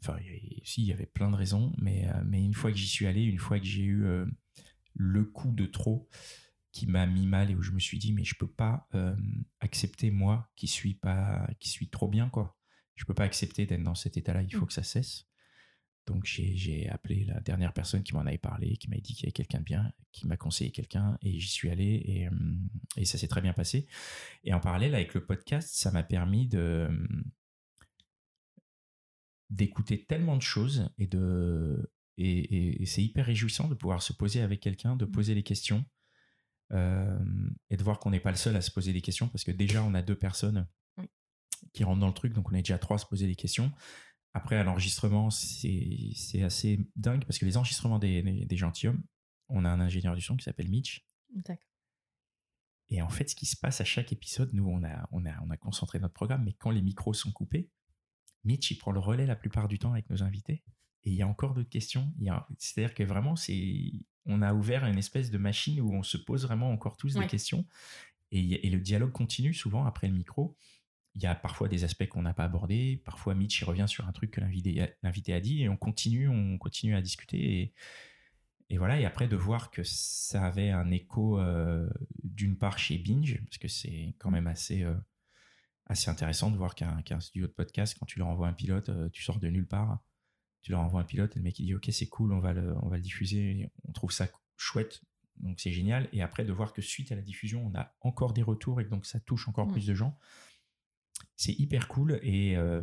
enfin, 0.01 0.17
si, 0.63 0.83
il 0.83 0.87
y 0.87 0.93
avait 0.93 1.05
plein 1.05 1.29
de 1.29 1.35
raisons, 1.35 1.73
mais 1.79 2.07
mais 2.25 2.41
une 2.41 2.53
fois 2.53 2.71
que 2.71 2.77
j'y 2.77 2.87
suis 2.87 3.07
allé, 3.07 3.23
une 3.23 3.39
fois 3.39 3.59
que 3.59 3.65
j'ai 3.65 3.83
eu 3.83 4.05
le 4.95 5.23
coup 5.25 5.51
de 5.51 5.65
trop 5.65 6.07
qui 6.74 6.88
m'a 6.88 7.05
mis 7.05 7.28
mal 7.28 7.51
et 7.51 7.55
où 7.55 7.61
je 7.61 7.71
me 7.71 7.80
suis 7.80 7.99
dit 7.99 8.11
mais 8.11 8.24
je 8.24 8.36
peux 8.36 8.51
pas 8.51 8.88
euh, 8.95 9.15
accepter 9.61 10.11
moi 10.11 10.51
qui 10.55 10.67
suis 10.67 10.95
pas 10.95 11.47
qui 11.59 11.69
suis 11.69 11.89
trop 11.89 12.09
bien 12.09 12.30
quoi. 12.30 12.57
Je 12.95 13.05
peux 13.05 13.13
pas 13.13 13.24
accepter 13.24 13.65
d'être 13.65 13.84
dans 13.84 13.95
cet 13.95 14.17
état 14.17 14.34
là 14.34 14.41
il 14.41 14.53
faut 14.53 14.65
mm. 14.65 14.67
que 14.67 14.74
ça 14.74 14.84
cesse. 14.84 15.26
Donc 16.05 16.26
j'ai 16.26 16.89
appelé 16.89 17.24
la 17.24 17.39
dernière 17.39 17.71
personne 17.71 18.03
qui 18.03 18.13
m'en 18.13 18.21
avait 18.21 18.38
parlé 18.39 18.76
qui 18.76 18.89
m'a 18.89 18.97
dit 18.97 19.13
qu'il 19.13 19.24
y 19.24 19.28
avait 19.28 19.32
quelqu'un 19.32 19.59
de 19.59 19.63
bien 19.63 19.93
qui 20.11 20.28
m'a 20.28 20.36
conseillé 20.36 20.71
quelqu'un 20.71 21.17
et 21.21 21.39
j'y 21.39 21.47
suis 21.47 21.69
allé 21.69 22.03
et, 22.05 22.28
euh, 22.28 22.32
et 22.97 23.05
ça 23.05 23.17
s'est 23.17 23.30
très 23.30 23.41
bien 23.41 23.53
passé. 23.53 23.88
Et 24.43 24.53
en 24.53 24.59
parallèle 24.59 24.95
avec 24.95 25.13
le 25.13 25.24
podcast 25.24 25.69
ça 25.74 25.91
m'a 25.91 26.03
permis 26.03 26.47
de 26.47 26.89
d'écouter 29.51 30.03
tellement 30.05 30.36
de 30.36 30.41
choses 30.41 30.89
et 30.97 31.05
de 31.05 31.91
et, 32.17 32.82
et 32.82 32.86
c'est 32.86 33.03
hyper 33.03 33.28
réjouissant 33.28 33.67
de 33.67 33.76
pouvoir 33.76 34.01
se 34.01 34.11
poser 34.11 34.41
avec 34.41 34.59
quelqu'un 34.59 34.95
de 34.95 35.05
poser 35.05 35.36
les 35.36 35.43
questions 35.43 35.86
euh, 36.72 37.20
et 37.70 37.78
de 37.78 37.84
voir 37.84 37.99
qu'on 37.99 38.11
n'est 38.11 38.20
pas 38.20 38.32
le 38.32 38.38
seul 38.38 38.55
à 38.55 38.61
se 38.61 38.72
poser 38.72 38.93
des 38.93 39.01
questions 39.01 39.28
parce 39.28 39.43
que 39.43 39.51
déjà 39.51 39.84
on 39.84 39.93
a 39.93 40.01
deux 40.01 40.18
personnes 40.18 40.68
qui 41.74 41.84
rentrent 41.84 41.99
dans 41.99 42.07
le 42.07 42.14
truc, 42.14 42.34
donc 42.34 42.51
on 42.51 42.55
est 42.55 42.61
déjà 42.61 42.78
trois 42.78 42.95
à 42.95 42.99
se 42.99 43.05
poser 43.05 43.28
des 43.28 43.36
questions. 43.36 43.72
Après, 44.34 44.57
à 44.57 44.64
l'enregistrement, 44.64 45.30
c'est 45.30 46.41
assez 46.41 46.89
dingue 46.95 47.24
parce 47.26 47.38
que 47.38 47.45
les 47.45 47.55
enregistrements 47.55 47.99
des, 47.99 48.45
des, 48.45 48.57
gentilshommes, 48.57 49.03
on 49.49 49.64
a 49.64 49.70
un 49.70 49.80
ingénieur 49.80 50.16
du 50.16 50.22
son 50.22 50.36
qui 50.36 50.43
s'appelle 50.43 50.70
Mitch. 50.70 51.05
Et 52.89 53.01
en 53.01 53.09
fait, 53.09 53.30
ce 53.30 53.36
qui 53.36 53.45
se 53.45 53.55
passe 53.55 53.80
à 53.80 53.86
chaque 53.86 54.11
épisode, 54.11 54.51
nous, 54.53 54.68
on 54.68 54.84
a, 54.84 55.07
on 55.11 55.26
a, 55.26 55.39
on 55.43 55.51
a 55.51 55.57
concentré 55.57 55.99
notre 55.99 56.16
programme, 56.16 56.43
mais 56.43 56.53
quand 56.53 56.72
les 56.72 56.82
micros 56.82 57.14
sont 57.14 57.32
coupés, 57.32 57.70
Mitch, 58.43 58.72
il 58.72 58.78
prend 58.78 58.91
le 58.91 58.99
relais 58.99 59.26
la 59.26 59.36
plupart 59.36 59.68
du 59.68 59.80
temps 59.80 59.93
avec 59.93 60.09
nos 60.09 60.24
invités. 60.24 60.64
Et 61.03 61.11
il 61.11 61.16
y 61.16 61.22
a 61.22 61.28
encore 61.28 61.53
d'autres 61.53 61.70
questions. 61.70 62.14
C'est-à-dire 62.57 62.93
que 62.93 63.03
vraiment, 63.03 63.36
c'est 63.36 63.91
on 64.26 64.41
a 64.41 64.53
ouvert 64.53 64.86
une 64.86 64.97
espèce 64.97 65.32
de 65.32 65.38
machine 65.38 65.82
où 65.82 65.93
on 65.93 66.03
se 66.03 66.17
pose 66.17 66.45
vraiment 66.45 66.71
encore 66.71 66.97
tous 66.97 67.15
des 67.15 67.28
questions. 67.28 67.65
Et, 68.32 68.69
le 68.69 68.80
dialogue 68.80 69.11
continue 69.11 69.53
souvent 69.53 69.86
après 69.86 70.07
le 70.07 70.13
micro. 70.13 70.55
Il 71.15 71.21
y 71.21 71.28
a 71.28 71.36
parfois 71.36 71.67
des 71.67 71.84
aspects 71.84 72.07
qu'on 72.07 72.24
n'a 72.24 72.34
pas 72.34 72.45
abordés. 72.45 73.01
Parfois, 73.05 73.36
Mitch 73.36 73.61
il 73.61 73.65
revient 73.65 73.86
sur 73.88 74.07
un 74.07 74.11
truc 74.11 74.32
que 74.32 74.41
l'invité 74.41 75.34
a 75.34 75.39
dit 75.39 75.61
et 75.61 75.69
on 75.69 75.78
continue, 75.78 76.28
on 76.28 76.57
continue 76.57 76.95
à 76.95 77.01
discuter. 77.01 77.74
Et, 78.69 78.78
voilà. 78.78 78.99
Et 78.99 79.05
après, 79.05 79.28
de 79.28 79.36
voir 79.36 79.69
que 79.69 79.84
ça 79.84 80.45
avait 80.45 80.71
un 80.71 80.89
écho 80.89 81.39
euh, 81.39 81.88
d'une 82.24 82.57
part 82.57 82.80
chez 82.80 82.97
Binge, 82.97 83.39
parce 83.43 83.59
que 83.59 83.67
c'est 83.67 84.15
quand 84.17 84.32
même 84.32 84.47
assez, 84.47 84.82
euh, 84.82 84.95
assez 85.86 86.09
intéressant 86.09 86.49
de 86.49 86.57
voir 86.57 86.74
qu'un 86.74 87.19
studio 87.19 87.45
de 87.45 87.51
podcast, 87.51 87.95
quand 87.99 88.07
tu 88.07 88.17
leur 88.17 88.30
envoies 88.30 88.47
un 88.47 88.53
pilote, 88.53 88.89
euh, 88.89 89.09
tu 89.09 89.21
sors 89.21 89.38
de 89.38 89.47
nulle 89.47 89.67
part 89.67 89.99
tu 90.64 90.72
leur 90.72 90.82
envoies 90.82 91.01
un 91.01 91.05
pilote 91.05 91.36
et 91.36 91.39
le 91.39 91.43
mec 91.43 91.59
il 91.59 91.66
dit 91.66 91.76
ok 91.76 91.89
c'est 91.91 92.07
cool 92.07 92.34
on 92.34 92.39
va 92.39 92.53
le, 92.53 92.76
on 92.82 92.89
va 92.89 92.97
le 92.97 93.03
diffuser. 93.03 93.70
On 93.88 93.91
trouve 93.91 94.11
ça 94.11 94.28
chouette 94.57 95.01
donc 95.38 95.59
c'est 95.59 95.72
génial. 95.72 96.09
Et 96.11 96.22
après 96.22 96.45
de 96.45 96.51
voir 96.51 96.74
que 96.74 96.82
suite 96.82 97.11
à 97.11 97.16
la 97.16 97.22
diffusion 97.22 97.66
on 97.66 97.78
a 97.78 97.93
encore 98.01 98.34
des 98.34 98.43
retours 98.43 98.82
et 98.82 98.86
donc 98.86 99.05
ça 99.05 99.20
touche 99.20 99.47
encore 99.47 99.68
plus 99.72 99.86
de 99.86 99.93
gens 99.93 100.18
c'est 101.36 101.53
hyper 101.53 101.88
cool. 101.88 102.20
Et, 102.24 102.55
euh, 102.57 102.82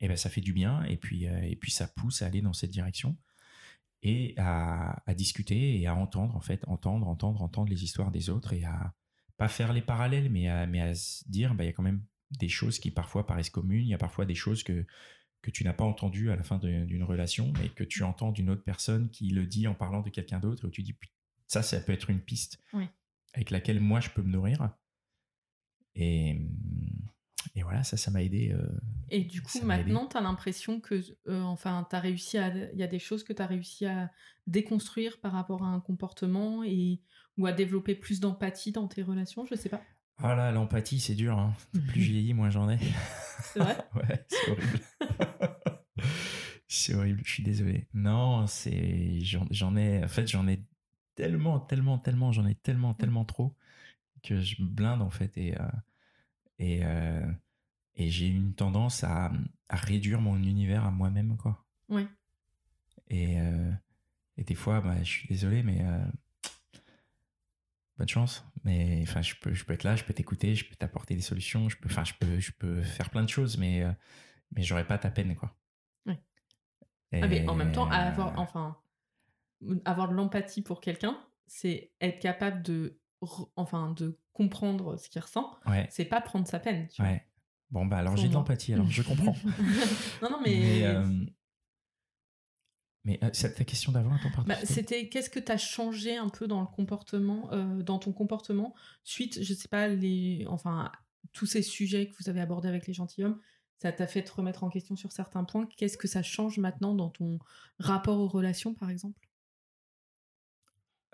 et 0.00 0.08
ben 0.08 0.16
ça 0.16 0.30
fait 0.30 0.40
du 0.40 0.52
bien. 0.52 0.82
Et 0.84 0.96
puis 0.96 1.26
euh, 1.28 1.42
et 1.42 1.56
puis 1.56 1.70
ça 1.70 1.86
pousse 1.88 2.22
à 2.22 2.26
aller 2.26 2.42
dans 2.42 2.52
cette 2.52 2.70
direction 2.70 3.16
et 4.02 4.34
à, 4.38 5.02
à, 5.06 5.14
discuter 5.14 5.78
et 5.78 5.86
à 5.86 5.94
entendre 5.94 6.34
en 6.34 6.40
fait 6.40 6.64
entendre 6.66 7.06
entendre 7.06 7.42
entendre 7.42 7.68
les 7.68 7.84
histoires 7.84 8.10
des 8.10 8.30
autres 8.30 8.54
et 8.54 8.64
à 8.64 8.94
pas 9.36 9.48
faire 9.48 9.74
les 9.74 9.82
parallèles 9.82 10.30
mais 10.30 10.48
à, 10.48 10.66
mais 10.66 10.80
à 10.80 10.94
se 10.94 11.28
dire 11.28 11.54
bah, 11.54 11.64
il 11.64 11.66
y 11.66 11.70
a 11.70 11.74
quand 11.74 11.82
même 11.82 12.02
des 12.30 12.48
choses 12.48 12.78
qui 12.78 12.90
parfois 12.90 13.26
paraissent 13.26 13.50
communes. 13.50 13.84
Il 13.84 13.90
y 13.90 13.94
a 13.94 13.98
parfois 13.98 14.24
des 14.24 14.34
choses 14.34 14.62
que 14.62 14.86
que 15.42 15.50
tu 15.50 15.64
n'as 15.64 15.72
pas 15.72 15.84
entendu 15.84 16.30
à 16.30 16.36
la 16.36 16.42
fin 16.42 16.58
d'une 16.58 17.02
relation, 17.02 17.52
mais 17.58 17.68
que 17.70 17.84
tu 17.84 18.02
entends 18.02 18.32
d'une 18.32 18.50
autre 18.50 18.62
personne 18.62 19.10
qui 19.10 19.30
le 19.30 19.46
dit 19.46 19.66
en 19.66 19.74
parlant 19.74 20.02
de 20.02 20.10
quelqu'un 20.10 20.38
d'autre, 20.38 20.64
et 20.64 20.66
où 20.68 20.70
tu 20.70 20.82
dis, 20.82 20.94
ça, 21.46 21.62
ça 21.62 21.80
peut 21.80 21.92
être 21.92 22.10
une 22.10 22.20
piste 22.20 22.62
avec 23.32 23.50
laquelle 23.50 23.80
moi, 23.80 24.00
je 24.00 24.10
peux 24.10 24.22
me 24.22 24.30
nourrir. 24.30 24.70
Et, 25.94 26.40
et 27.54 27.62
voilà, 27.62 27.82
ça, 27.82 27.96
ça 27.96 28.10
m'a 28.10 28.22
aidé. 28.22 28.52
Euh, 28.52 28.68
et 29.08 29.24
du 29.24 29.42
coup, 29.42 29.60
maintenant, 29.62 30.06
tu 30.06 30.16
as 30.16 30.20
l'impression 30.20 30.80
que, 30.80 31.02
euh, 31.28 31.40
enfin, 31.42 31.86
tu 31.88 31.96
as 31.96 32.00
réussi 32.00 32.38
à. 32.38 32.48
Il 32.72 32.78
y 32.78 32.82
a 32.82 32.86
des 32.86 32.98
choses 32.98 33.24
que 33.24 33.32
tu 33.32 33.42
as 33.42 33.46
réussi 33.46 33.86
à 33.86 34.10
déconstruire 34.46 35.20
par 35.20 35.32
rapport 35.32 35.64
à 35.64 35.68
un 35.68 35.80
comportement 35.80 36.62
et, 36.64 37.00
ou 37.36 37.46
à 37.46 37.52
développer 37.52 37.94
plus 37.94 38.20
d'empathie 38.20 38.72
dans 38.72 38.88
tes 38.88 39.02
relations, 39.02 39.46
je 39.46 39.54
sais 39.54 39.68
pas. 39.68 39.82
Ah 40.22 40.34
là, 40.34 40.52
l'empathie, 40.52 41.00
c'est 41.00 41.14
dur. 41.14 41.38
Hein. 41.38 41.54
Plus 41.88 42.02
je 42.02 42.12
vieillis, 42.12 42.34
moins 42.34 42.50
j'en 42.50 42.68
ai. 42.68 42.78
C'est 43.42 43.58
vrai? 43.58 43.76
Ouais, 43.94 44.26
c'est 44.28 44.50
horrible. 44.50 44.80
c'est 46.68 46.94
horrible, 46.94 47.22
je 47.24 47.32
suis 47.32 47.42
désolé. 47.42 47.88
Non, 47.94 48.46
c'est 48.46 49.20
j'en 49.20 49.76
ai 49.76 50.04
en 50.04 50.08
fait, 50.08 50.26
j'en 50.28 50.46
ai 50.46 50.62
tellement 51.14 51.58
tellement 51.60 51.98
tellement, 51.98 52.32
j'en 52.32 52.46
ai 52.46 52.54
tellement 52.54 52.94
tellement 52.94 53.24
trop 53.24 53.56
que 54.22 54.40
je 54.40 54.62
me 54.62 54.68
blinde 54.68 55.02
en 55.02 55.10
fait 55.10 55.36
et 55.38 55.58
euh, 55.58 55.68
et 56.58 56.84
euh, 56.84 57.26
et 57.96 58.10
j'ai 58.10 58.28
une 58.28 58.54
tendance 58.54 59.04
à, 59.04 59.32
à, 59.68 59.76
réduire 59.76 60.20
mon 60.20 60.36
univers 60.36 60.84
à 60.84 60.90
moi-même 60.90 61.36
quoi. 61.36 61.64
Oui. 61.88 62.06
Et 63.08 63.40
euh, 63.40 63.72
et 64.36 64.44
des 64.44 64.54
fois 64.54 64.80
bah, 64.80 65.02
je 65.02 65.08
suis 65.08 65.28
désolé 65.28 65.62
mais 65.62 65.84
bonne 67.98 68.08
chance. 68.08 68.44
Mais 68.64 69.00
enfin, 69.02 69.22
je 69.22 69.34
peux, 69.40 69.54
je 69.54 69.64
peux 69.64 69.72
être 69.72 69.84
là, 69.84 69.96
je 69.96 70.04
peux 70.04 70.12
t'écouter, 70.12 70.54
je 70.54 70.68
peux 70.68 70.76
t'apporter 70.76 71.14
des 71.14 71.22
solutions, 71.22 71.68
je 71.68 71.76
peux, 71.78 71.88
enfin, 71.88 72.04
je 72.04 72.12
peux, 72.14 72.38
je 72.38 72.52
peux 72.52 72.82
faire 72.82 73.10
plein 73.10 73.22
de 73.22 73.28
choses, 73.28 73.56
mais, 73.56 73.82
euh, 73.82 73.92
mais 74.52 74.62
j'aurais 74.62 74.86
pas 74.86 74.98
ta 74.98 75.10
peine, 75.10 75.34
quoi. 75.34 75.56
Oui. 76.06 76.14
Ah, 77.12 77.26
mais 77.26 77.48
en 77.48 77.54
même 77.54 77.72
temps, 77.72 77.90
avoir, 77.90 78.38
enfin, 78.38 78.76
avoir 79.84 80.08
de 80.08 80.14
l'empathie 80.14 80.62
pour 80.62 80.80
quelqu'un, 80.80 81.18
c'est 81.46 81.92
être 82.00 82.20
capable 82.20 82.62
de, 82.62 83.00
enfin, 83.56 83.92
de 83.92 84.18
comprendre 84.32 84.96
ce 84.96 85.08
qu'il 85.08 85.20
ressent. 85.22 85.58
Ouais. 85.66 85.86
C'est 85.90 86.04
pas 86.04 86.20
prendre 86.20 86.46
sa 86.46 86.60
peine. 86.60 86.86
Tu 86.88 87.02
ouais. 87.02 87.26
Bon, 87.70 87.86
bah 87.86 87.98
alors 87.98 88.16
j'ai 88.16 88.28
de 88.28 88.34
l'empathie, 88.34 88.74
alors 88.74 88.90
je 88.90 89.02
comprends. 89.02 89.36
non, 90.22 90.30
non, 90.30 90.40
mais. 90.44 90.84
Euh, 90.84 91.06
mais 93.04 93.18
euh, 93.22 93.30
ta 93.30 93.64
question 93.64 93.92
d'avant, 93.92 94.14
attends, 94.14 94.42
bah, 94.46 94.56
C'était 94.64 95.08
qu'est-ce 95.08 95.30
que 95.30 95.40
tu 95.40 95.50
as 95.50 95.56
changé 95.56 96.16
un 96.16 96.28
peu 96.28 96.46
dans 96.46 96.60
le 96.60 96.66
comportement, 96.66 97.50
euh, 97.52 97.82
dans 97.82 97.98
ton 97.98 98.12
comportement, 98.12 98.74
suite, 99.04 99.42
je 99.42 99.54
sais 99.54 99.68
pas, 99.68 99.88
les, 99.88 100.44
enfin, 100.48 100.92
tous 101.32 101.46
ces 101.46 101.62
sujets 101.62 102.08
que 102.08 102.14
vous 102.20 102.28
avez 102.28 102.40
abordés 102.40 102.68
avec 102.68 102.86
les 102.86 102.92
gentilshommes, 102.92 103.40
ça 103.78 103.92
t'a 103.92 104.06
fait 104.06 104.22
te 104.22 104.32
remettre 104.32 104.64
en 104.64 104.68
question 104.68 104.96
sur 104.96 105.12
certains 105.12 105.44
points. 105.44 105.66
Qu'est-ce 105.78 105.96
que 105.96 106.08
ça 106.08 106.22
change 106.22 106.58
maintenant 106.58 106.94
dans 106.94 107.08
ton 107.08 107.38
rapport 107.78 108.18
aux 108.18 108.28
relations, 108.28 108.74
par 108.74 108.90
exemple? 108.90 109.26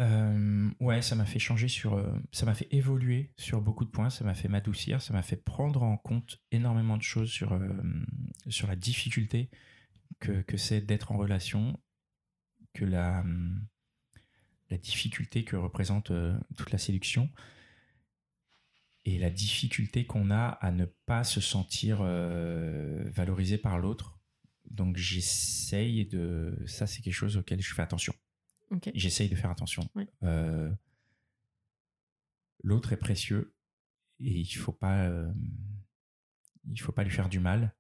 Euh, 0.01 0.69
ouais, 0.81 1.01
ça 1.01 1.15
m'a 1.15 1.25
fait 1.25 1.39
changer 1.39 1.69
sur, 1.69 2.05
ça 2.33 2.45
m'a 2.45 2.55
fait 2.55 2.67
évoluer 2.73 3.33
sur 3.37 3.63
beaucoup 3.63 3.85
de 3.85 3.91
points, 3.91 4.11
ça 4.11 4.25
m'a 4.25 4.35
fait 4.35 4.49
m'adoucir, 4.49 5.01
ça 5.01 5.15
m'a 5.15 5.23
fait 5.23 5.37
prendre 5.37 5.85
en 5.85 5.97
compte 5.97 6.43
énormément 6.51 6.97
de 6.97 7.03
choses 7.03 7.31
sur, 7.31 7.57
sur 8.49 8.67
la 8.67 8.75
difficulté 8.75 9.49
que, 10.21 10.43
que 10.43 10.57
c'est 10.57 10.81
d'être 10.81 11.13
en 11.13 11.17
relation, 11.17 11.79
que 12.75 12.85
la, 12.85 13.25
la 14.71 14.79
difficulté 14.79 15.45
que 15.45 15.57
représente 15.57 16.11
euh, 16.11 16.39
toute 16.57 16.71
la 16.71 16.79
séduction 16.79 17.31
et 19.05 19.19
la 19.19 19.31
difficulté 19.31 20.05
qu'on 20.07 20.31
a 20.31 20.49
à 20.49 20.73
ne 20.73 20.85
pas 20.85 21.25
se 21.25 21.41
sentir 21.41 21.99
euh, 22.01 23.05
valorisé 23.11 23.59
par 23.59 23.79
l'autre 23.79 24.17
donc 24.71 24.97
j'essaye 24.97 26.07
de. 26.07 26.57
Ça, 26.67 26.87
c'est 26.87 27.03
quelque 27.03 27.15
chose 27.15 27.37
auquel 27.37 27.61
je 27.61 27.75
fais 27.75 27.83
attention. 27.83 28.15
J'essaye 28.95 29.29
de 29.29 29.37
faire 29.37 29.51
attention. 29.51 29.89
Euh, 30.23 30.73
l'autre 32.63 32.93
est 32.93 32.99
précieux 32.99 33.55
et 34.19 34.41
il 34.41 34.55
faut 34.55 34.73
pas. 34.73 35.05
Euh, 35.05 35.33
il 36.69 36.81
faut 36.81 36.93
pas 36.93 37.05
lui 37.05 37.11
faire 37.11 37.29
du 37.29 37.39
mal. 37.39 37.75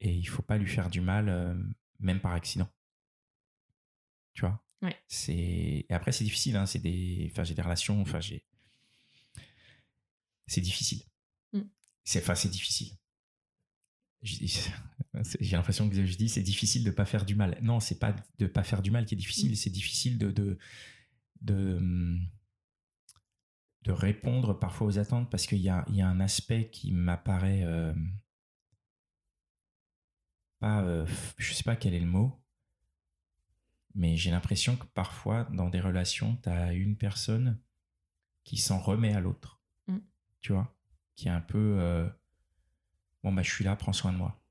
Et 0.00 0.14
il 0.14 0.24
faut 0.24 0.42
pas 0.42 0.58
lui 0.58 0.66
faire 0.66 0.90
du 0.90 1.00
mal, 1.00 1.28
euh, 1.28 1.54
même 1.98 2.20
par 2.20 2.32
accident. 2.32 2.68
Tu 4.32 4.42
vois? 4.42 4.62
C'est 5.06 5.34
et 5.88 5.92
après 5.92 6.12
c'est 6.12 6.24
difficile. 6.24 6.56
Hein, 6.56 6.66
c'est 6.66 6.78
des. 6.78 7.28
Enfin, 7.30 7.44
j'ai 7.44 7.54
des 7.54 7.62
relations. 7.62 8.00
Enfin, 8.00 8.20
j'ai. 8.20 8.46
C'est 10.46 10.62
difficile. 10.62 11.02
Mm. 11.52 11.60
C'est 12.04 12.20
enfin 12.20 12.34
c'est 12.34 12.48
difficile 12.48 12.96
j'ai 15.40 15.56
l'impression 15.56 15.88
que 15.88 16.04
je 16.04 16.16
dis 16.16 16.28
c'est 16.28 16.42
difficile 16.42 16.84
de 16.84 16.90
pas 16.90 17.06
faire 17.06 17.24
du 17.24 17.34
mal. 17.34 17.58
Non, 17.62 17.80
c'est 17.80 17.98
pas 17.98 18.14
de 18.38 18.46
pas 18.46 18.62
faire 18.62 18.82
du 18.82 18.90
mal 18.90 19.06
qui 19.06 19.14
est 19.14 19.18
difficile, 19.18 19.52
mm. 19.52 19.54
c'est 19.54 19.70
difficile 19.70 20.18
de, 20.18 20.30
de, 20.30 20.58
de 21.40 22.18
de 23.82 23.92
répondre 23.92 24.58
parfois 24.58 24.86
aux 24.86 24.98
attentes 24.98 25.30
parce 25.30 25.46
qu'il 25.46 25.60
y 25.60 25.70
a, 25.70 25.86
y 25.88 26.02
a 26.02 26.08
un 26.08 26.20
aspect 26.20 26.68
qui 26.70 26.92
m'apparaît 26.92 27.62
euh, 27.64 27.94
pas 30.60 30.82
euh, 30.82 31.06
je 31.36 31.52
sais 31.52 31.64
pas 31.64 31.76
quel 31.76 31.94
est 31.94 32.00
le 32.00 32.06
mot 32.06 32.40
mais 33.94 34.16
j'ai 34.16 34.30
l'impression 34.30 34.76
que 34.76 34.86
parfois 34.86 35.44
dans 35.52 35.68
des 35.68 35.80
relations 35.80 36.36
tu 36.42 36.48
as 36.48 36.72
une 36.72 36.96
personne 36.96 37.60
qui 38.44 38.56
s'en 38.56 38.78
remet 38.78 39.14
à 39.14 39.20
l'autre 39.20 39.60
mm. 39.86 39.98
tu 40.40 40.52
vois? 40.52 40.74
Qui 41.16 41.28
est 41.28 41.30
un 41.30 41.40
peu 41.40 41.76
euh, 41.78 42.08
bon 43.22 43.32
bah 43.32 43.42
je 43.42 43.50
suis 43.50 43.64
là, 43.64 43.76
prends 43.76 43.92
soin 43.92 44.12
de 44.12 44.16
moi. 44.16 44.42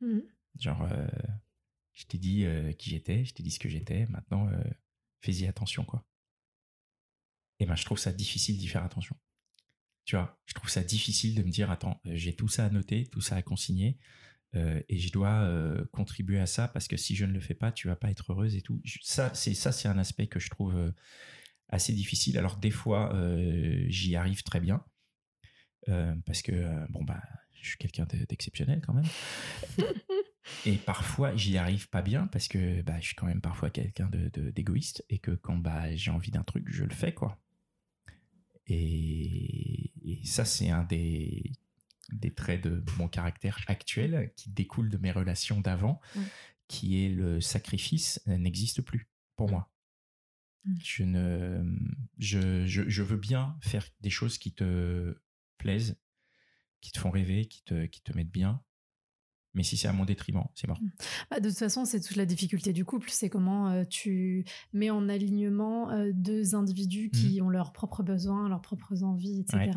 Mmh. 0.00 0.18
Genre, 0.58 0.82
euh, 0.82 1.06
je 1.92 2.04
t'ai 2.04 2.18
dit 2.18 2.44
euh, 2.44 2.72
qui 2.72 2.90
j'étais, 2.90 3.24
je 3.24 3.32
t'ai 3.32 3.42
dit 3.42 3.50
ce 3.50 3.58
que 3.58 3.68
j'étais, 3.68 4.06
maintenant 4.06 4.50
fais-y 5.20 5.46
attention 5.46 5.84
quoi. 5.84 6.04
Et 7.60 7.66
ben 7.66 7.76
je 7.76 7.84
trouve 7.84 7.98
ça 7.98 8.12
difficile 8.12 8.58
d'y 8.58 8.68
faire 8.68 8.84
attention. 8.84 9.16
Tu 10.04 10.16
vois, 10.16 10.38
je 10.46 10.54
trouve 10.54 10.68
ça 10.68 10.82
difficile 10.82 11.34
de 11.34 11.42
me 11.42 11.50
dire 11.50 11.70
attends, 11.70 12.00
j'ai 12.04 12.34
tout 12.34 12.48
ça 12.48 12.66
à 12.66 12.70
noter, 12.70 13.06
tout 13.06 13.20
ça 13.20 13.36
à 13.36 13.42
consigner. 13.42 13.98
et 14.54 14.98
je 14.98 15.12
dois 15.12 15.48
contribuer 15.92 16.38
à 16.38 16.46
ça 16.46 16.68
parce 16.68 16.88
que 16.88 16.96
si 16.96 17.16
je 17.16 17.24
ne 17.24 17.32
le 17.32 17.40
fais 17.40 17.54
pas, 17.54 17.72
tu 17.72 17.88
vas 17.88 17.96
pas 17.96 18.10
être 18.10 18.32
heureuse 18.32 18.54
et 18.54 18.60
tout. 18.60 18.80
Ça, 19.02 19.32
c'est 19.34 19.54
ça, 19.54 19.72
c'est 19.72 19.88
un 19.88 19.98
aspect 19.98 20.26
que 20.26 20.38
je 20.38 20.50
trouve 20.50 20.92
assez 21.68 21.92
difficile. 21.92 22.38
Alors 22.38 22.58
des 22.58 22.70
fois, 22.70 23.12
j'y 23.88 24.14
arrive 24.14 24.42
très 24.42 24.60
bien, 24.60 24.84
euh, 25.88 26.14
parce 26.26 26.42
que, 26.42 26.52
euh, 26.52 26.86
bon, 26.90 27.04
bah, 27.04 27.22
je 27.60 27.68
suis 27.68 27.78
quelqu'un 27.78 28.06
d'exceptionnel 28.28 28.80
quand 28.84 28.94
même. 28.94 29.06
et 30.66 30.76
parfois, 30.76 31.34
j'y 31.36 31.56
arrive 31.58 31.88
pas 31.88 32.02
bien 32.02 32.26
parce 32.28 32.48
que 32.48 32.82
bah, 32.82 32.98
je 33.00 33.06
suis 33.06 33.14
quand 33.14 33.26
même 33.26 33.40
parfois 33.40 33.70
quelqu'un 33.70 34.10
d'égoïste 34.10 35.04
de, 35.08 35.14
et 35.14 35.18
que 35.18 35.32
quand 35.32 35.56
bah, 35.56 35.94
j'ai 35.94 36.10
envie 36.10 36.30
d'un 36.30 36.42
truc, 36.42 36.64
je 36.68 36.84
le 36.84 36.94
fais, 36.94 37.12
quoi. 37.12 37.38
Et, 38.66 39.90
ça, 40.24 40.44
c'est 40.44 40.70
un 40.70 40.84
des, 40.84 41.52
des 42.12 42.32
traits 42.32 42.62
de 42.62 42.82
mon 42.98 43.08
caractère 43.08 43.60
actuel 43.66 44.32
qui 44.36 44.50
découle 44.50 44.90
de 44.90 44.98
mes 44.98 45.12
relations 45.12 45.60
d'avant, 45.60 46.00
qui 46.68 47.04
est 47.04 47.08
le 47.08 47.40
sacrifice 47.40 48.20
n'existe 48.26 48.80
plus 48.80 49.08
pour 49.36 49.50
moi. 49.50 49.70
Mm. 50.64 50.74
Je 50.82 51.02
ne, 51.02 51.78
je, 52.18 52.66
je, 52.66 52.88
je, 52.88 53.02
veux 53.02 53.16
bien 53.16 53.56
faire 53.60 53.86
des 54.00 54.10
choses 54.10 54.38
qui 54.38 54.52
te 54.52 55.16
plaisent, 55.58 55.96
qui 56.80 56.92
te 56.92 56.98
font 56.98 57.10
rêver, 57.10 57.46
qui 57.46 57.62
te, 57.64 57.86
qui 57.86 58.02
te 58.02 58.12
mettent 58.14 58.30
bien. 58.30 58.62
Mais 59.54 59.62
si 59.62 59.76
c'est 59.76 59.88
à 59.88 59.92
mon 59.92 60.04
détriment, 60.04 60.44
c'est 60.54 60.66
mort. 60.66 60.80
Mmh. 60.80 60.90
Bah, 61.30 61.40
de 61.40 61.48
toute 61.48 61.58
façon, 61.58 61.84
c'est 61.84 62.00
toute 62.00 62.16
la 62.16 62.26
difficulté 62.26 62.72
du 62.72 62.84
couple. 62.84 63.08
C'est 63.10 63.28
comment 63.28 63.68
euh, 63.68 63.84
tu 63.84 64.44
mets 64.72 64.90
en 64.90 65.08
alignement 65.08 65.90
euh, 65.90 66.10
deux 66.12 66.54
individus 66.54 67.10
qui 67.10 67.40
mmh. 67.40 67.44
ont 67.44 67.48
leurs 67.48 67.72
propres 67.72 68.02
besoins, 68.02 68.48
leurs 68.48 68.62
propres 68.62 69.02
envies, 69.02 69.40
etc. 69.40 69.70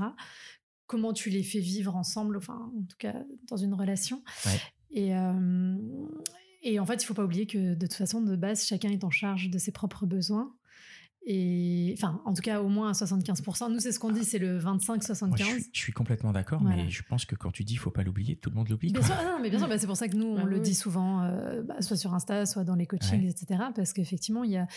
Comment 0.88 1.14
tu 1.14 1.30
les 1.30 1.44
fais 1.44 1.60
vivre 1.60 1.96
ensemble, 1.96 2.38
enfin, 2.38 2.72
en 2.76 2.84
tout 2.84 2.98
cas, 2.98 3.16
dans 3.50 3.58
une 3.58 3.74
relation. 3.74 4.24
Et, 4.90 5.16
euh, 5.16 5.76
et 6.64 6.80
en 6.80 6.86
fait, 6.86 7.04
il 7.04 7.06
faut 7.06 7.14
pas 7.14 7.26
oublier 7.26 7.46
que 7.46 7.76
de 7.76 7.86
toute 7.86 7.94
façon, 7.94 8.22
de 8.22 8.36
base, 8.36 8.66
chacun 8.66 8.90
est 8.90 9.04
en 9.04 9.10
charge 9.10 9.50
de 9.50 9.58
ses 9.58 9.72
propres 9.72 10.06
besoins. 10.06 10.56
Et 11.30 11.94
enfin, 11.98 12.22
en 12.24 12.34
tout 12.34 12.42
cas, 12.42 12.62
au 12.62 12.70
moins 12.70 12.88
à 12.88 12.94
75%. 12.94 13.70
Nous, 13.70 13.80
c'est 13.80 13.92
ce 13.92 14.00
qu'on 14.00 14.12
dit, 14.12 14.24
c'est 14.24 14.40
le 14.40 14.60
25-75. 14.60 15.68
Je, 15.74 15.78
suis 15.78 15.92
complètement 15.92 16.32
d'accord, 16.32 16.64
mais 16.64 16.90
je 16.90 17.04
pense 17.04 17.26
que 17.26 17.36
quand 17.36 17.52
tu 17.52 17.66
dis 17.66 17.74
il 17.74 17.80
faut 17.80 17.92
pas 17.92 18.04
l'oublier, 18.04 18.38
tout 18.38 18.50
le 18.50 18.56
monde 18.56 18.70
l'oublie. 18.70 18.94
non, 18.94 19.02
mais 19.42 19.50
bien 19.50 19.60
sûr, 19.60 19.68
bah, 19.68 19.78
c'est 19.78 19.88
pour 19.88 19.98
ça 19.98 20.08
que 20.08 20.16
nous, 20.16 20.26
on 20.26 20.36
bah 20.36 20.44
le 20.46 20.62
dit 20.62 20.74
souvent, 20.74 21.24
euh, 21.24 21.64
bah, 21.64 21.82
soit 21.82 21.98
sur 21.98 22.14
Insta, 22.14 22.46
soit 22.46 22.64
dans 22.64 22.76
les 22.76 22.88
coachings, 22.88 23.28
etc. 23.28 23.62
Parce 23.76 23.92
qu'effectivement, 23.92 24.46
il 24.46 24.52
y 24.52 24.58
a 24.58 24.68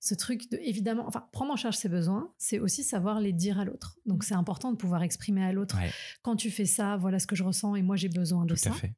ce 0.00 0.14
truc 0.14 0.50
de, 0.50 0.58
évidemment, 0.62 1.04
enfin, 1.06 1.26
prendre 1.30 1.52
en 1.52 1.56
charge 1.56 1.76
ses 1.76 1.90
besoins, 1.90 2.32
c'est 2.38 2.58
aussi 2.58 2.84
savoir 2.84 3.20
les 3.20 3.34
dire 3.34 3.60
à 3.60 3.66
l'autre. 3.66 3.98
Donc, 4.06 4.24
c'est 4.24 4.34
important 4.34 4.72
de 4.72 4.78
pouvoir 4.78 5.02
exprimer 5.02 5.44
à 5.44 5.52
l'autre 5.52 5.76
quand 6.22 6.36
tu 6.36 6.50
fais 6.50 6.64
ça, 6.64 6.96
voilà 6.96 7.18
ce 7.18 7.26
que 7.26 7.36
je 7.36 7.44
ressens 7.44 7.74
et 7.74 7.82
moi, 7.82 7.96
j'ai 7.96 8.08
besoin 8.08 8.46
de 8.46 8.54
tout 8.54 8.60
ça. 8.60 8.70
À 8.70 8.72
fait. 8.72 8.94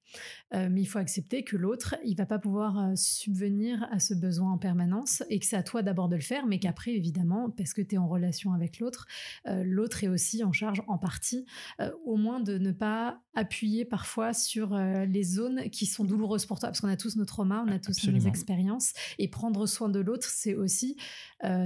Euh, 0.55 0.69
mais 0.71 0.83
il 0.83 0.87
faut 0.87 0.99
accepter 0.99 1.43
que 1.43 1.57
l'autre, 1.57 1.97
il 2.05 2.15
va 2.17 2.27
pas 2.27 2.39
pouvoir 2.39 2.79
euh, 2.79 2.93
subvenir 2.95 3.89
à 3.91 3.99
ce 3.99 4.15
besoin 4.15 4.53
en 4.53 4.59
permanence 4.59 5.25
et 5.29 5.41
que 5.41 5.47
c'est 5.47 5.57
à 5.57 5.63
toi 5.65 5.83
d'abord 5.83 6.09
de 6.09 6.17
le 6.17 6.23
faire, 6.23 6.47
mais 6.47 6.61
qu'après, 6.61 7.00
évidemment, 7.01 7.51
parce 7.51 7.73
que 7.73 7.83
tu 7.83 7.97
es 7.97 7.99
en 7.99 8.07
relation 8.07 8.53
avec 8.53 8.79
l'autre, 8.79 9.07
euh, 9.49 9.65
l'autre 9.65 10.05
est 10.05 10.09
aussi 10.09 10.45
en 10.45 10.53
charge 10.53 10.83
en 10.87 10.99
partie, 10.99 11.47
euh, 11.81 11.91
au 12.05 12.17
moins 12.17 12.41
de 12.41 12.59
ne 12.59 12.71
pas 12.71 13.21
appuyer 13.35 13.85
parfois 13.85 14.33
sur 14.35 14.75
euh, 14.75 15.07
les 15.07 15.25
zones 15.25 15.71
qui 15.71 15.87
sont 15.87 16.05
douloureuses 16.05 16.47
pour 16.47 16.61
toi, 16.61 16.69
parce 16.69 16.81
qu'on 16.81 16.89
a 16.89 16.97
tous 16.97 17.17
nos 17.17 17.25
traumas, 17.25 17.65
on 17.67 17.73
a 17.73 17.79
tous 17.79 18.07
nos 18.07 18.21
expériences, 18.21 18.93
et 19.19 19.29
prendre 19.29 19.67
soin 19.67 19.89
de 19.89 19.99
l'autre, 19.99 20.29
c'est 20.29 20.55
aussi 20.55 20.97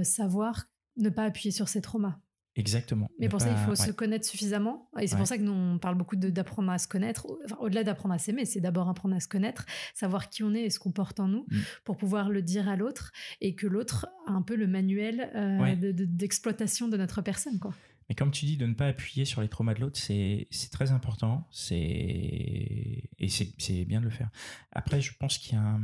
savoir 0.03 0.65
ne 0.97 1.09
pas 1.09 1.25
appuyer 1.25 1.51
sur 1.51 1.67
ses 1.67 1.81
traumas. 1.81 2.17
Exactement. 2.55 3.09
Mais 3.19 3.27
pour 3.27 3.41
ça, 3.41 3.51
il 3.51 3.57
faut 3.57 3.75
se 3.75 3.91
connaître 3.91 4.25
suffisamment. 4.25 4.89
Et 4.99 5.07
c'est 5.07 5.17
pour 5.17 5.27
ça 5.27 5.37
que 5.37 5.43
nous, 5.43 5.51
on 5.51 5.77
parle 5.77 5.95
beaucoup 5.95 6.15
d'apprendre 6.15 6.71
à 6.71 6.77
se 6.77 6.87
connaître. 6.87 7.27
au-delà 7.59 7.83
d'apprendre 7.83 8.15
à 8.15 8.17
s'aimer, 8.17 8.45
c'est 8.45 8.61
d'abord 8.61 8.87
apprendre 8.87 9.15
à 9.15 9.19
se 9.19 9.27
connaître, 9.27 9.65
savoir 9.93 10.29
qui 10.29 10.43
on 10.43 10.53
est 10.53 10.61
et 10.61 10.69
ce 10.69 10.79
qu'on 10.79 10.91
porte 10.91 11.19
en 11.19 11.27
nous, 11.27 11.45
mm. 11.49 11.59
pour 11.83 11.97
pouvoir 11.97 12.29
le 12.29 12.41
dire 12.41 12.69
à 12.69 12.77
l'autre 12.77 13.11
et 13.41 13.55
que 13.55 13.67
l'autre 13.67 14.07
a 14.27 14.31
un 14.31 14.41
peu 14.41 14.55
le 14.55 14.67
manuel 14.67 15.31
euh, 15.35 15.91
d'exploitation 15.91 16.87
de, 16.87 16.95
notre 16.95 17.21
personne. 17.21 17.59
Quoi. 17.59 17.73
Mais 18.07 18.15
comme 18.15 18.31
tu 18.31 18.45
dis, 18.45 18.55
de 18.55 18.65
ne 18.65 18.73
pas 18.73 18.87
appuyer 18.87 19.25
sur 19.25 19.41
les 19.41 19.49
traumas 19.49 19.73
de 19.73 19.81
l'autre, 19.81 19.99
c'est 19.99 20.47
très 20.71 20.91
important. 20.91 21.47
Et 21.69 23.09
c'est 23.27 23.85
bien 23.85 23.99
de 23.99 24.05
le 24.05 24.11
faire. 24.11 24.29
Après, 24.71 25.01
je 25.01 25.11
pense 25.17 25.37
qu'il 25.37 25.55
y 25.55 25.57
a 25.57 25.77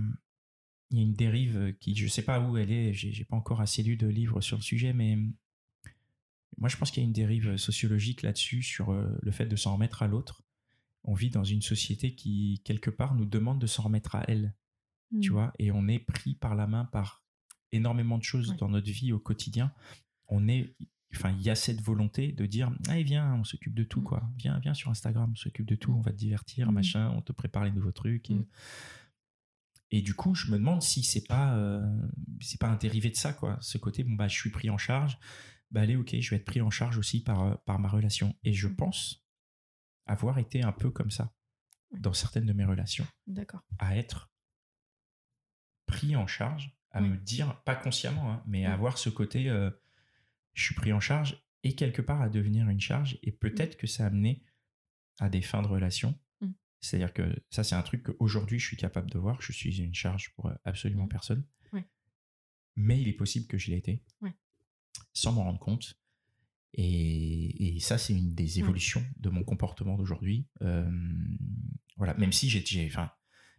il 0.91 0.97
y 0.97 1.01
a 1.01 1.03
une 1.03 1.13
dérive 1.13 1.73
qui, 1.79 1.95
je 1.95 2.05
sais 2.07 2.21
pas 2.21 2.41
où 2.41 2.57
elle 2.57 2.71
est, 2.71 2.93
j'ai 2.93 3.23
pas 3.23 3.37
encore 3.37 3.61
assez 3.61 3.81
lu 3.81 3.95
de 3.95 4.07
livres 4.07 4.41
sur 4.41 4.57
le 4.57 4.61
sujet, 4.61 4.91
mais 4.91 5.17
moi, 6.57 6.69
je 6.69 6.77
pense 6.77 6.91
qu'il 6.91 7.01
y 7.01 7.05
a 7.05 7.07
une 7.07 7.13
dérive 7.13 7.57
sociologique 7.57 8.21
là-dessus 8.21 8.61
sur 8.61 8.91
euh, 8.91 9.07
le 9.21 9.31
fait 9.31 9.45
de 9.45 9.55
s'en 9.55 9.73
remettre 9.73 10.03
à 10.03 10.07
l'autre. 10.07 10.43
On 11.03 11.13
vit 11.13 11.29
dans 11.29 11.43
une 11.43 11.61
société 11.61 12.13
qui, 12.13 12.61
quelque 12.63 12.89
part, 12.89 13.15
nous 13.15 13.25
demande 13.25 13.59
de 13.59 13.67
s'en 13.67 13.83
remettre 13.83 14.15
à 14.15 14.23
elle. 14.27 14.53
Tu 15.21 15.29
mmh. 15.29 15.33
vois, 15.33 15.53
et 15.59 15.71
on 15.71 15.87
est 15.87 15.99
pris 15.99 16.35
par 16.35 16.55
la 16.55 16.67
main 16.67 16.85
par 16.85 17.23
énormément 17.71 18.17
de 18.17 18.23
choses 18.23 18.55
dans 18.57 18.69
notre 18.69 18.89
vie 18.89 19.11
au 19.11 19.19
quotidien. 19.19 19.73
On 20.27 20.47
est, 20.47 20.75
enfin, 21.13 21.31
il 21.31 21.41
y 21.41 21.49
a 21.49 21.55
cette 21.55 21.81
volonté 21.81 22.31
de 22.31 22.45
dire, 22.45 22.71
allez, 22.87 23.03
viens, 23.03 23.33
on 23.35 23.43
s'occupe 23.43 23.73
de 23.73 23.83
tout, 23.83 24.01
mmh. 24.01 24.05
quoi. 24.05 24.29
Viens, 24.37 24.59
viens 24.59 24.73
sur 24.73 24.89
Instagram, 24.89 25.31
on 25.31 25.35
s'occupe 25.35 25.65
de 25.65 25.75
tout, 25.75 25.91
mmh. 25.91 25.97
on 25.97 26.01
va 26.01 26.11
te 26.11 26.17
divertir, 26.17 26.71
machin, 26.71 27.09
on 27.09 27.21
te 27.21 27.31
prépare 27.31 27.65
les 27.65 27.71
nouveaux 27.71 27.91
trucs. 27.91 28.29
Et, 29.89 30.01
du 30.01 30.13
coup, 30.13 30.35
je 30.35 30.49
me 30.51 30.57
demande 30.57 30.81
si 30.81 31.03
c'est 31.03 31.27
pas, 31.27 31.57
euh, 31.57 31.81
c'est 32.39 32.59
pas 32.59 32.69
un 32.69 32.77
dérivé 32.77 33.09
de 33.09 33.17
ça, 33.17 33.33
quoi. 33.33 33.57
Ce 33.59 33.77
côté, 33.77 34.03
bon, 34.03 34.13
bah, 34.13 34.27
je 34.27 34.35
suis 34.37 34.51
pris 34.51 34.69
en 34.69 34.77
charge 34.77 35.17
bah 35.71 35.81
allez, 35.81 35.95
ok, 35.95 36.15
je 36.19 36.29
vais 36.29 36.35
être 36.35 36.45
pris 36.45 36.61
en 36.61 36.69
charge 36.69 36.97
aussi 36.97 37.23
par, 37.23 37.43
euh, 37.43 37.55
par 37.65 37.79
ma 37.79 37.87
relation. 37.87 38.35
Et 38.43 38.53
je 38.53 38.67
mmh. 38.67 38.75
pense 38.75 39.25
avoir 40.05 40.37
été 40.37 40.61
un 40.61 40.71
peu 40.71 40.91
comme 40.91 41.11
ça 41.11 41.33
dans 41.99 42.13
certaines 42.13 42.45
de 42.45 42.53
mes 42.53 42.65
relations. 42.65 43.07
D'accord. 43.27 43.61
À 43.79 43.97
être 43.97 44.31
pris 45.85 46.15
en 46.15 46.27
charge, 46.27 46.77
à 46.91 47.01
me 47.01 47.17
dire, 47.17 47.61
pas 47.63 47.75
consciemment, 47.75 48.31
hein, 48.31 48.43
mais 48.45 48.65
à 48.65 48.73
avoir 48.73 48.97
ce 48.97 49.09
côté, 49.09 49.49
euh, 49.49 49.71
je 50.53 50.63
suis 50.63 50.75
pris 50.75 50.91
en 50.91 50.99
charge 50.99 51.41
et 51.63 51.75
quelque 51.75 52.01
part 52.01 52.21
à 52.21 52.29
devenir 52.29 52.69
une 52.69 52.81
charge. 52.81 53.17
Et 53.23 53.31
peut-être 53.31 53.75
mmh. 53.75 53.79
que 53.79 53.87
ça 53.87 54.03
a 54.03 54.07
amené 54.07 54.43
à 55.19 55.29
des 55.29 55.41
fins 55.41 55.61
de 55.61 55.67
relation. 55.67 56.19
Mmh. 56.41 56.51
C'est-à-dire 56.81 57.13
que 57.13 57.43
ça, 57.49 57.63
c'est 57.63 57.75
un 57.75 57.81
truc 57.81 58.03
qu'aujourd'hui, 58.03 58.59
je 58.59 58.65
suis 58.65 58.77
capable 58.77 59.09
de 59.09 59.19
voir. 59.19 59.41
Je 59.41 59.53
suis 59.53 59.81
une 59.81 59.95
charge 59.95 60.33
pour 60.35 60.47
euh, 60.47 60.55
absolument 60.65 61.07
personne. 61.07 61.45
Mais 62.77 63.01
il 63.01 63.09
est 63.09 63.13
possible 63.13 63.47
que 63.47 63.57
je 63.57 63.69
l'ai 63.69 63.77
été 63.77 64.01
sans 65.13 65.31
m'en 65.31 65.43
rendre 65.43 65.59
compte. 65.59 65.95
Et, 66.73 67.77
ça, 67.81 67.97
c'est 67.97 68.13
une 68.13 68.33
des 68.33 68.59
évolutions 68.59 69.03
de 69.17 69.29
mon 69.29 69.43
comportement 69.43 69.97
d'aujourd'hui. 69.97 70.47
voilà, 71.97 72.13
même 72.15 72.31
si 72.31 72.49
j'ai, 72.49 72.85
enfin, 72.87 73.11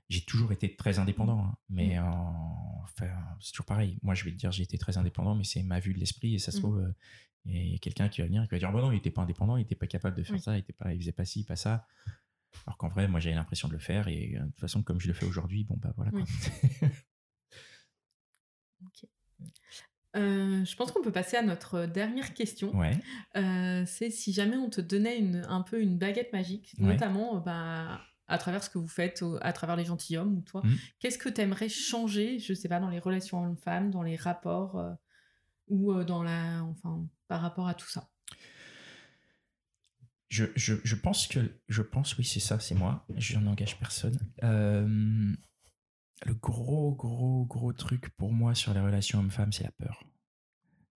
j'ai 0.08 0.24
toujours 0.24 0.52
été 0.52 0.76
très 0.76 0.98
indépendant, 0.98 1.44
hein, 1.44 1.56
mais 1.68 1.98
enfin, 1.98 3.12
c'est 3.40 3.52
toujours 3.52 3.66
pareil. 3.66 3.98
Moi, 4.02 4.14
je 4.14 4.24
vais 4.24 4.30
te 4.30 4.36
dire, 4.36 4.52
j'ai 4.52 4.62
été 4.62 4.78
très 4.78 4.96
indépendant, 4.98 5.34
mais 5.34 5.44
c'est 5.44 5.62
ma 5.62 5.80
vue 5.80 5.94
de 5.94 5.98
l'esprit, 5.98 6.34
et 6.34 6.38
ça 6.38 6.52
se 6.52 6.58
mmh. 6.58 6.60
trouve, 6.60 6.94
il 7.46 7.72
y 7.72 7.74
a 7.74 7.78
quelqu'un 7.78 8.08
qui 8.08 8.20
va 8.20 8.26
venir, 8.26 8.44
qui 8.44 8.50
va 8.50 8.58
dire, 8.58 8.70
oh, 8.72 8.80
non, 8.80 8.92
il 8.92 8.96
n'était 8.96 9.10
pas 9.10 9.22
indépendant, 9.22 9.56
il 9.56 9.60
n'était 9.60 9.74
pas 9.74 9.86
capable 9.86 10.16
de 10.16 10.22
faire 10.22 10.40
ça, 10.40 10.56
il 10.56 10.60
était 10.60 10.72
pas, 10.72 10.94
il 10.94 11.00
faisait 11.00 11.12
pas 11.12 11.24
ci, 11.24 11.44
pas 11.44 11.56
ça. 11.56 11.86
Alors 12.66 12.76
qu'en 12.76 12.88
vrai, 12.88 13.08
moi, 13.08 13.20
j'avais 13.20 13.34
l'impression 13.34 13.68
de 13.68 13.72
le 13.72 13.78
faire 13.78 14.08
et 14.08 14.34
de 14.38 14.44
toute 14.46 14.60
façon, 14.60 14.82
comme 14.82 15.00
je 15.00 15.08
le 15.08 15.14
fais 15.14 15.26
aujourd'hui, 15.26 15.64
bon, 15.64 15.76
bah 15.78 15.92
voilà. 15.96 16.12
ok. 20.14 20.20
je 20.20 20.76
pense 20.76 20.92
qu'on 20.92 21.02
peut 21.02 21.12
passer 21.12 21.36
à 21.36 21.42
notre 21.42 21.86
dernière 21.86 22.34
question. 22.34 22.74
Ouais. 22.76 22.96
c'est 23.86 24.10
si 24.10 24.32
jamais 24.32 24.56
on 24.56 24.70
te 24.70 24.80
donnait 24.80 25.18
une, 25.18 25.44
un 25.48 25.62
peu 25.62 25.80
une 25.80 25.98
baguette 25.98 26.32
magique, 26.32 26.74
notamment 26.78 27.38
bah, 27.38 28.00
à 28.28 28.38
travers 28.38 28.62
ce 28.62 28.70
que 28.70 28.78
vous 28.78 28.88
faites, 28.88 29.24
à 29.40 29.52
travers 29.52 29.76
les 29.76 29.84
gentilshommes 29.84 30.38
ou 30.38 30.40
toi, 30.42 30.62
mmh. 30.64 30.74
qu'est-ce 31.00 31.18
que 31.18 31.28
tu 31.28 31.40
aimerais 31.40 31.68
changer, 31.68 32.38
je 32.38 32.54
sais 32.54 32.68
pas, 32.68 32.80
dans 32.80 32.90
les 32.90 32.98
relations 33.00 33.44
hommes-femmes, 33.44 33.90
dans 33.90 34.02
les 34.02 34.16
rapports 34.16 34.82
ou 35.68 36.02
dans 36.04 36.22
la, 36.22 36.62
enfin, 36.64 37.06
par 37.28 37.40
rapport 37.40 37.68
à 37.68 37.74
tout 37.74 37.88
ça? 37.88 38.08
Je, 40.28 40.46
je, 40.56 40.74
je, 40.82 40.94
pense 40.94 41.26
que, 41.26 41.40
je 41.68 41.82
pense, 41.82 42.16
oui, 42.16 42.24
c'est 42.24 42.40
ça, 42.40 42.58
c'est 42.58 42.74
moi. 42.74 43.04
Je 43.16 43.38
n'engage 43.38 43.78
personne. 43.78 44.18
Le 46.24 46.34
gros, 46.34 46.94
gros, 46.94 47.44
gros 47.46 47.72
truc 47.72 48.10
pour 48.16 48.32
moi 48.32 48.54
sur 48.54 48.74
les 48.74 48.80
relations 48.80 49.20
hommes-femmes, 49.20 49.52
c'est 49.52 49.64
la 49.64 49.72
peur. 49.72 50.04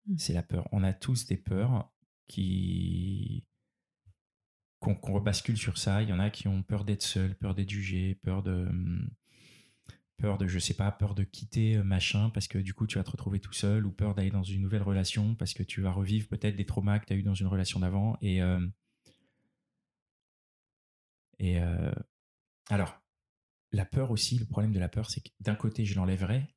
Mmh. 0.06 0.18
C'est 0.18 0.32
la 0.32 0.42
peur. 0.42 0.68
On 0.72 0.82
a 0.82 0.92
tous 0.92 1.26
des 1.26 1.36
peurs 1.36 1.92
qui 2.28 3.46
qu'on 4.80 4.94
rebascule 5.14 5.56
sur 5.56 5.78
ça. 5.78 6.02
Il 6.02 6.10
y 6.10 6.12
en 6.12 6.18
a 6.18 6.28
qui 6.28 6.46
ont 6.46 6.62
peur 6.62 6.84
d'être 6.84 7.02
seul, 7.02 7.34
peur 7.34 7.54
d'être 7.54 7.70
jugé, 7.70 8.16
peur 8.16 8.42
de 8.42 8.68
peur 10.18 10.38
de 10.38 10.46
je 10.46 10.58
sais 10.58 10.74
pas, 10.74 10.92
peur 10.92 11.14
de 11.14 11.24
quitter 11.24 11.82
machin 11.82 12.30
parce 12.30 12.48
que 12.48 12.58
du 12.58 12.74
coup 12.74 12.86
tu 12.86 12.98
vas 12.98 13.04
te 13.04 13.10
retrouver 13.10 13.40
tout 13.40 13.52
seul 13.52 13.86
ou 13.86 13.92
peur 13.92 14.14
d'aller 14.14 14.30
dans 14.30 14.42
une 14.42 14.62
nouvelle 14.62 14.82
relation 14.82 15.34
parce 15.34 15.54
que 15.54 15.62
tu 15.62 15.80
vas 15.80 15.90
revivre 15.90 16.28
peut-être 16.28 16.56
des 16.56 16.66
traumas 16.66 16.98
que 16.98 17.06
tu 17.06 17.12
as 17.14 17.16
eu 17.16 17.22
dans 17.22 17.34
une 17.34 17.48
relation 17.48 17.80
d'avant 17.80 18.16
et 18.20 18.40
et 21.38 21.60
euh, 21.60 21.92
alors, 22.70 23.00
la 23.74 23.84
peur 23.84 24.10
aussi, 24.10 24.38
le 24.38 24.46
problème 24.46 24.72
de 24.72 24.78
la 24.78 24.88
peur, 24.88 25.10
c'est 25.10 25.20
que 25.20 25.30
d'un 25.40 25.54
côté, 25.54 25.84
je 25.84 25.96
l'enlèverai, 25.96 26.48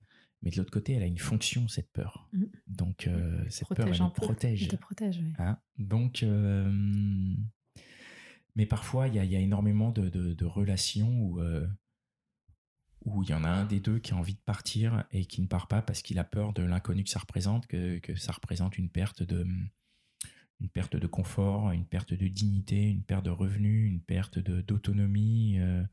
mais 0.41 0.51
de 0.51 0.57
l'autre 0.57 0.72
côté, 0.72 0.93
elle 0.93 1.03
a 1.03 1.07
une 1.07 1.18
fonction, 1.18 1.68
cette 1.68 1.91
peur. 1.91 2.30
Mmh. 2.34 2.43
Donc, 2.68 3.07
euh, 3.07 3.43
cette 3.49 3.68
peur, 3.70 3.88
elle 3.88 3.99
nous 3.99 4.09
protège. 4.09 4.63
Elle 4.63 4.70
te 4.70 4.76
protège, 4.76 5.20
oui. 5.20 5.34
Hein? 5.39 5.57
Donc, 5.78 6.24
euh, 6.24 6.72
mais 8.55 8.65
parfois, 8.65 9.07
il 9.07 9.15
y, 9.15 9.28
y 9.28 9.36
a, 9.36 9.39
énormément 9.39 9.91
de, 9.91 10.09
de, 10.09 10.45
relations 10.45 11.09
où, 11.20 11.39
où 13.05 13.24
il 13.24 13.30
y 13.30 13.34
en 13.34 13.43
a 13.43 13.49
un 13.49 13.65
des 13.65 13.80
deux 13.80 13.99
qui 13.99 14.13
a 14.13 14.18
envie 14.18 14.34
de 14.34 14.39
partir 14.39 15.05
et 15.11 15.26
qui 15.26 15.41
ne 15.41 15.47
part 15.47 15.68
pas 15.68 15.82
parce 15.82 16.01
qu'il 16.01 16.20
a 16.20 16.24
peur 16.24 16.53
de 16.53 16.63
l'inconnu 16.63 17.03
que 17.03 17.09
ça 17.09 17.20
représente, 17.20 17.68
que, 17.68 17.99
que 17.99 18.15
ça 18.15 18.32
représente 18.32 18.78
une 18.78 18.89
perte 18.89 19.24
de 19.24 19.45
une 20.59 20.70
perte 20.70 20.95
de 20.95 21.07
confort, 21.07 21.72
une 21.72 21.86
perte 21.86 22.13
de 22.13 22.28
dignité, 22.28 22.89
une 22.89 23.03
perte 23.03 23.24
de 23.26 23.30
revenus, 23.30 23.91
une 23.91 24.01
perte 24.01 24.39
d'autonomie, 24.39 25.59
euh, 25.59 25.84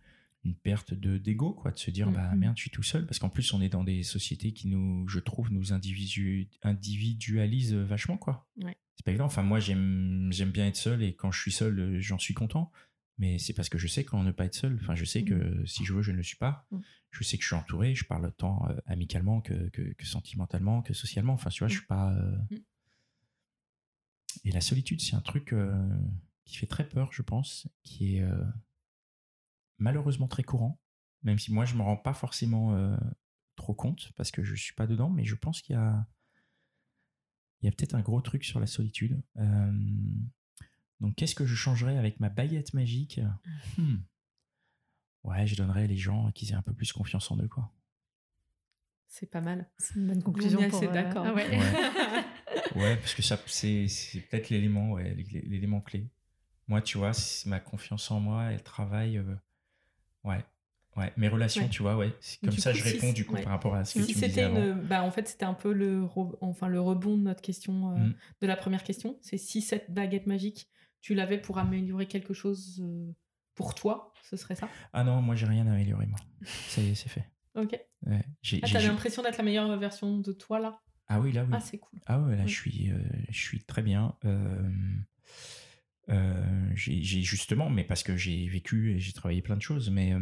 une 0.45 0.55
perte 0.55 0.95
de 0.95 1.19
d'ego, 1.19 1.53
quoi, 1.53 1.71
de 1.71 1.79
se 1.79 1.91
dire 1.91 2.11
bah 2.11 2.33
mm-hmm. 2.33 2.39
merde, 2.39 2.57
je 2.57 2.63
suis 2.63 2.71
tout 2.71 2.83
seul, 2.83 3.07
parce 3.07 3.19
qu'en 3.19 3.31
plus 3.31 3.53
on 3.53 3.61
est 3.61 3.69
dans 3.69 3.85
des 3.85 4.03
sociétés 4.03 4.53
qui 4.53 4.69
nous, 4.69 5.07
je 5.09 5.19
trouve, 5.19 5.53
nous 5.53 5.73
individualisent 5.73 7.75
vachement, 7.75 8.17
quoi. 8.17 8.49
C'est 8.97 9.05
pas 9.05 9.11
évident. 9.11 9.25
Enfin 9.25 9.43
moi 9.43 9.61
j'aime 9.61 10.29
j'aime 10.33 10.51
bien 10.51 10.67
être 10.67 10.77
seul 10.77 11.03
et 11.03 11.15
quand 11.15 11.33
je 11.33 11.41
suis 11.41 11.53
seul, 11.53 12.01
j'en 12.01 12.19
suis 12.19 12.35
content. 12.35 12.71
Mais 13.19 13.39
c'est 13.39 13.53
parce 13.53 13.69
que 13.69 13.79
je 13.79 13.87
sais 13.87 14.05
comment 14.05 14.25
ne 14.25 14.33
pas 14.33 14.45
être 14.45 14.55
seul. 14.55 14.79
Enfin, 14.81 14.95
je 14.95 15.05
sais 15.05 15.25
que 15.25 15.35
mm. 15.35 15.67
si 15.67 15.85
je 15.85 15.93
veux, 15.93 16.03
je 16.03 16.11
ne 16.11 16.17
le 16.17 16.23
suis 16.23 16.37
pas. 16.37 16.67
Mm. 16.71 16.79
Je 17.11 17.25
sais 17.25 17.37
que 17.37 17.43
je 17.43 17.49
suis 17.49 17.57
entouré. 17.57 17.95
Je 17.95 18.05
parle 18.05 18.33
tant 18.33 18.69
euh, 18.69 18.77
amicalement 18.87 19.41
que, 19.41 19.69
que, 19.69 20.05
sentimentalement, 20.05 20.83
que 20.83 20.95
socialement. 20.95 21.35
Enfin, 21.35 21.51
tu 21.51 21.61
vois, 21.61 21.69
je 21.69 21.79
suis 21.79 21.87
pas. 21.87 22.13
Euh, 22.13 22.37
et 24.45 24.51
la 24.51 24.61
solitude, 24.61 25.01
c'est 25.01 25.15
un 25.15 25.21
truc 25.21 25.53
euh, 25.53 25.73
qui 26.45 26.57
fait 26.57 26.67
très 26.67 26.89
peur, 26.89 27.13
je 27.13 27.23
pense, 27.23 27.69
qui 27.85 28.17
est 28.17 28.25
malheureusement 29.79 30.29
très 30.29 30.43
courant, 30.43 30.81
même 31.23 31.39
si 31.39 31.53
moi 31.53 31.65
je 31.65 31.75
me 31.75 31.83
rends 31.83 31.97
pas 31.97 32.15
forcément 32.15 32.75
euh, 32.75 32.97
trop 33.57 33.75
compte 33.75 34.13
parce 34.17 34.31
que 34.31 34.43
je 34.43 34.55
suis 34.55 34.75
pas 34.75 34.87
dedans, 34.87 35.11
mais 35.11 35.25
je 35.25 35.35
pense 35.35 35.63
qu'il 35.63 35.75
y 35.75 35.79
a, 35.79 36.07
il 37.61 37.67
y 37.67 37.69
a 37.69 37.73
peut-être 37.73 37.95
un 37.95 38.03
gros 38.03 38.21
truc 38.21 38.45
sur 38.45 38.61
la 38.61 38.67
solitude. 38.67 39.23
donc 41.01 41.15
qu'est-ce 41.17 41.35
que 41.35 41.47
je 41.47 41.55
changerais 41.55 41.97
avec 41.97 42.21
ma 42.21 42.29
baguette 42.29 42.75
magique? 42.75 43.21
Hmm. 43.79 43.97
Ouais, 45.25 45.47
je 45.47 45.57
donnerais 45.57 45.87
les 45.87 45.97
gens 45.97 46.31
qu'ils 46.33 46.51
aient 46.53 46.57
un 46.57 46.63
peu 46.63 46.75
plus 46.75 46.93
confiance 46.93 47.31
en 47.31 47.39
eux, 47.39 47.49
quoi. 47.49 47.73
C'est 49.15 49.31
pas 49.31 49.41
mal. 49.41 49.71
C'est 49.79 49.95
une 49.95 50.09
bonne 50.09 50.23
conclusion. 50.23 50.59
On 50.59 50.63
est 50.63 50.75
assez 50.75 50.89
d'accord. 50.89 51.25
Ah 51.25 51.33
ouais. 51.33 51.49
Ouais, 52.75 52.97
parce 53.01 53.15
que 53.15 53.23
ça, 53.23 53.39
c'est, 53.47 53.87
peut-être 54.29 54.51
l'élément, 54.51 54.91
ouais, 54.91 55.15
l'élément 55.15 55.81
clé. 55.81 56.11
Moi, 56.67 56.83
tu 56.83 56.99
vois, 56.99 57.13
ma 57.47 57.61
confiance 57.61 58.11
en 58.11 58.19
moi, 58.21 58.51
elle 58.51 58.63
travaille. 58.63 59.19
Euh, 59.19 59.37
ouais. 60.25 60.45
Ouais, 60.97 61.13
mes 61.17 61.27
relations, 61.27 61.69
tu 61.69 61.83
vois, 61.83 61.97
ouais. 61.97 62.13
Comme 62.41 62.53
ça, 62.53 62.73
je 62.73 62.85
réponds 62.85 63.13
du 63.13 63.25
coup 63.25 63.35
par 63.35 63.47
rapport 63.47 63.75
à 63.75 63.85
ce 63.85 63.99
que 63.99 64.05
tu 64.05 64.17
me 64.17 64.27
disais 64.27 64.43
avant. 64.43 64.77
bah, 64.85 65.03
en 65.03 65.11
fait, 65.11 65.27
c'était 65.27 65.45
un 65.45 65.55
peu 65.55 65.73
le, 65.73 66.07
enfin, 66.41 66.69
le 66.69 66.81
rebond 66.81 67.17
de 67.17 67.23
notre 67.23 67.43
question, 67.43 67.91
euh, 67.91 67.97
mm. 67.97 68.15
de 68.43 68.47
la 68.47 68.57
première 68.57 68.85
question. 68.85 69.19
C'est 69.21 69.37
si 69.37 69.61
cette 69.61 69.93
baguette 69.93 70.29
magique, 70.29 70.69
tu 71.01 71.15
l'avais 71.15 71.39
pour 71.39 71.59
améliorer 71.59 72.07
quelque 72.07 72.33
chose 72.33 72.81
euh, 72.81 73.13
pour 73.55 73.75
toi, 73.75 74.13
ce 74.23 74.37
serait 74.37 74.55
ça? 74.55 74.69
Ah 74.93 75.03
non, 75.03 75.21
moi, 75.21 75.35
j'ai 75.35 75.47
rien 75.47 75.67
à 75.67 75.73
améliorer, 75.73 76.07
moi. 76.07 76.19
Ça 76.69 76.81
y 76.81 76.91
est, 76.91 76.95
c'est 76.95 77.09
fait. 77.09 77.29
Ok. 77.57 77.79
Ouais, 78.07 78.25
ah, 78.63 78.67
t'as 78.73 78.81
l'impression 78.81 79.23
d'être 79.23 79.39
la 79.39 79.45
meilleure 79.45 79.77
version 79.79 80.19
de 80.19 80.33
toi, 80.33 80.61
là? 80.61 80.81
Ah 81.09 81.21
oui, 81.21 81.33
là, 81.33 81.45
oui. 81.45 81.51
Ah, 81.53 81.61
c'est 81.61 81.79
cool. 81.79 81.99
Ah 82.07 82.21
ouais, 82.21 82.37
là, 82.37 82.47
je, 82.47 82.55
suis, 82.55 82.91
euh, 82.91 82.99
je 83.29 83.39
suis 83.39 83.63
très 83.65 83.83
bien. 83.83 84.17
Euh, 84.25 84.71
j'ai 86.75 87.23
justement, 87.23 87.71
mais 87.71 87.85
parce 87.85 88.03
que 88.03 88.17
j'ai 88.17 88.49
vécu 88.49 88.93
et 88.93 88.99
j'ai 88.99 89.13
travaillé 89.13 89.43
plein 89.43 89.57
de 89.57 89.63
choses, 89.63 89.91
mais. 89.91 90.13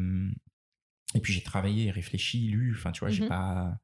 et 1.15 1.21
puis 1.21 1.33
j'ai 1.33 1.43
travaillé, 1.43 1.91
réfléchi, 1.91 2.49
lu. 2.49 2.75
Enfin, 2.77 2.93
tu 2.93 3.01
vois, 3.01 3.11
j'ai 3.11 3.25
mmh 3.25 3.29
pas. 3.29 3.79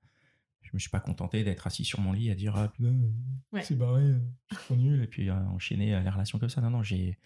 Je 0.63 0.71
me 0.75 0.79
suis 0.79 0.91
pas 0.91 1.01
contenté 1.01 1.45
d'être 1.45 1.67
assis 1.67 1.85
sur 1.85 2.01
mon 2.01 2.13
lit 2.13 2.31
à 2.31 2.35
dire 2.35 2.55
Ah, 2.57 2.73
c'est 3.63 3.79
barré, 3.79 4.15
c'est 4.51 4.59
trop 4.59 4.77
nul, 4.77 5.03
et 5.03 5.07
puis 5.07 5.31
enchaîner 5.31 6.01
les 6.01 6.11
relations 6.11 6.39
comme 6.39 6.51
ça. 6.51 6.61
Non, 6.61 6.71
non, 6.71 6.83
j'ai 6.83 7.19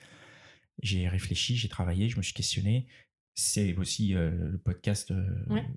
j'ai 0.82 1.08
réfléchi, 1.08 1.56
j'ai 1.56 1.68
travaillé, 1.68 2.08
je 2.08 2.16
me 2.16 2.22
suis 2.22 2.32
questionné 2.32 2.86
c'est 3.34 3.76
aussi 3.76 4.14
euh, 4.14 4.30
le 4.50 4.58
podcast. 4.58 5.10
Euh, 5.10 5.24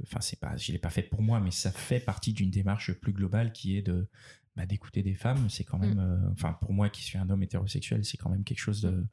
enfin, 0.04 0.20
c'est 0.22 0.39
pas, 0.39 0.58
je 0.58 0.72
l'ai 0.72 0.80
pas 0.80 0.89
fait 0.89 1.04
pour 1.04 1.22
moi, 1.22 1.39
mais 1.39 1.52
ça 1.52 1.72
fait 1.72 2.00
partie 2.00 2.34
d'une 2.34 2.52
démarche 2.52 2.93
plus 2.93 3.14
globale 3.14 3.52
qui 3.52 3.78
est 3.78 3.82
de 3.82 4.08
bah, 4.56 4.66
d'écouter 4.66 5.03
des 5.03 5.16
femmes. 5.16 5.49
C'est 5.49 5.64
quand 5.64 5.78
même, 5.78 5.95
mm. 5.95 5.99
euh, 5.99 6.32
enfin, 6.32 6.53
pour 6.53 6.74
moi 6.74 6.89
qui 6.89 7.03
suis 7.03 7.18
un 7.18 7.30
homme 7.30 7.43
hétérosexuel, 7.43 8.03
c'est 8.06 8.18
quand 8.18 8.30
même 8.30 8.43
quelque 8.43 8.60
chose 8.60 8.82
de 8.82 9.06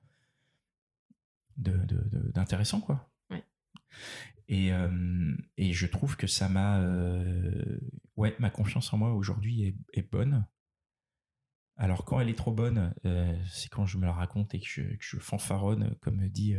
d'intéressant, 1.57 2.81
quoi. 2.81 3.11
Et, 4.49 4.71
et 5.59 5.73
je 5.73 5.87
trouve 5.87 6.17
que 6.17 6.27
ça 6.27 6.49
m'a, 6.49 6.81
ouais, 8.17 8.35
ma 8.39 8.51
confiance 8.51 8.93
en 8.93 8.99
moi 8.99 9.13
aujourd'hui 9.13 9.65
est, 9.65 9.77
est, 9.93 10.11
bonne. 10.11 10.47
Alors 11.77 12.05
quand 12.05 12.21
elle 12.21 12.31
est 12.31 12.39
trop 12.39 12.53
bonne, 12.53 12.95
c'est 13.51 13.69
quand 13.69 13.85
je 13.87 13.99
me 13.99 14.07
la 14.07 14.13
raconte 14.13 14.55
et 14.55 14.61
que 14.61 14.67
je, 14.67 14.83
que 14.83 15.05
je 15.05 15.19
fanfaronne, 15.19 15.95
comme 16.01 16.27
dit 16.29 16.57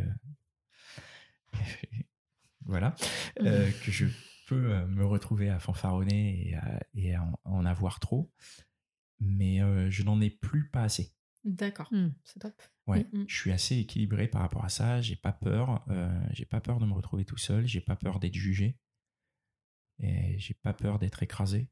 voilà, 2.66 2.90
mmh. 3.40 3.46
euh, 3.46 3.72
que 3.84 3.92
je 3.92 4.06
peux 4.48 4.74
euh, 4.74 4.86
me 4.88 5.06
retrouver 5.06 5.50
à 5.50 5.60
fanfaronner 5.60 6.56
et, 6.96 7.16
à, 7.16 7.26
en, 7.44 7.66
avoir 7.66 8.00
trop, 8.00 8.32
mais 9.24 9.62
euh, 9.62 9.90
je 9.90 10.04
n'en 10.04 10.22
ai 10.22 10.30
plus 10.30 10.70
pas 10.70 10.84
assez. 10.84 11.14
D'accord, 11.44 11.90
mmh. 11.92 12.14
c'est 12.24 12.40
top. 12.40 12.62
Ouais, 12.88 13.06
mmh, 13.12 13.26
je 13.28 13.36
suis 13.36 13.52
assez 13.52 13.78
équilibré 13.78 14.28
par 14.28 14.42
rapport 14.42 14.64
à 14.64 14.70
ça. 14.70 15.02
J'ai 15.02 15.16
pas 15.16 15.34
peur. 15.34 15.86
j'ai 16.32 16.46
pas 16.46 16.62
peur 16.62 16.80
de 16.80 16.86
me 16.86 16.94
retrouver 16.94 17.26
tout 17.26 17.38
seul. 17.38 17.66
J'ai 17.66 17.82
pas 17.82 17.96
peur 17.96 18.20
d'être 18.20 18.36
jugé. 18.36 18.78
Et 20.00 20.38
j'ai 20.40 20.54
pas 20.54 20.74
peur 20.74 21.00
d'être 21.00 21.24
écrasé. 21.24 21.70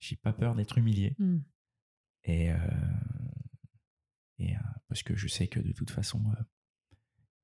J'ai 0.00 0.16
pas 0.16 0.32
peur 0.32 0.54
d'être 0.54 0.78
humilié. 0.78 1.16
Et, 2.24 2.50
et 4.38 4.54
parce 4.88 5.02
que 5.02 5.16
je 5.16 5.28
sais 5.28 5.48
que 5.48 5.60
de 5.60 5.72
toute 5.72 5.90
façon, 5.90 6.22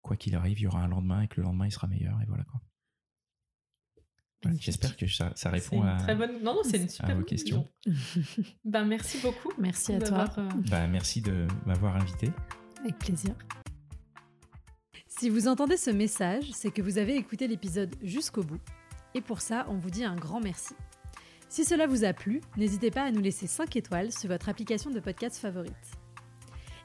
quoi 0.03 0.16
qu'il 0.16 0.34
arrive, 0.34 0.59
il 0.59 0.62
y 0.62 0.66
aura 0.66 0.82
un 0.82 0.88
lendemain 0.88 1.22
et 1.22 1.28
que 1.28 1.40
le 1.40 1.44
lendemain, 1.44 1.66
il 1.66 1.72
sera 1.72 1.86
meilleur. 1.86 2.20
Et 2.22 2.26
voilà 2.26 2.44
quoi. 2.44 2.61
J'espère 4.59 4.97
que 4.97 5.07
ça, 5.07 5.32
ça 5.34 5.51
répond 5.51 5.82
à. 5.82 5.97
Très 5.97 6.14
bonne. 6.14 6.43
Non, 6.43 6.55
non, 6.55 6.61
c'est 6.62 6.78
une 6.78 6.89
super 6.89 7.16
vos 7.16 7.24
questions. 7.24 7.66
ben, 8.64 8.84
merci 8.84 9.18
beaucoup. 9.18 9.53
Merci 9.59 9.95
à 9.95 10.01
toi. 10.01 10.26
Euh, 10.39 10.49
bah, 10.70 10.86
merci 10.86 11.20
de 11.20 11.47
m'avoir 11.66 11.97
invité. 11.97 12.30
Avec 12.80 12.99
plaisir. 12.99 13.34
Si 15.09 15.28
vous 15.28 15.49
entendez 15.49 15.76
ce 15.76 15.91
message, 15.91 16.45
c'est 16.53 16.70
que 16.70 16.82
vous 16.82 16.99
avez 16.99 17.16
écouté 17.16 17.49
l'épisode 17.49 17.95
jusqu'au 18.01 18.45
bout. 18.45 18.61
Et 19.14 19.20
pour 19.20 19.41
ça, 19.41 19.66
on 19.68 19.74
vous 19.74 19.91
dit 19.91 20.05
un 20.05 20.14
grand 20.14 20.41
merci. 20.41 20.74
Si 21.49 21.64
cela 21.64 21.86
vous 21.86 22.05
a 22.05 22.12
plu, 22.12 22.41
n'hésitez 22.57 22.93
pas 22.93 23.03
à 23.03 23.11
nous 23.11 23.20
laisser 23.20 23.49
5 23.49 23.74
étoiles 23.74 24.12
sur 24.12 24.28
votre 24.28 24.49
application 24.49 24.91
de 24.91 25.01
podcast 25.01 25.39
favorite. 25.39 25.72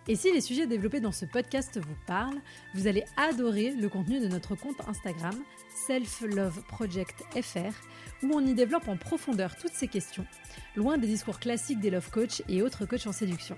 Et 0.08 0.16
si 0.16 0.34
les 0.34 0.42
sujets 0.42 0.68
développés 0.68 1.00
dans 1.00 1.12
ce 1.12 1.26
podcast 1.26 1.80
vous 1.80 1.96
parlent, 2.08 2.42
vous 2.74 2.88
allez 2.88 3.04
adorer 3.16 3.72
le 3.72 3.88
contenu 3.88 4.20
de 4.20 4.28
notre 4.28 4.56
compte 4.56 4.82
Instagram 4.88 5.36
Self 5.86 6.22
Love 6.22 6.62
Project 6.68 7.26
FR, 7.34 7.74
où 8.24 8.32
on 8.34 8.46
y 8.46 8.54
développe 8.54 8.88
en 8.88 8.96
profondeur 8.96 9.56
toutes 9.58 9.74
ces 9.74 9.90
questions, 9.90 10.26
loin 10.78 10.98
des 10.98 11.08
discours 11.08 11.40
classiques 11.40 11.82
des 11.82 11.90
love 11.90 12.10
coach 12.10 12.42
et 12.48 12.62
autres 12.62 12.86
coachs 12.86 13.06
en 13.06 13.12
séduction. 13.12 13.58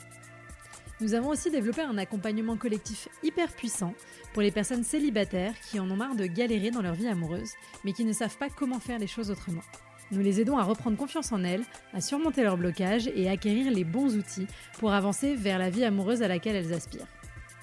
Nous 1.01 1.13
avons 1.13 1.30
aussi 1.30 1.51
développé 1.51 1.82
un 1.82 1.97
accompagnement 1.99 2.57
collectif 2.57 3.09
hyper 3.21 3.51
puissant 3.51 3.93
pour 4.34 4.41
les 4.41 4.51
personnes 4.51 4.84
célibataires 4.84 5.53
qui 5.69 5.80
en 5.80 5.91
ont 5.91 5.95
marre 5.95 6.15
de 6.15 6.26
galérer 6.26 6.71
dans 6.71 6.82
leur 6.82 6.95
vie 6.95 7.07
amoureuse, 7.07 7.51
mais 7.84 7.93
qui 7.93 8.05
ne 8.05 8.13
savent 8.13 8.38
pas 8.38 8.49
comment 8.49 8.80
faire 8.80 8.97
les 8.97 9.07
choses 9.07 9.30
autrement. 9.30 9.63
Nous 10.11 10.21
les 10.21 10.41
aidons 10.41 10.57
à 10.57 10.63
reprendre 10.63 10.97
confiance 10.97 11.32
en 11.32 11.43
elles, 11.43 11.63
à 11.93 12.01
surmonter 12.01 12.43
leurs 12.43 12.57
blocages 12.57 13.07
et 13.13 13.28
à 13.28 13.34
acquérir 13.34 13.71
les 13.71 13.84
bons 13.84 14.15
outils 14.15 14.47
pour 14.80 14.93
avancer 14.93 15.36
vers 15.36 15.59
la 15.59 15.69
vie 15.69 15.84
amoureuse 15.84 16.23
à 16.23 16.28
laquelle 16.28 16.55
elles 16.55 16.73
aspirent. 16.73 17.07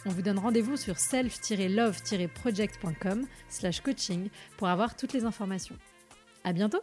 On 0.04 0.10
vous 0.10 0.22
donne 0.22 0.38
rendez-vous 0.38 0.76
sur 0.76 0.98
self-love-project.com 0.98 3.26
slash 3.48 3.80
coaching 3.80 4.28
pour 4.56 4.66
avoir 4.68 4.96
toutes 4.96 5.12
les 5.12 5.24
informations. 5.24 5.76
À 6.44 6.52
bientôt 6.52 6.80